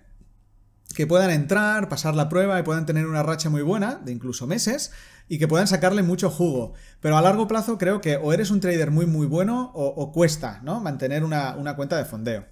que 0.94 1.06
puedan 1.06 1.30
entrar, 1.30 1.88
pasar 1.88 2.14
la 2.14 2.28
prueba 2.28 2.58
y 2.58 2.62
puedan 2.62 2.86
tener 2.86 3.06
una 3.06 3.22
racha 3.22 3.50
muy 3.50 3.62
buena, 3.62 4.00
de 4.04 4.12
incluso 4.12 4.46
meses, 4.46 4.92
y 5.28 5.38
que 5.38 5.48
puedan 5.48 5.66
sacarle 5.66 6.02
mucho 6.02 6.30
jugo. 6.30 6.74
Pero 7.00 7.16
a 7.16 7.22
largo 7.22 7.48
plazo 7.48 7.78
creo 7.78 8.00
que 8.00 8.16
o 8.16 8.32
eres 8.32 8.50
un 8.50 8.60
trader 8.60 8.90
muy 8.90 9.06
muy 9.06 9.26
bueno 9.26 9.72
o, 9.74 10.12
cuesta, 10.12 10.60
¿no? 10.62 10.80
Mantener 10.80 11.24
una, 11.24 11.76
cuenta 11.76 11.96
de 11.96 12.04
fondeo. 12.04 12.46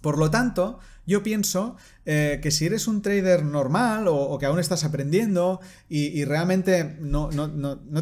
Por 0.00 0.18
lo 0.18 0.30
tanto, 0.30 0.78
yo 1.06 1.22
pienso 1.22 1.76
eh, 2.04 2.38
que 2.42 2.50
si 2.50 2.66
eres 2.66 2.86
un 2.86 3.02
trader 3.02 3.44
normal 3.44 4.06
o, 4.08 4.38
que 4.38 4.46
aún 4.46 4.60
estás 4.60 4.84
aprendiendo 4.84 5.60
y, 5.88 6.24
realmente 6.24 6.96
no, 7.00 7.30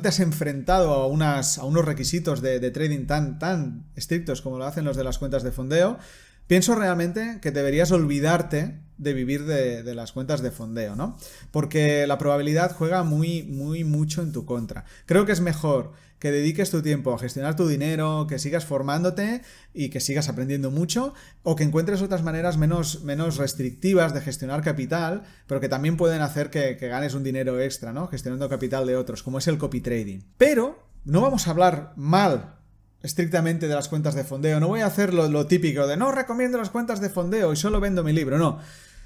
te 0.02 0.08
has 0.08 0.20
enfrentado 0.20 0.92
a, 0.92 1.06
unas, 1.06 1.58
a 1.58 1.64
unos 1.64 1.84
requisitos 1.84 2.42
de, 2.42 2.60
de, 2.60 2.70
trading 2.70 3.06
tan, 3.06 3.38
tan 3.38 3.86
estrictos 3.94 4.42
como 4.42 4.58
lo 4.58 4.64
hacen 4.66 4.84
los 4.84 4.96
de 4.96 5.04
las 5.04 5.18
cuentas 5.18 5.42
de 5.42 5.52
fondeo, 5.52 5.98
pienso 6.46 6.74
realmente 6.74 7.38
que 7.40 7.50
deberías 7.50 7.92
olvidarte 7.92 8.80
de 8.96 9.12
vivir 9.12 9.44
de, 9.44 9.94
las 9.94 10.12
cuentas 10.12 10.40
de 10.42 10.50
fondeo, 10.50 10.94
¿no? 10.96 11.16
Porque 11.50 12.06
la 12.06 12.18
probabilidad 12.18 12.74
juega 12.76 13.02
muy, 13.02 13.42
muy, 13.42 13.84
mucho 13.84 14.22
en 14.22 14.32
tu 14.32 14.44
contra. 14.44 14.84
Creo 15.06 15.26
que 15.26 15.32
es 15.32 15.40
mejor 15.40 15.92
que 16.18 16.30
dediques 16.30 16.70
tu 16.70 16.80
tiempo 16.80 17.12
a 17.12 17.18
gestionar 17.18 17.56
tu 17.56 17.66
dinero, 17.66 18.26
que 18.28 18.38
sigas 18.38 18.64
formándote 18.64 19.42
y 19.74 19.90
que 19.90 20.00
sigas 20.00 20.28
aprendiendo 20.28 20.70
mucho, 20.70 21.12
o 21.42 21.56
que 21.56 21.64
encuentres 21.64 22.02
otras 22.02 22.22
maneras 22.22 22.56
menos, 22.56 23.02
menos 23.02 23.36
restrictivas 23.36 24.14
de 24.14 24.20
gestionar 24.20 24.62
capital, 24.62 25.24
pero 25.46 25.60
que 25.60 25.68
también 25.68 25.96
pueden 25.96 26.22
hacer 26.22 26.48
que, 26.50 26.74
ganes 26.74 27.14
un 27.14 27.24
dinero 27.24 27.60
extra, 27.60 27.92
¿no? 27.92 28.06
Gestionando 28.06 28.48
capital 28.48 28.86
de 28.86 28.96
otros, 28.96 29.22
como 29.22 29.38
es 29.38 29.48
el 29.48 29.58
copy 29.58 29.80
trading. 29.80 30.20
Pero 30.38 30.88
no 31.04 31.20
vamos 31.20 31.46
a 31.46 31.50
hablar 31.50 31.92
mal 31.96 32.60
estrictamente 33.04 33.68
de 33.68 33.74
las 33.74 33.88
cuentas 33.88 34.14
de 34.14 34.24
fondeo. 34.24 34.58
No 34.60 34.68
voy 34.68 34.80
a 34.80 34.86
hacer 34.86 35.12
lo, 35.12 35.46
típico 35.46 35.86
de 35.86 35.98
no 35.98 36.10
recomiendo 36.10 36.56
las 36.56 36.70
cuentas 36.70 37.02
de 37.02 37.10
fondeo 37.10 37.52
y 37.52 37.56
solo 37.56 37.78
vendo 37.78 38.02
mi 38.02 38.14
libro. 38.14 38.38
No. 38.38 38.58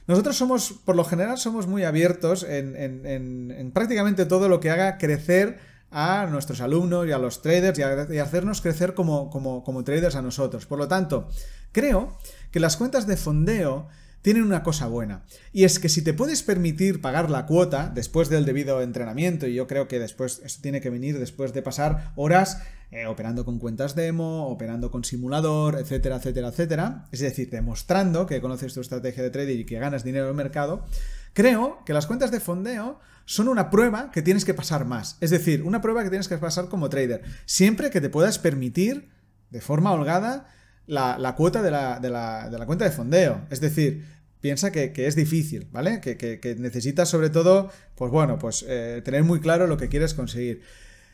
Nosotros 0.07 0.37
somos, 0.37 0.73
por 0.85 0.95
lo 0.95 1.05
general, 1.05 1.37
somos 1.37 1.67
muy 1.67 1.83
abiertos 1.83 2.47
en, 2.49 3.71
prácticamente 3.75 4.25
todo 4.25 4.49
lo 4.49 4.61
que 4.61 4.71
haga 4.71 4.97
crecer 4.99 5.59
a 5.91 6.27
nuestros 6.31 6.61
alumnos 6.61 7.07
y 7.09 7.13
a 7.13 7.19
los 7.19 7.43
traders 7.43 7.79
y, 7.79 8.19
hacernos 8.19 8.61
crecer 8.61 8.95
como, 8.95 9.31
como, 9.31 9.65
como 9.65 9.83
traders 9.83 10.15
a 10.15 10.23
nosotros. 10.23 10.65
Por 10.65 10.79
lo 10.79 10.87
tanto, 10.87 11.29
creo 11.73 12.17
que 12.53 12.61
las 12.61 12.77
cuentas 12.77 13.07
de 13.07 13.17
fondeo 13.17 13.89
tienen 14.23 14.45
una 14.45 14.63
cosa 14.63 14.87
buena. 14.87 15.25
Y 15.53 15.65
es 15.65 15.79
que 15.79 15.89
si 15.89 16.03
te 16.03 16.15
puedes 16.15 16.43
permitir 16.43 17.01
pagar 17.01 17.31
la 17.31 17.47
cuota 17.47 17.91
después 17.93 18.29
del 18.29 18.45
debido 18.45 18.81
entrenamiento, 18.81 19.46
y 19.46 19.55
yo 19.55 19.67
creo 19.67 19.88
que 19.88 19.99
después, 19.99 20.40
eso 20.44 20.61
tiene 20.63 20.81
que 20.81 20.90
venir 20.90 21.19
después 21.19 21.53
de 21.53 21.63
pasar 21.63 22.13
horas 22.17 22.63
eh, 22.91 23.07
operando 23.07 23.45
con 23.45 23.59
cuentas 23.59 23.95
demo, 23.95 24.49
operando 24.49 24.91
con 24.91 25.05
simulador, 25.05 25.77
etcétera, 25.77 26.17
etcétera, 26.17 26.49
etcétera. 26.49 27.05
Es 27.13 27.21
decir, 27.21 27.51
demostrando 27.51 28.27
que 28.27 28.41
conoces 28.41 28.73
tu 28.73 28.81
estrategia 28.81 29.23
de 29.23 29.31
trading 29.31 29.59
y 29.59 29.65
que 29.65 29.79
ganas 29.79 30.05
dinero 30.05 30.25
en 30.25 30.31
el 30.31 30.37
mercado. 30.37 30.87
Creo 31.35 31.85
que 31.85 31.93
las 31.93 32.07
cuentas 32.07 32.31
de 32.31 32.41
fondeo 32.41 32.99
son 33.27 33.49
una 33.49 33.69
prueba 33.69 34.11
que 34.11 34.23
tienes 34.23 34.47
que 34.47 34.55
pasar 34.55 34.87
más. 34.87 35.19
Es 35.21 35.31
decir, 35.31 35.63
una 35.63 35.83
prueba 35.83 36.03
que 36.03 36.09
tienes 36.09 36.29
que 36.29 36.39
pasar 36.39 36.69
como 36.69 36.89
trader. 36.89 37.23
Siempre 37.45 37.91
que 37.91 38.01
te 38.01 38.09
puedas 38.09 38.39
permitir, 38.39 39.11
de 39.51 39.61
forma 39.61 39.93
holgada, 39.93 40.49
la, 40.87 41.35
cuota 41.37 41.61
de 41.63 41.71
la, 41.71 42.65
cuenta 42.67 42.87
de 42.87 42.91
fondeo. 42.91 43.47
Es 43.51 43.61
decir, 43.61 44.07
piensa 44.41 44.73
que, 44.73 44.93
es 44.97 45.15
difícil, 45.15 45.69
¿vale? 45.71 46.01
Que, 46.01 46.57
necesitas 46.59 47.11
sobre 47.11 47.29
todo, 47.29 47.71
pues 47.97 48.11
bueno, 48.11 48.39
pues 48.39 48.65
eh, 48.67 49.03
tener 49.05 49.25
muy 49.25 49.41
claro 49.41 49.67
lo 49.67 49.77
que 49.77 49.91
quieres 49.91 50.15
conseguir. 50.15 50.63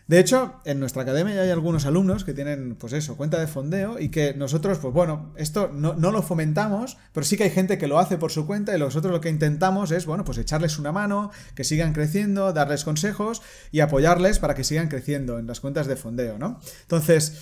De 0.06 0.20
hecho, 0.20 0.60
en 0.66 0.80
nuestra 0.80 1.02
academia 1.02 1.34
ya 1.34 1.42
hay 1.42 1.50
algunos 1.50 1.86
alumnos 1.86 2.24
que 2.24 2.34
tienen, 2.34 2.74
pues 2.74 2.92
eso, 2.92 3.16
cuenta 3.16 3.40
de 3.40 3.46
fondeo 3.46 3.98
y 3.98 4.10
que 4.10 4.34
nosotros, 4.34 4.78
pues 4.78 4.92
bueno, 4.92 5.32
esto 5.36 5.70
no, 5.72 5.94
lo 5.94 6.22
fomentamos, 6.22 6.98
pero 7.12 7.24
sí 7.24 7.38
que 7.38 7.44
hay 7.44 7.50
gente 7.50 7.78
que 7.78 7.86
lo 7.86 7.98
hace 7.98 8.18
por 8.18 8.30
su 8.30 8.46
cuenta 8.46 8.76
y 8.76 8.78
nosotros 8.78 9.12
lo 9.12 9.22
que 9.22 9.30
intentamos 9.30 9.90
es, 9.92 10.04
bueno, 10.04 10.24
pues 10.24 10.36
echarles 10.36 10.78
una 10.78 10.92
mano, 10.92 11.30
que 11.54 11.64
sigan 11.64 11.94
creciendo, 11.94 12.52
darles 12.52 12.84
consejos 12.84 13.40
y 13.72 13.80
apoyarles 13.80 14.38
para 14.38 14.54
que 14.54 14.62
sigan 14.62 14.88
creciendo 14.88 15.38
en 15.38 15.46
las 15.46 15.60
cuentas 15.60 15.86
de 15.86 15.96
fondeo, 15.96 16.36
¿no? 16.38 16.60
Entonces, 16.82 17.38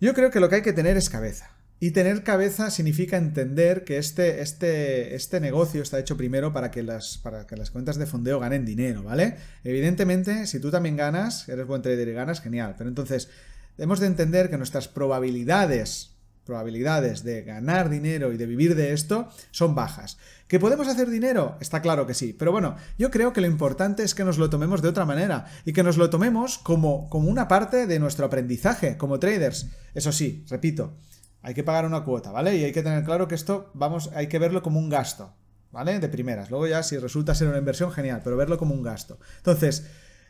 yo 0.00 0.14
creo 0.14 0.32
que 0.32 0.40
lo 0.40 0.48
que 0.48 0.56
hay 0.56 0.62
que 0.62 0.72
tener 0.72 0.96
es 0.96 1.08
cabeza. 1.08 1.50
Y 1.80 1.90
tener 1.90 2.22
cabeza 2.22 2.70
significa 2.70 3.16
entender 3.16 3.84
que 3.84 3.98
este, 3.98 4.40
este, 4.40 5.14
este 5.14 5.40
negocio 5.40 5.82
está 5.82 5.98
hecho 5.98 6.16
primero 6.16 6.52
para 6.52 6.70
que, 6.70 6.82
las, 6.82 7.18
para 7.18 7.46
que 7.46 7.56
las 7.56 7.70
cuentas 7.70 7.96
de 7.96 8.06
fondeo 8.06 8.40
ganen 8.40 8.64
dinero, 8.64 9.02
¿vale? 9.02 9.36
Evidentemente, 9.64 10.46
si 10.46 10.60
tú 10.60 10.70
también 10.70 10.96
ganas, 10.96 11.48
eres 11.48 11.66
buen 11.66 11.82
trader 11.82 12.08
y 12.08 12.12
ganas, 12.12 12.40
genial. 12.40 12.74
Pero 12.78 12.88
entonces, 12.88 13.28
hemos 13.76 14.00
de 14.00 14.06
entender 14.06 14.48
que 14.48 14.56
nuestras 14.56 14.88
probabilidades 14.88 16.14
probabilidades 16.44 17.24
de 17.24 17.42
ganar 17.42 17.88
dinero 17.88 18.32
y 18.32 18.36
de 18.36 18.46
vivir 18.46 18.74
de 18.74 18.92
esto 18.92 19.28
son 19.50 19.74
bajas. 19.74 20.18
¿Que 20.46 20.60
podemos 20.60 20.86
hacer 20.88 21.08
dinero? 21.10 21.56
Está 21.60 21.80
claro 21.80 22.06
que 22.06 22.14
sí. 22.14 22.34
Pero 22.38 22.52
bueno, 22.52 22.76
yo 22.98 23.10
creo 23.10 23.32
que 23.32 23.40
lo 23.40 23.46
importante 23.46 24.02
es 24.02 24.14
que 24.14 24.24
nos 24.24 24.38
lo 24.38 24.50
tomemos 24.50 24.82
de 24.82 24.88
otra 24.88 25.06
manera 25.06 25.46
y 25.64 25.72
que 25.72 25.82
nos 25.82 25.96
lo 25.96 26.10
tomemos 26.10 26.58
como, 26.58 27.08
como 27.08 27.30
una 27.30 27.48
parte 27.48 27.86
de 27.86 27.98
nuestro 27.98 28.26
aprendizaje 28.26 28.96
como 28.98 29.18
traders. 29.18 29.68
Eso 29.94 30.12
sí, 30.12 30.44
repito, 30.48 30.98
hay 31.44 31.52
que 31.52 31.62
pagar 31.62 31.84
una 31.84 32.04
cuota, 32.04 32.32
¿vale? 32.32 32.56
Y 32.56 32.64
hay 32.64 32.72
que 32.72 32.82
tener 32.82 33.04
claro 33.04 33.28
que 33.28 33.34
esto, 33.34 33.70
vamos, 33.74 34.10
hay 34.14 34.28
que 34.28 34.38
verlo 34.38 34.62
como 34.62 34.80
un 34.80 34.88
gasto, 34.88 35.34
¿vale? 35.70 36.00
De 36.00 36.08
primeras. 36.08 36.50
Luego 36.50 36.66
ya 36.66 36.82
si 36.82 36.96
resulta 36.96 37.34
ser 37.34 37.48
una 37.48 37.58
inversión, 37.58 37.92
genial, 37.92 38.22
pero 38.24 38.38
verlo 38.38 38.56
como 38.56 38.74
un 38.74 38.82
gasto. 38.82 39.18
Entonces, 39.36 39.86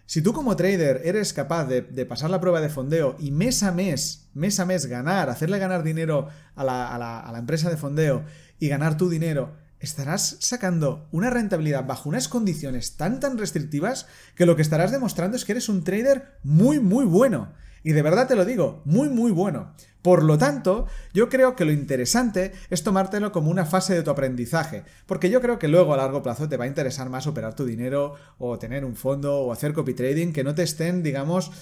si 0.06 0.22
tú 0.22 0.32
como 0.32 0.56
trader 0.56 1.02
eres 1.04 1.32
capaz 1.32 1.66
de, 1.66 1.82
pasar 2.04 2.30
la 2.30 2.40
prueba 2.40 2.60
de 2.60 2.68
fondeo 2.68 3.14
y 3.20 3.30
mes 3.30 3.62
a 3.62 3.70
mes, 3.70 4.28
mes 4.34 4.58
a 4.58 4.66
mes 4.66 4.86
ganar, 4.86 5.30
hacerle 5.30 5.60
ganar 5.60 5.84
dinero 5.84 6.28
a 6.56 6.64
la, 6.64 6.92
a 6.92 7.32
la 7.32 7.38
empresa 7.38 7.70
de 7.70 7.76
fondeo 7.76 8.24
y 8.58 8.66
ganar 8.66 8.96
tu 8.96 9.08
dinero, 9.08 9.54
estarás 9.78 10.38
sacando 10.40 11.08
una 11.12 11.30
rentabilidad 11.30 11.86
bajo 11.86 12.08
unas 12.08 12.26
condiciones 12.26 12.96
tan 12.96 13.20
tan 13.20 13.38
restrictivas 13.38 14.06
que 14.34 14.46
lo 14.46 14.56
que 14.56 14.62
estarás 14.62 14.90
demostrando 14.90 15.36
es 15.36 15.44
que 15.44 15.52
eres 15.52 15.68
un 15.68 15.84
trader 15.84 16.38
muy 16.42 16.80
muy 16.80 17.04
bueno. 17.04 17.52
Y 17.84 17.92
de 17.92 18.02
verdad 18.02 18.26
te 18.26 18.34
lo 18.34 18.44
digo, 18.44 18.82
muy 18.84 19.08
muy 19.08 19.30
bueno. 19.30 19.74
Por 20.02 20.22
lo 20.22 20.36
tanto, 20.36 20.86
yo 21.14 21.28
creo 21.28 21.56
que 21.56 21.64
lo 21.64 21.72
interesante 21.72 22.52
es 22.68 22.82
tomártelo 22.82 23.32
como 23.32 23.50
una 23.50 23.64
fase 23.64 23.94
de 23.94 24.02
tu 24.02 24.10
aprendizaje, 24.10 24.84
porque 25.06 25.30
yo 25.30 25.40
creo 25.40 25.58
que 25.58 25.68
luego 25.68 25.94
a 25.94 25.96
largo 25.96 26.22
plazo 26.22 26.48
te 26.48 26.56
va 26.56 26.64
a 26.64 26.68
interesar 26.68 27.08
más 27.08 27.26
operar 27.26 27.54
tu 27.54 27.64
dinero 27.64 28.14
o 28.38 28.58
tener 28.58 28.84
un 28.84 28.96
fondo 28.96 29.38
o 29.38 29.52
hacer 29.52 29.72
copy 29.72 29.94
trading 29.94 30.32
que 30.32 30.44
no 30.44 30.54
te 30.54 30.62
estén, 30.62 31.02
digamos, 31.02 31.52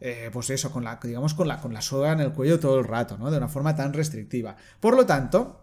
eh, 0.00 0.30
pues 0.32 0.50
eso, 0.50 0.72
con 0.72 0.82
la, 0.82 0.98
digamos, 1.00 1.34
con 1.34 1.46
la, 1.46 1.60
con 1.60 1.72
la 1.72 1.80
soga 1.80 2.10
en 2.10 2.18
el 2.18 2.32
cuello 2.32 2.58
todo 2.58 2.80
el 2.80 2.86
rato, 2.86 3.16
¿no? 3.18 3.30
De 3.30 3.36
una 3.38 3.46
forma 3.46 3.76
tan 3.76 3.92
restrictiva. 3.92 4.56
Por 4.80 4.96
lo 4.96 5.06
tanto, 5.06 5.62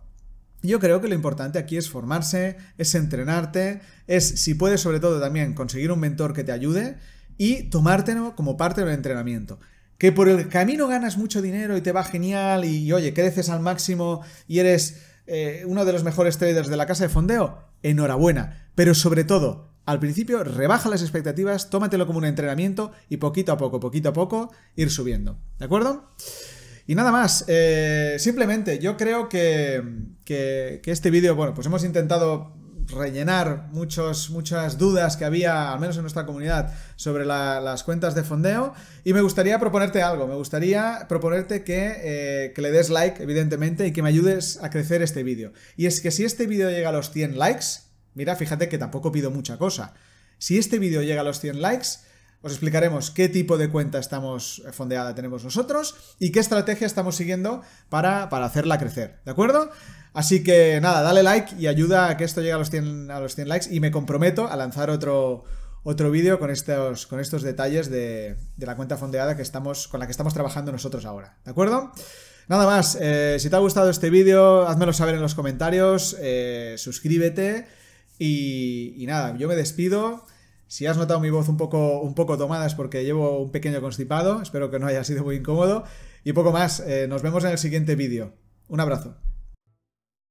yo 0.61 0.79
creo 0.79 1.01
que 1.01 1.09
lo 1.09 1.15
importante 1.15 1.59
aquí 1.59 1.75
es 1.75 1.89
formarse, 1.89 2.55
es 2.77 2.95
entrenarte, 2.95 3.81
es, 4.07 4.27
si 4.41 4.53
puedes, 4.53 4.79
sobre 4.79 5.01
todo 5.01 5.19
también 5.19 5.53
conseguir 5.53 5.91
un 5.91 5.99
mentor 5.99 6.31
que 6.33 6.45
te 6.45 6.53
ayude 6.53 6.97
y 7.37 7.63
tomártelo 7.63 8.33
como 8.37 8.55
parte 8.55 8.79
del 8.79 8.93
entrenamiento. 8.93 9.59
Que 9.99 10.11
por 10.11 10.29
el 10.29 10.47
camino 10.47 10.87
ganas 10.87 11.17
mucho 11.17 11.41
dinero 11.41 11.77
y 11.77 11.81
te 11.81 11.91
va 11.91 12.03
genial 12.03 12.65
y, 12.65 12.91
oye, 12.91 13.13
creces 13.13 13.49
al 13.49 13.59
máximo 13.59 14.21
y 14.47 14.59
eres 14.59 15.03
eh, 15.27 15.63
uno 15.67 15.85
de 15.85 15.93
los 15.93 16.03
mejores 16.03 16.39
traders 16.39 16.69
de 16.69 16.77
la 16.77 16.87
casa 16.87 17.03
de 17.03 17.09
fondeo, 17.09 17.59
enhorabuena. 17.83 18.71
Pero 18.73 18.95
sobre 18.95 19.25
todo, 19.25 19.69
al 19.85 19.99
principio 19.99 20.43
rebaja 20.43 20.89
las 20.89 21.01
expectativas, 21.01 21.69
tómatelo 21.69 22.07
como 22.07 22.17
un 22.17 22.25
entrenamiento 22.25 22.93
y 23.09 23.17
poquito 23.17 23.51
a 23.51 23.57
poco, 23.57 23.79
poquito 23.79 24.09
a 24.09 24.13
poco, 24.13 24.51
ir 24.75 24.89
subiendo. 24.89 25.37
¿De 25.59 25.65
acuerdo? 25.65 26.09
Y 26.87 26.95
nada 26.95 27.11
más, 27.11 27.45
eh, 27.47 28.15
simplemente 28.19 28.79
yo 28.79 28.97
creo 28.97 29.29
que, 29.29 29.83
que 30.23 30.81
este 30.85 31.11
vídeo, 31.11 31.35
bueno, 31.35 31.53
pues 31.53 31.67
hemos 31.67 31.83
intentado 31.83 32.58
rellenar 32.91 33.69
muchos, 33.71 34.29
muchas 34.29 34.77
dudas 34.77 35.17
que 35.17 35.25
había, 35.25 35.73
al 35.73 35.79
menos 35.79 35.95
en 35.95 36.03
nuestra 36.03 36.25
comunidad, 36.25 36.73
sobre 36.95 37.25
las 37.25 37.83
cuentas 37.83 38.15
de 38.15 38.23
fondeo. 38.23 38.73
Y 39.03 39.13
me 39.13 39.21
gustaría 39.21 39.59
proponerte 39.59 40.01
algo, 40.01 40.27
me 40.27 40.35
gustaría 40.35 41.05
proponerte 41.07 41.63
eh, 41.67 42.51
que, 42.53 42.61
le 42.61 42.71
des 42.71 42.89
like, 42.89 43.21
evidentemente, 43.21 43.87
y 43.87 43.93
que 43.93 44.01
me 44.01 44.09
ayudes 44.09 44.59
a 44.61 44.69
crecer 44.69 45.01
este 45.01 45.23
vídeo. 45.23 45.53
Y 45.77 45.85
es 45.85 46.01
que 46.01 46.11
si 46.11 46.25
este 46.25 46.47
vídeo 46.47 46.69
llega 46.69 46.89
a 46.89 46.93
los 46.93 47.11
100 47.11 47.37
likes, 47.37 47.65
mira, 48.13 48.35
fíjate 48.35 48.69
que 48.69 48.77
tampoco 48.77 49.11
pido 49.11 49.31
mucha 49.31 49.57
cosa. 49.57 49.93
Si 50.37 50.57
este 50.57 50.79
vídeo 50.79 51.01
llega 51.01 51.21
a 51.21 51.25
los 51.25 51.39
100 51.39 51.61
likes, 51.61 51.87
os 52.41 52.53
explicaremos 52.53 53.11
qué 53.11 53.27
tipo 53.27 53.57
de 53.57 53.69
cuenta 53.69 53.99
estamos 53.99 54.61
eh, 54.65 54.71
fondeada 54.71 55.13
tenemos 55.13 55.43
nosotros 55.43 56.15
y 56.19 56.31
qué 56.31 56.39
estrategia 56.39 56.87
estamos 56.87 57.17
siguiendo 57.17 57.61
para, 57.89 58.29
para 58.29 58.45
hacerla 58.45 58.77
crecer, 58.79 59.19
¿de 59.25 59.31
acuerdo? 59.31 59.69
Así 60.13 60.43
que 60.43 60.79
nada, 60.81 61.01
dale 61.01 61.23
like 61.23 61.55
y 61.57 61.67
ayuda 61.67 62.09
a 62.09 62.17
que 62.17 62.23
esto 62.23 62.41
llegue 62.41 62.53
a 62.53 62.57
los 62.57 62.69
100, 62.69 63.11
a 63.11 63.19
los 63.19 63.35
100 63.35 63.47
likes 63.47 63.73
y 63.73 63.79
me 63.79 63.91
comprometo 63.91 64.47
a 64.47 64.55
lanzar 64.55 64.89
otro, 64.89 65.43
otro 65.83 66.11
vídeo 66.11 66.39
con 66.39 66.49
estos, 66.49 67.07
con 67.07 67.19
estos 67.19 67.43
detalles 67.43 67.89
de, 67.89 68.35
la 68.57 68.75
cuenta 68.75 68.97
fondeada 68.97 69.35
que 69.35 69.41
estamos, 69.41 69.87
con 69.87 69.99
la 69.99 70.07
que 70.07 70.11
estamos 70.11 70.33
trabajando 70.33 70.71
nosotros 70.71 71.05
ahora, 71.05 71.37
¿de 71.45 71.51
acuerdo? 71.51 71.91
Nada 72.47 72.65
más, 72.65 72.97
eh, 72.99 73.37
si 73.39 73.49
te 73.49 73.55
ha 73.55 73.59
gustado 73.59 73.91
este 73.91 74.09
vídeo, 74.09 74.67
házmelo 74.67 74.91
saber 74.91 75.15
en 75.15 75.21
los 75.21 75.35
comentarios, 75.35 76.17
eh, 76.19 76.75
suscríbete 76.77 77.67
y, 78.17 78.95
y, 78.97 79.05
nada, 79.05 79.37
yo 79.37 79.47
me 79.47 79.55
despido. 79.55 80.25
Si 80.65 80.85
has 80.87 80.97
notado 80.97 81.19
mi 81.19 81.29
voz 81.29 81.47
un 81.47 81.57
poco, 81.57 82.01
un 82.01 82.15
poco 82.15 82.37
tomada 82.37 82.65
es 82.65 82.75
porque 82.75 83.03
llevo 83.03 83.39
un 83.39 83.51
pequeño 83.51 83.81
constipado, 83.81 84.41
espero 84.41 84.71
que 84.71 84.79
no 84.79 84.87
haya 84.87 85.03
sido 85.03 85.23
muy 85.23 85.37
incómodo. 85.37 85.83
Y 86.23 86.33
poco 86.33 86.51
más, 86.51 86.79
eh, 86.81 87.07
nos 87.07 87.21
vemos 87.21 87.43
en 87.43 87.51
el 87.51 87.57
siguiente 87.57 87.95
vídeo. 87.95 88.33
Un 88.67 88.79
abrazo. 88.79 89.15